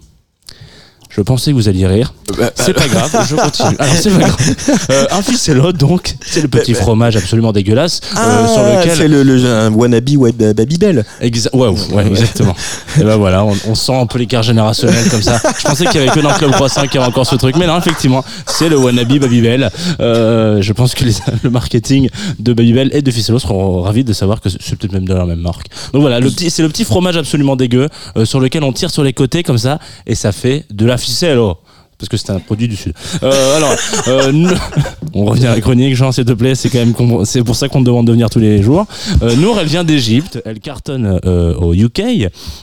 Je 1.17 1.23
pensais 1.23 1.51
que 1.51 1.57
vous 1.57 1.69
alliez 1.69 1.87
rire. 1.87 2.13
Bah, 2.39 2.51
c'est 2.55 2.75
pas 2.75 2.89
grave, 2.89 3.27
je 3.27 3.37
continue. 3.37 3.77
Alors 3.79 3.95
c'est 3.99 4.11
pas 4.11 4.19
grave. 4.19 4.37
Euh, 4.91 5.07
un 5.11 5.23
ficello, 5.23 5.73
donc, 5.73 6.15
c'est 6.25 6.43
le 6.43 6.49
petit 6.49 6.75
fromage 6.75 7.17
absolument 7.17 7.53
dégueulasse 7.53 8.01
euh, 8.17 8.19
ah, 8.19 8.49
sur 8.49 8.63
lequel 8.63 8.97
c'est 8.97 9.09
le, 9.09 9.23
le 9.23 9.69
wannabe 9.69 10.11
web 10.17 10.37
Babybel. 10.55 11.05
Exa 11.21 11.51
ouais, 11.55 11.69
ouais, 11.69 12.07
exactement. 12.07 12.55
et 13.01 13.05
ben 13.05 13.17
voilà, 13.17 13.45
on, 13.45 13.75
sent 13.75 13.95
un 13.95 14.07
peu 14.07 14.19
l'écart 14.19 14.43
générationnel 14.43 15.09
comme 15.09 15.23
ça. 15.23 15.41
Je 15.59 15.65
pensais 15.65 15.87
qu'il 15.87 16.01
y 16.01 16.05
avait 16.05 16.13
que 16.13 16.21
dans 16.21 16.31
le 16.31 16.37
club 16.37 16.53
croissant 16.53 16.83
qu'il 16.83 16.95
y 16.95 16.99
avait 16.99 17.07
encore 17.07 17.27
ce 17.27 17.37
truc, 17.37 17.57
mais 17.57 17.67
non, 17.67 17.79
effectivement, 17.79 18.25
c'est 18.47 18.69
le 18.69 18.77
wannabe 18.77 19.19
Babybel. 19.19 19.71
Euh, 20.01 20.61
je 20.61 20.73
pense 20.73 20.95
que 20.95 21.05
le 21.43 21.51
marketing 21.51 22.09
de 22.39 22.53
Babybel 22.53 22.91
et 22.93 23.03
de 23.03 23.11
ficello 23.11 23.39
seront 23.39 23.83
ravis 23.83 24.05
de 24.05 24.13
savoir 24.13 24.41
que 24.41 24.49
c'est 24.49 24.77
peut-être 24.77 24.93
même 24.93 25.07
de 25.07 25.15
la 25.15 25.25
même 25.25 25.41
marque. 25.41 25.67
Donc 25.93 26.03
voilà, 26.03 26.21
le 26.21 26.31
petit, 26.31 26.51
c'est 26.51 26.63
le 26.63 26.69
petit 26.69 26.85
fromage 26.85 27.17
absolument 27.17 27.57
dégueu 27.57 27.89
euh, 28.17 28.25
sur 28.25 28.41
lequel 28.41 28.63
on 28.63 28.73
tire 28.73 28.91
sur 28.91 29.03
les 29.03 29.13
côtés 29.13 29.43
comme 29.43 29.59
ça 29.59 29.79
et 30.07 30.15
ça 30.15 30.33
fait 30.33 30.65
de 30.71 30.87
la 30.87 30.99
F0 31.07 31.66
parce 31.99 32.09
que 32.09 32.17
c'est 32.17 32.31
un 32.31 32.39
produit 32.39 32.69
du 32.69 32.77
sud. 32.77 32.93
Euh, 33.23 33.57
alors, 33.57 33.75
euh, 34.09 34.55
on 35.15 35.25
revient 35.25 35.47
à 35.47 35.55
la 35.55 35.61
chronique, 35.61 35.95
Jean, 35.95 36.13
s'il 36.13 36.25
te 36.25 36.33
plaît. 36.33 36.55
C'est 36.55 36.69
quand 36.69 36.79
même 36.79 37.25
c'est 37.25 37.43
pour 37.43 37.57
ça 37.57 37.69
qu'on 37.69 37.81
te 37.81 37.87
demande 37.87 38.07
de 38.07 38.13
venir 38.13 38.29
tous 38.29 38.39
les 38.39 38.63
jours. 38.63 38.87
Euh, 39.23 39.35
Nour, 39.37 39.59
elle 39.61 39.67
vient 39.67 39.85
d'Égypte, 39.85 40.41
elle 40.45 40.61
cartonne 40.61 41.21
euh, 41.25 41.55
au 41.55 41.75
UK, 41.75 42.03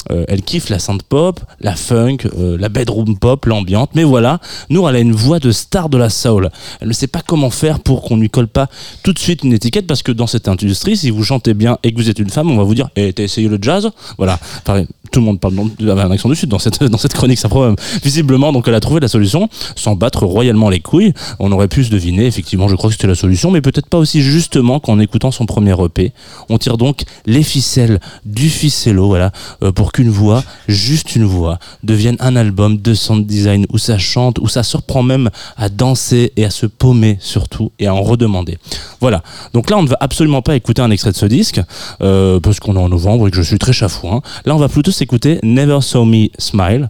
elle 0.09 0.41
kiffe 0.43 0.69
la 0.69 0.79
synth 0.79 1.03
pop, 1.03 1.39
la 1.59 1.75
funk, 1.75 2.17
la 2.37 2.69
bedroom 2.69 3.17
pop, 3.17 3.45
l'ambiante. 3.45 3.91
Mais 3.95 4.03
voilà, 4.03 4.39
Nour, 4.69 4.89
elle 4.89 4.97
a 4.97 4.99
une 4.99 5.13
voix 5.13 5.39
de 5.39 5.51
star 5.51 5.89
de 5.89 5.97
la 5.97 6.09
soul. 6.09 6.49
Elle 6.81 6.87
ne 6.87 6.93
sait 6.93 7.07
pas 7.07 7.21
comment 7.25 7.49
faire 7.49 7.79
pour 7.79 8.03
qu'on 8.03 8.17
lui 8.17 8.29
colle 8.29 8.47
pas 8.47 8.67
tout 9.01 9.13
de 9.13 9.19
suite 9.19 9.43
une 9.43 9.53
étiquette, 9.53 9.87
parce 9.87 10.03
que 10.03 10.11
dans 10.11 10.27
cette 10.27 10.47
industrie, 10.47 10.97
si 10.97 11.09
vous 11.09 11.23
chantez 11.23 11.53
bien 11.53 11.77
et 11.83 11.91
que 11.91 11.97
vous 11.97 12.09
êtes 12.09 12.19
une 12.19 12.29
femme, 12.29 12.51
on 12.51 12.57
va 12.57 12.63
vous 12.63 12.75
dire, 12.75 12.89
eh, 12.95 13.13
t'as 13.13 13.23
essayé 13.23 13.47
le 13.47 13.57
jazz? 13.61 13.89
Voilà. 14.17 14.39
Pareil, 14.63 14.87
tout 15.11 15.19
le 15.19 15.25
monde 15.25 15.39
parle 15.39 15.53
avec 15.79 16.05
un 16.05 16.11
accent 16.11 16.29
du 16.29 16.35
sud 16.35 16.49
dans 16.49 16.59
cette 16.59 16.83
dans 16.93 16.97
cette 16.97 17.13
chronique, 17.13 17.39
ça 17.39 17.49
problème. 17.49 17.75
Visiblement, 18.03 18.51
donc 18.51 18.67
elle 18.67 18.75
a 18.75 18.79
trouvé 18.79 18.99
la 18.99 19.07
solution 19.07 19.22
sans 19.25 19.95
battre 19.95 20.25
royalement 20.25 20.69
les 20.69 20.79
couilles. 20.79 21.13
On 21.39 21.51
aurait 21.51 21.67
pu 21.67 21.83
se 21.83 21.89
deviner, 21.89 22.25
effectivement, 22.25 22.67
je 22.67 22.75
crois 22.75 22.89
que 22.89 22.95
c'était 22.95 23.07
la 23.07 23.15
solution, 23.15 23.51
mais 23.51 23.61
peut-être 23.61 23.87
pas 23.87 23.97
aussi 23.97 24.21
justement 24.21 24.79
qu'en 24.79 24.99
écoutant 24.99 25.31
son 25.31 25.45
premier 25.45 25.75
EP. 25.83 26.11
On 26.49 26.57
tire 26.57 26.77
donc 26.77 27.03
les 27.25 27.43
ficelles 27.43 27.99
du 28.25 28.49
ficello, 28.49 29.07
voilà, 29.07 29.31
euh, 29.61 29.71
pour 29.71 29.91
qu'une 29.91 30.09
voix, 30.09 30.43
juste 30.67 31.15
une 31.15 31.25
voix, 31.25 31.59
devienne 31.83 32.17
un 32.19 32.35
album 32.35 32.77
de 32.77 32.93
sound 32.93 33.25
design 33.25 33.65
où 33.71 33.77
ça 33.77 33.97
chante, 33.97 34.39
où 34.39 34.47
ça 34.47 34.63
surprend 34.63 35.03
même 35.03 35.29
à 35.57 35.69
danser 35.69 36.33
et 36.37 36.45
à 36.45 36.49
se 36.49 36.65
paumer 36.65 37.17
surtout 37.19 37.71
et 37.79 37.87
à 37.87 37.93
en 37.93 38.01
redemander. 38.01 38.57
Voilà. 39.01 39.23
Donc 39.53 39.69
là, 39.69 39.77
on 39.77 39.83
ne 39.83 39.87
va 39.87 39.97
absolument 39.99 40.41
pas 40.41 40.55
écouter 40.55 40.81
un 40.81 40.91
extrait 40.91 41.11
de 41.11 41.17
ce 41.17 41.25
disque, 41.25 41.61
euh, 42.01 42.39
parce 42.39 42.59
qu'on 42.59 42.75
est 42.75 42.79
en 42.79 42.89
novembre 42.89 43.27
et 43.27 43.31
que 43.31 43.37
je 43.37 43.41
suis 43.41 43.59
très 43.59 43.73
chafouin. 43.73 44.21
Là, 44.45 44.55
on 44.55 44.59
va 44.59 44.69
plutôt 44.69 44.91
s'écouter 44.91 45.39
Never 45.43 45.79
Saw 45.81 46.05
Me 46.05 46.27
Smile. 46.37 46.89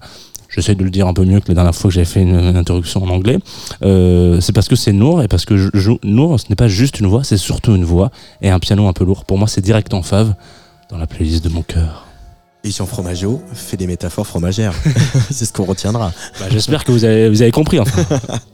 J'essaie 0.55 0.75
de 0.75 0.83
le 0.83 0.91
dire 0.91 1.07
un 1.07 1.13
peu 1.13 1.25
mieux 1.25 1.39
que 1.39 1.47
la 1.47 1.55
dernière 1.55 1.73
fois 1.73 1.89
que 1.89 1.95
j'avais 1.95 2.05
fait 2.05 2.21
une, 2.21 2.55
introduction 2.55 3.03
en 3.03 3.09
anglais. 3.09 3.39
Euh, 3.83 4.39
c'est 4.39 4.53
parce 4.53 4.67
que 4.67 4.75
c'est 4.75 4.93
Nour 4.93 5.23
et 5.23 5.27
parce 5.27 5.45
que 5.45 5.57
je, 5.57 5.91
Nour, 6.03 6.39
ce 6.39 6.45
n'est 6.49 6.55
pas 6.55 6.67
juste 6.67 6.99
une 6.99 7.07
voix, 7.07 7.23
c'est 7.23 7.37
surtout 7.37 7.75
une 7.75 7.85
voix 7.85 8.11
et 8.41 8.49
un 8.49 8.59
piano 8.59 8.87
un 8.87 8.93
peu 8.93 9.03
lourd. 9.03 9.25
Pour 9.25 9.37
moi, 9.37 9.47
c'est 9.47 9.61
direct 9.61 9.93
en 9.93 10.03
fave 10.03 10.35
dans 10.89 10.97
la 10.97 11.07
playlist 11.07 11.43
de 11.43 11.49
mon 11.49 11.63
cœur. 11.63 12.05
Et 12.63 12.71
Jean 12.71 12.85
Fromageau 12.85 13.41
fait 13.53 13.77
des 13.77 13.87
métaphores 13.87 14.27
fromagères. 14.27 14.73
c'est 15.31 15.45
ce 15.45 15.51
qu'on 15.51 15.65
retiendra. 15.65 16.13
Bah, 16.39 16.45
j'espère 16.49 16.85
que 16.85 16.91
vous 16.91 17.03
avez, 17.03 17.29
vous 17.29 17.41
avez 17.41 17.51
compris. 17.51 17.79
Enfin. 17.79 18.03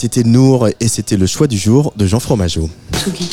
C'était 0.00 0.24
Nour 0.24 0.68
et 0.80 0.88
c'était 0.88 1.18
le 1.18 1.26
choix 1.26 1.46
du 1.46 1.58
jour 1.58 1.92
de 1.94 2.06
Jean 2.06 2.20
Fromageau. 2.20 2.70
Tsugi. 2.94 3.30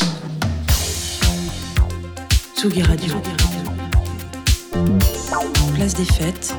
Tsugi 2.58 2.82
Radio. 2.82 3.14
Place 5.76 5.94
des 5.94 6.04
fêtes. 6.04 6.54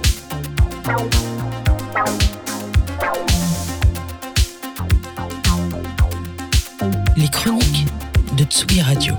Les 7.19 7.29
chroniques 7.29 7.85
de 8.39 8.45
Tsugi 8.45 8.81
Radio. 8.81 9.13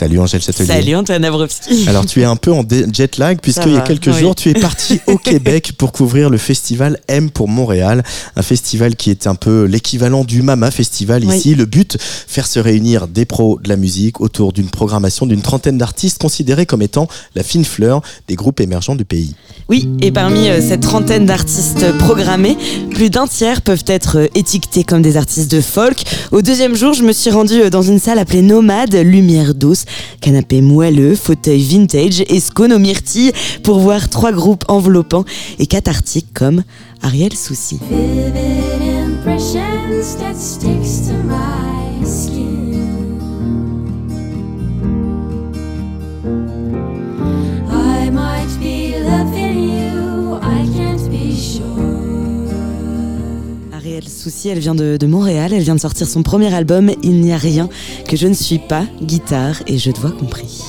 Salut 0.00 0.18
Angèle 0.18 0.40
Châtelier. 0.40 0.66
Salut 0.66 0.96
Antoine 0.96 1.20
Dabrowski. 1.20 1.86
Alors 1.86 2.06
tu 2.06 2.22
es 2.22 2.24
un 2.24 2.36
peu 2.36 2.50
en 2.54 2.64
jet 2.90 3.18
lag 3.18 3.38
puisqu'il 3.38 3.74
y 3.74 3.76
a 3.76 3.82
quelques 3.82 4.06
oui. 4.06 4.18
jours 4.18 4.34
tu 4.34 4.48
es 4.48 4.54
parti 4.58 4.98
au 5.06 5.18
Québec 5.18 5.72
pour 5.76 5.92
couvrir 5.92 6.30
le 6.30 6.38
festival 6.38 6.98
M 7.06 7.28
pour 7.28 7.48
Montréal, 7.48 8.02
un 8.34 8.40
festival 8.40 8.96
qui 8.96 9.10
est 9.10 9.26
un 9.26 9.34
peu 9.34 9.64
l'équivalent 9.64 10.24
du 10.24 10.40
Mama 10.40 10.70
Festival 10.70 11.22
Oui. 11.26 11.36
ici. 11.36 11.54
Le 11.54 11.66
but, 11.66 11.98
faire 12.00 12.46
se 12.46 12.58
réunir 12.58 13.08
des 13.08 13.26
pros 13.26 13.60
de 13.62 13.68
la 13.68 13.76
musique 13.76 14.22
autour 14.22 14.54
d'une 14.54 14.70
programmation 14.70 15.26
d'une 15.26 15.42
trentaine 15.42 15.76
d'artistes 15.76 16.16
considérés 16.16 16.64
comme 16.64 16.80
étant 16.80 17.06
la 17.34 17.42
fine 17.42 17.66
fleur 17.66 18.00
des 18.26 18.36
groupes 18.36 18.60
émergents 18.60 18.94
du 18.94 19.04
pays. 19.04 19.34
Oui, 19.68 19.88
et 20.00 20.10
parmi 20.10 20.48
euh, 20.48 20.60
cette 20.66 20.80
trentaine 20.80 21.26
d'artistes 21.26 21.96
programmés, 21.98 22.56
plus 22.90 23.08
d'un 23.08 23.28
tiers 23.28 23.62
peuvent 23.62 23.84
être 23.86 24.18
euh, 24.18 24.26
étiquetés 24.34 24.82
comme 24.82 25.00
des 25.00 25.16
artistes 25.16 25.50
de 25.50 25.60
folk. 25.60 26.02
Au 26.32 26.42
deuxième 26.42 26.74
jour, 26.74 26.92
je 26.92 27.04
me 27.04 27.12
suis 27.12 27.30
rendue 27.30 27.60
euh, 27.60 27.70
dans 27.70 27.82
une 27.82 28.00
salle 28.00 28.18
appelée 28.18 28.42
Nomade, 28.42 28.96
lumière 28.96 29.54
douce, 29.54 29.84
canapé 30.20 30.60
moelleux, 30.60 31.14
fauteuil 31.14 31.62
vintage 31.62 32.22
et 32.28 32.40
scone 32.40 32.72
aux 32.72 32.78
myrtilles 32.78 33.32
pour 33.62 33.78
voir 33.78 34.08
trois 34.08 34.32
groupes 34.32 34.64
enveloppants 34.68 35.24
et 35.58 35.66
cathartiques 35.66 36.32
comme 36.34 36.62
Ariel 37.02 37.34
Souci. 37.34 37.78
Souci, 54.20 54.50
elle 54.50 54.58
vient 54.58 54.74
de, 54.74 54.98
de 54.98 55.06
Montréal, 55.06 55.54
elle 55.54 55.62
vient 55.62 55.74
de 55.74 55.80
sortir 55.80 56.06
son 56.06 56.22
premier 56.22 56.52
album 56.52 56.90
Il 57.02 57.22
n'y 57.22 57.32
a 57.32 57.38
rien 57.38 57.70
que 58.06 58.18
je 58.18 58.26
ne 58.26 58.34
suis 58.34 58.58
pas, 58.58 58.84
guitare 59.00 59.62
et 59.66 59.78
jeu 59.78 59.94
de 59.94 59.98
voix 59.98 60.10
compris. 60.10 60.62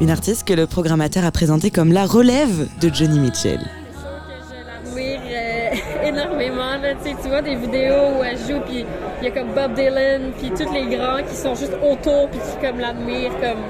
Une 0.00 0.10
artiste 0.10 0.42
que 0.42 0.54
le 0.54 0.66
programmateur 0.66 1.24
a 1.24 1.30
présentée 1.30 1.70
comme 1.70 1.92
la 1.92 2.04
relève 2.04 2.66
de 2.80 2.90
Johnny 2.92 3.20
Mitchell. 3.20 3.79
Tu, 7.04 7.28
vois 7.28 7.42
des 7.42 7.54
vidéos 7.54 8.18
où 8.18 8.24
elle 8.24 8.36
joue, 8.36 8.60
puis 8.66 8.84
il 9.20 9.24
y 9.24 9.28
a 9.28 9.30
comme 9.30 9.52
Bob 9.54 9.74
Dylan, 9.74 10.32
puis 10.38 10.50
tous 10.50 10.72
les 10.72 10.96
grands 10.96 11.22
qui 11.22 11.34
sont 11.34 11.54
juste 11.54 11.74
autour, 11.82 12.28
puis 12.28 12.40
qui 12.40 12.66
comme 12.66 12.80
l'admirent. 12.80 13.38
Comme, 13.40 13.62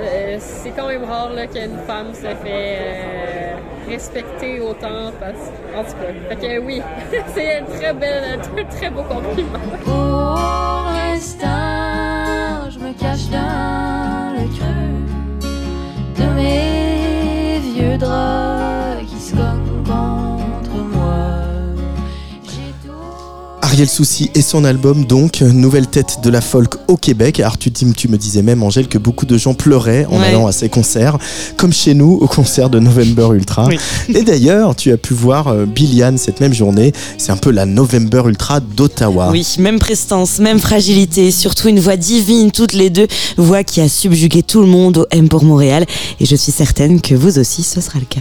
euh, 0.00 0.36
c'est 0.40 0.70
quand 0.70 0.88
même 0.88 1.04
rare 1.04 1.30
là, 1.32 1.46
qu'une 1.46 1.78
femme 1.86 2.12
se 2.14 2.22
fait 2.22 2.78
euh, 2.80 3.54
respecter 3.88 4.60
autant. 4.60 5.12
Parce, 5.20 5.52
en 5.76 5.84
tout 5.84 5.96
cas, 5.96 6.34
fait 6.34 6.36
que 6.36 6.58
oui, 6.58 6.82
c'est 7.34 7.58
un 7.58 7.64
très 7.64 7.92
bel, 7.92 8.40
très 8.70 8.90
beau 8.90 9.02
compliment. 9.02 9.58
Pour 9.84 10.90
l'instant, 10.92 12.70
je 12.70 12.78
me 12.78 12.92
cache 12.98 13.28
dans 13.30 13.89
Ariel 23.80 23.88
Souci 23.88 24.30
et 24.34 24.42
son 24.42 24.66
album 24.66 25.06
donc, 25.06 25.40
nouvelle 25.40 25.86
tête 25.86 26.18
de 26.22 26.28
la 26.28 26.42
folk 26.42 26.74
au 26.86 26.98
Québec. 26.98 27.40
Alors 27.40 27.56
tu, 27.56 27.72
tu 27.72 28.08
me 28.08 28.18
disais 28.18 28.42
même 28.42 28.62
Angèle 28.62 28.88
que 28.88 28.98
beaucoup 28.98 29.24
de 29.24 29.38
gens 29.38 29.54
pleuraient 29.54 30.04
en 30.10 30.20
Ouais. 30.20 30.26
allant 30.26 30.46
à 30.46 30.52
ces 30.52 30.68
concerts, 30.68 31.16
comme 31.56 31.72
chez 31.72 31.94
nous 31.94 32.18
au 32.20 32.26
concert 32.26 32.68
de 32.68 32.78
November 32.78 33.28
Ultra. 33.32 33.66
Oui. 33.68 33.78
Et 34.14 34.22
d'ailleurs, 34.22 34.76
tu 34.76 34.92
as 34.92 34.98
pu 34.98 35.14
voir 35.14 35.48
euh, 35.48 35.64
Billiane 35.64 36.18
cette 36.18 36.40
même 36.40 36.52
journée. 36.52 36.92
C'est 37.16 37.32
un 37.32 37.38
peu 37.38 37.50
la 37.50 37.64
November 37.64 38.24
Ultra 38.26 38.60
d'Ottawa. 38.60 39.30
Oui, 39.32 39.46
même 39.58 39.78
prestance, 39.78 40.40
même 40.40 40.58
fragilité, 40.58 41.30
surtout 41.30 41.70
une 41.70 41.80
voix 41.80 41.96
divine, 41.96 42.50
toutes 42.50 42.74
les 42.74 42.90
deux, 42.90 43.06
voix 43.38 43.64
qui 43.64 43.80
a 43.80 43.88
subjugué 43.88 44.42
tout 44.42 44.60
le 44.60 44.66
monde 44.66 44.98
au 44.98 45.06
M 45.10 45.30
pour 45.30 45.42
Montréal. 45.42 45.86
Et 46.20 46.26
je 46.26 46.36
suis 46.36 46.52
certaine 46.52 47.00
que 47.00 47.14
vous 47.14 47.38
aussi, 47.38 47.62
ce 47.62 47.80
sera 47.80 47.98
le 47.98 48.04
cas. 48.04 48.20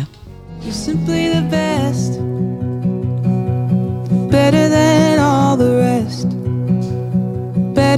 You're 0.64 0.74
simply 0.74 1.32
the 1.34 1.44
best, 1.52 2.18
better 4.32 4.70
than 4.70 5.09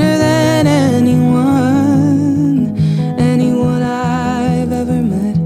better 0.01 0.17
than 0.17 0.67
anyone, 0.67 2.75
anyone 3.17 3.83
I've 3.83 4.71
ever 4.71 5.01
met. 5.01 5.37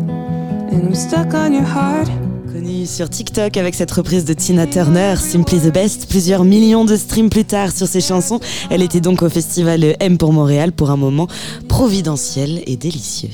And 0.72 0.88
I'm 0.88 0.96
stuck 0.96 1.34
on 1.34 1.54
your 1.54 1.66
heart. 1.66 2.10
Connue 2.52 2.86
sur 2.86 3.10
TikTok 3.10 3.58
avec 3.58 3.76
cette 3.76 3.92
reprise 3.92 4.26
de 4.26 4.34
Tina 4.34 4.68
Turner, 4.68 5.16
Simply 5.18 5.60
the 5.60 5.74
Best, 5.74 6.10
plusieurs 6.10 6.44
millions 6.44 6.86
de 6.86 6.96
streams 6.96 7.30
plus 7.30 7.46
tard 7.46 7.72
sur 7.72 7.88
ses 7.88 8.02
chansons. 8.02 8.40
Elle 8.70 8.82
était 8.82 9.02
donc 9.02 9.22
au 9.22 9.30
festival 9.30 9.96
M 10.00 10.18
pour 10.18 10.32
Montréal 10.32 10.72
pour 10.72 10.92
un 10.92 10.98
moment 10.98 11.28
providentiel 11.68 12.62
et 12.66 12.78
délicieux. 12.78 13.30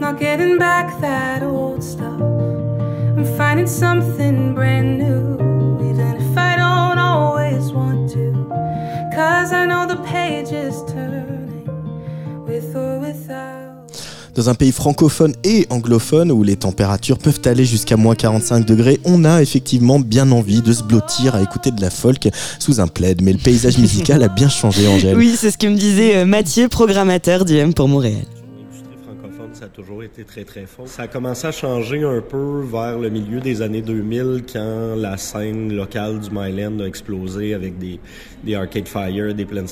Not 0.00 0.18
getting 0.18 0.56
back 0.58 0.98
that 1.02 1.42
old 1.42 1.82
stuff. 1.82 2.20
I'm 3.16 3.24
finding 3.36 3.66
something 3.66 4.54
brand 4.54 4.98
new, 4.98 5.36
even 5.90 6.16
if 6.16 6.38
I 6.38 6.56
don't 6.56 6.98
always 6.98 7.70
want 7.70 8.10
to. 8.12 8.32
Cause 9.14 9.52
I 9.52 9.66
know 9.66 9.86
the 9.86 10.00
page 10.02 10.52
is 10.52 10.82
turning, 10.90 11.66
with 12.46 12.74
or 12.74 12.98
without. 12.98 13.60
Dans 14.34 14.48
un 14.48 14.54
pays 14.54 14.72
francophone 14.72 15.34
et 15.44 15.66
anglophone 15.68 16.32
où 16.32 16.42
les 16.42 16.56
températures 16.56 17.18
peuvent 17.18 17.42
aller 17.44 17.66
jusqu'à 17.66 17.98
moins 17.98 18.14
45 18.14 18.64
degrés, 18.64 18.98
on 19.04 19.24
a 19.24 19.42
effectivement 19.42 20.00
bien 20.00 20.30
envie 20.32 20.62
de 20.62 20.72
se 20.72 20.82
blottir 20.82 21.34
à 21.34 21.42
écouter 21.42 21.72
de 21.72 21.80
la 21.82 21.90
folk 21.90 22.28
sous 22.58 22.80
un 22.80 22.86
plaid. 22.86 23.20
Mais 23.20 23.32
le 23.32 23.38
paysage 23.38 23.76
musical 23.76 24.22
a 24.22 24.28
bien 24.28 24.48
changé, 24.48 24.88
Angèle. 24.88 25.14
Oui, 25.18 25.34
c'est 25.36 25.50
ce 25.50 25.58
que 25.58 25.66
me 25.66 25.76
disait 25.76 26.16
euh, 26.16 26.24
Mathieu, 26.24 26.68
programmateur 26.68 27.44
du 27.44 27.56
M 27.58 27.74
pour 27.74 27.88
Montréal. 27.88 28.24
Ça 29.60 29.66
a 29.66 29.68
toujours 29.68 30.02
été 30.02 30.24
très 30.24 30.44
très 30.44 30.64
fort. 30.64 30.88
Ça 30.88 31.02
a 31.02 31.06
commencé 31.06 31.46
à 31.46 31.52
changer 31.52 32.02
un 32.02 32.22
peu 32.22 32.62
vers 32.64 32.98
le 32.98 33.10
milieu 33.10 33.40
des 33.40 33.60
années 33.60 33.82
2000 33.82 34.44
quand 34.50 34.96
la 34.96 35.18
scène 35.18 35.76
locale 35.76 36.18
du 36.18 36.30
Myland 36.32 36.80
a 36.80 36.86
explosé 36.86 37.52
avec 37.52 37.76
des, 37.76 38.00
des 38.42 38.54
Arcade 38.54 38.88
Fire, 38.88 39.34
des 39.34 39.44
Plants 39.44 39.66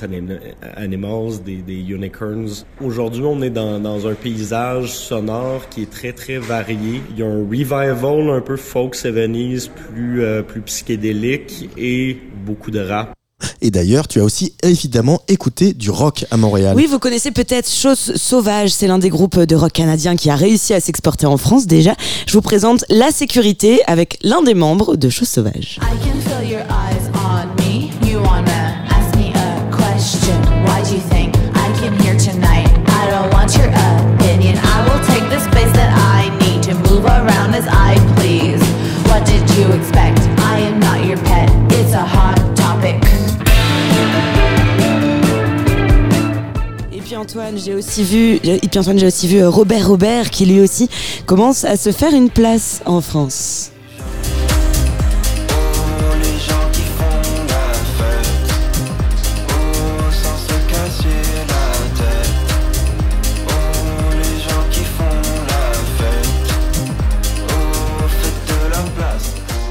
Animals, 0.77 1.43
des, 1.43 1.63
des 1.63 1.81
Unicorns. 1.91 2.67
Aujourd'hui, 2.83 3.23
on 3.25 3.41
est 3.41 3.49
dans, 3.49 3.81
dans 3.81 4.07
un 4.07 4.15
paysage 4.15 4.93
sonore 4.93 5.67
qui 5.71 5.85
est 5.85 5.91
très 5.91 6.13
très 6.13 6.37
varié. 6.37 7.01
Il 7.13 7.21
y 7.21 7.23
a 7.23 7.27
un 7.27 7.49
revival 7.49 8.29
un 8.29 8.43
peu 8.43 8.57
folk 8.57 8.95
70s, 8.95 9.71
plus, 9.71 10.23
euh, 10.23 10.43
plus 10.43 10.61
psychédélique 10.61 11.71
et 11.79 12.19
beaucoup 12.45 12.71
de 12.71 12.81
rap. 12.81 13.18
Et 13.61 13.71
d'ailleurs, 13.71 14.09
tu 14.09 14.21
as 14.21 14.25
aussi 14.25 14.55
évidemment 14.63 15.23
écouté 15.29 15.73
du 15.73 15.91
rock 15.91 16.25
à 16.31 16.37
Montréal. 16.37 16.75
Oui, 16.77 16.87
vous 16.87 16.99
connaissez 16.99 17.31
peut-être 17.31 17.71
Chose 17.71 18.13
Sauvage, 18.17 18.71
c'est 18.71 18.87
l'un 18.87 18.99
des 18.99 19.11
groupes 19.11 19.39
de 19.39 19.57
rock 19.57 19.73
canadiens 19.73 20.17
qui 20.17 20.31
a 20.31 20.37
réussi 20.37 20.75
à 20.75 20.81
s'exporter 20.81 21.27
en 21.27 21.37
France 21.37 21.67
déjà. 21.67 21.95
Je 22.27 22.33
vous 22.33 22.43
présente 22.43 22.85
La 22.89 23.11
Sécurité 23.11 23.81
avec 23.87 24.19
l'un 24.23 24.43
des 24.43 24.55
membres 24.55 24.97
de 24.97 25.09
Chose 25.09 25.29
Sauvage. 25.29 25.79
I 25.83 25.97
can 26.05 26.21
feel 26.21 26.49
your 26.49 26.61
eyes 26.63 27.11
on 27.15 27.47
me. 27.63 27.91
You 28.11 28.21
wanna 28.21 28.51
ask 28.51 28.58
J'ai 47.57 47.75
aussi 47.75 48.03
vu, 48.03 48.41
j'ai 48.43 49.07
aussi 49.07 49.27
vu 49.27 49.39
euh, 49.39 49.49
Robert 49.49 49.89
Robert 49.89 50.31
qui 50.31 50.45
lui 50.45 50.61
aussi 50.61 50.91
commence 51.25 51.65
à 51.65 51.77
se 51.77 51.93
faire 51.93 52.13
une 52.13 52.29
place 52.29 52.83
en 52.85 53.01
France. 53.01 53.71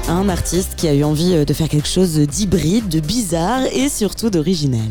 Un 0.08 0.28
artiste 0.28 0.74
qui 0.76 0.88
a 0.88 0.94
eu 0.94 1.04
envie 1.04 1.34
euh, 1.34 1.44
de 1.44 1.52
faire 1.52 1.68
quelque 1.68 1.88
chose 1.88 2.18
d'hybride, 2.18 2.88
de 2.88 2.98
bizarre 2.98 3.62
et 3.72 3.88
surtout 3.88 4.30
d'original. 4.30 4.88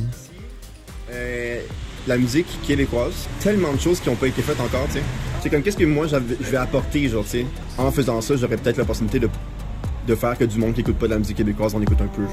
La 2.07 2.17
musique 2.17 2.47
québécoise, 2.65 3.27
tellement 3.41 3.73
de 3.73 3.79
choses 3.79 3.99
qui 3.99 4.09
n'ont 4.09 4.15
pas 4.15 4.27
été 4.27 4.41
faites 4.41 4.59
encore, 4.61 4.85
tu 4.87 4.93
sais. 4.93 5.03
C'est 5.41 5.49
comme 5.49 5.61
qu'est-ce 5.61 5.75
que 5.77 5.85
moi 5.85 6.07
je 6.07 6.15
vais 6.49 6.57
apporter, 6.57 7.09
genre, 7.09 7.23
tu 7.23 7.31
sais. 7.31 7.45
En 7.77 7.91
faisant 7.91 8.21
ça, 8.21 8.35
j'aurais 8.37 8.55
peut-être 8.55 8.77
l'opportunité 8.77 9.19
de, 9.19 9.29
de 10.07 10.15
faire 10.15 10.37
que 10.37 10.45
du 10.45 10.57
monde 10.57 10.73
qui 10.73 10.81
écoute 10.81 10.95
pas 10.97 11.07
de 11.07 11.11
la 11.11 11.19
musique 11.19 11.37
québécoise 11.37 11.75
en 11.75 11.81
écoute 11.81 11.99
un 12.01 12.07
peu. 12.07 12.23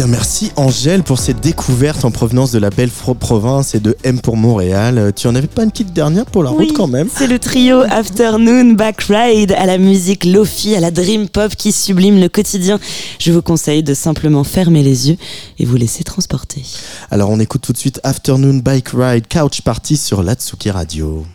Bien, 0.00 0.06
merci 0.06 0.50
Angèle 0.56 1.02
pour 1.02 1.18
cette 1.18 1.40
découverte 1.40 2.06
en 2.06 2.10
provenance 2.10 2.52
de 2.52 2.58
la 2.58 2.70
belle 2.70 2.88
province 2.88 3.74
et 3.74 3.80
de 3.80 3.94
M 4.02 4.18
pour 4.18 4.38
Montréal. 4.38 4.96
Euh, 4.96 5.10
Tu 5.14 5.26
en 5.26 5.34
avais 5.34 5.46
pas 5.46 5.62
une 5.62 5.70
petite 5.70 5.92
dernière 5.92 6.24
pour 6.24 6.42
la 6.42 6.48
route 6.48 6.72
quand 6.72 6.86
même? 6.86 7.06
C'est 7.14 7.26
le 7.26 7.38
trio 7.38 7.82
Afternoon 7.82 8.72
Back 8.72 9.02
Ride 9.10 9.52
à 9.52 9.66
la 9.66 9.76
musique 9.76 10.24
Lofi, 10.24 10.74
à 10.74 10.80
la 10.80 10.90
dream 10.90 11.28
pop 11.28 11.54
qui 11.54 11.70
sublime 11.70 12.18
le 12.18 12.30
quotidien. 12.30 12.80
Je 13.18 13.30
vous 13.30 13.42
conseille 13.42 13.82
de 13.82 13.92
simplement 13.92 14.42
fermer 14.42 14.82
les 14.82 15.10
yeux 15.10 15.16
et 15.58 15.66
vous 15.66 15.76
laisser 15.76 16.02
transporter. 16.02 16.62
Alors, 17.10 17.28
on 17.28 17.38
écoute 17.38 17.60
tout 17.60 17.74
de 17.74 17.78
suite 17.78 18.00
Afternoon 18.02 18.54
Bike 18.64 18.88
Ride 18.94 19.26
Couch 19.28 19.60
Party 19.60 19.98
sur 19.98 20.22
l'Atsuki 20.22 20.70
Radio. 20.70 21.26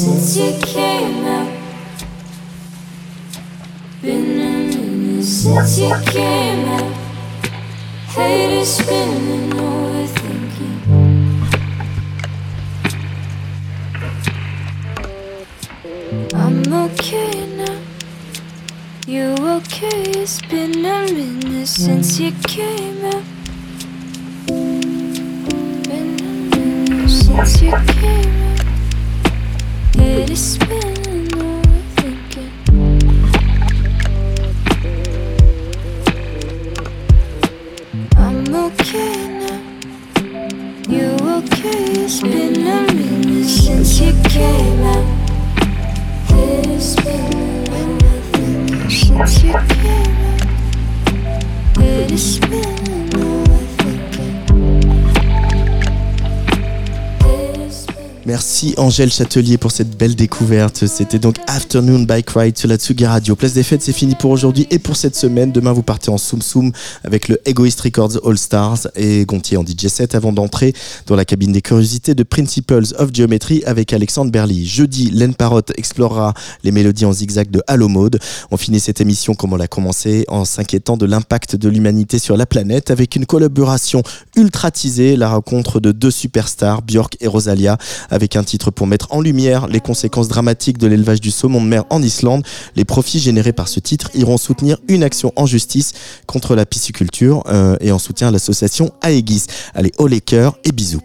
Since 0.00 0.34
you 0.34 0.58
came 0.62 1.26
out. 1.26 1.52
Been 4.00 4.40
a 4.40 4.74
minute 4.74 5.24
since 5.24 5.78
you 5.78 5.94
came 6.06 6.68
out. 6.68 6.92
Head 8.06 8.50
is 8.50 8.76
spinning, 8.76 9.50
overthinking. 9.50 10.80
I'm 16.32 16.72
okay 16.84 17.46
now. 17.56 17.78
You 19.06 19.34
okay? 19.56 20.02
It's 20.22 20.40
been 20.40 20.82
a 20.82 21.12
minute 21.12 21.68
since 21.68 22.18
you 22.18 22.32
came 22.48 23.04
out. 23.04 23.24
Been 25.84 26.16
a 26.20 26.56
minute 26.56 27.10
since 27.10 27.60
you 27.60 27.72
came 28.00 28.34
out. 28.34 28.39
It 29.94 30.30
is 30.30 30.52
spinning. 30.54 31.28
I'm 38.16 38.54
okay 38.54 39.16
now. 39.38 39.60
You 40.88 41.06
okay? 41.36 41.82
It's 42.04 42.20
been 42.20 42.66
a 42.66 42.92
minute 42.92 43.48
since 43.48 44.00
you 44.00 44.12
came 44.28 44.82
out. 44.82 45.06
It 46.30 46.66
is 46.66 46.92
spinning, 46.92 47.64
overthinking. 47.66 48.90
Since 48.90 49.42
you 49.42 49.52
came 49.52 50.16
out. 50.26 50.46
It 51.78 52.10
is 52.12 52.34
spinning, 52.36 52.79
Merci 58.30 58.74
Angèle 58.76 59.10
Châtelier 59.10 59.58
pour 59.58 59.72
cette 59.72 59.98
belle 59.98 60.14
découverte. 60.14 60.86
C'était 60.86 61.18
donc 61.18 61.34
Afternoon 61.48 62.04
Bike 62.04 62.30
Ride 62.30 62.56
sur 62.56 62.68
la 62.68 62.76
Tsugi 62.76 63.04
Radio. 63.04 63.34
Place 63.34 63.54
des 63.54 63.64
fêtes, 63.64 63.82
c'est 63.82 63.92
fini 63.92 64.14
pour 64.14 64.30
aujourd'hui 64.30 64.68
et 64.70 64.78
pour 64.78 64.94
cette 64.94 65.16
semaine. 65.16 65.50
Demain, 65.50 65.72
vous 65.72 65.82
partez 65.82 66.12
en 66.12 66.16
Soum 66.16 66.40
Soum 66.40 66.70
avec 67.02 67.26
le 67.26 67.40
Egoist 67.44 67.80
Records 67.80 68.24
All 68.24 68.38
Stars 68.38 68.86
et 68.94 69.24
Gontier 69.24 69.56
en 69.56 69.64
DJ 69.64 69.88
set 69.88 70.14
avant 70.14 70.32
d'entrer 70.32 70.74
dans 71.08 71.16
la 71.16 71.24
cabine 71.24 71.50
des 71.50 71.60
curiosités 71.60 72.14
de 72.14 72.22
Principles 72.22 72.84
of 72.98 73.12
Geometry 73.12 73.64
avec 73.66 73.92
Alexandre 73.92 74.30
Berly. 74.30 74.64
Jeudi, 74.64 75.10
Len 75.10 75.34
Parotte 75.34 75.72
explorera 75.76 76.32
les 76.62 76.70
mélodies 76.70 77.06
en 77.06 77.12
zigzag 77.12 77.50
de 77.50 77.64
Halo 77.66 77.88
Mode. 77.88 78.20
On 78.52 78.56
finit 78.56 78.78
cette 78.78 79.00
émission 79.00 79.34
comme 79.34 79.54
on 79.54 79.56
l'a 79.56 79.66
commencé 79.66 80.24
en 80.28 80.44
s'inquiétant 80.44 80.96
de 80.96 81.04
l'impact 81.04 81.56
de 81.56 81.68
l'humanité 81.68 82.20
sur 82.20 82.36
la 82.36 82.46
planète 82.46 82.92
avec 82.92 83.16
une 83.16 83.26
collaboration 83.26 84.04
ultra 84.36 84.70
teasée, 84.70 85.16
la 85.16 85.30
rencontre 85.30 85.80
de 85.80 85.90
deux 85.90 86.12
superstars, 86.12 86.82
Björk 86.82 87.16
et 87.20 87.26
Rosalia, 87.26 87.76
un 88.36 88.44
titre 88.44 88.70
pour 88.70 88.86
mettre 88.86 89.08
en 89.10 89.20
lumière 89.20 89.66
les 89.66 89.80
conséquences 89.80 90.28
dramatiques 90.28 90.78
de 90.78 90.86
l'élevage 90.86 91.20
du 91.20 91.30
saumon 91.30 91.60
de 91.62 91.66
mer 91.66 91.84
en 91.90 92.02
Islande. 92.02 92.44
Les 92.76 92.84
profits 92.84 93.18
générés 93.18 93.52
par 93.52 93.68
ce 93.68 93.80
titre 93.80 94.10
iront 94.14 94.36
soutenir 94.36 94.78
une 94.88 95.02
action 95.02 95.32
en 95.36 95.46
justice 95.46 95.92
contre 96.26 96.54
la 96.54 96.66
pisciculture 96.66 97.42
euh, 97.48 97.76
et 97.80 97.92
en 97.92 97.98
soutien 97.98 98.28
à 98.28 98.30
l'association 98.30 98.92
Aegis. 99.02 99.46
Allez, 99.74 99.92
haut 99.98 100.06
les 100.06 100.20
cœurs 100.20 100.56
et 100.64 100.72
bisous. 100.72 101.00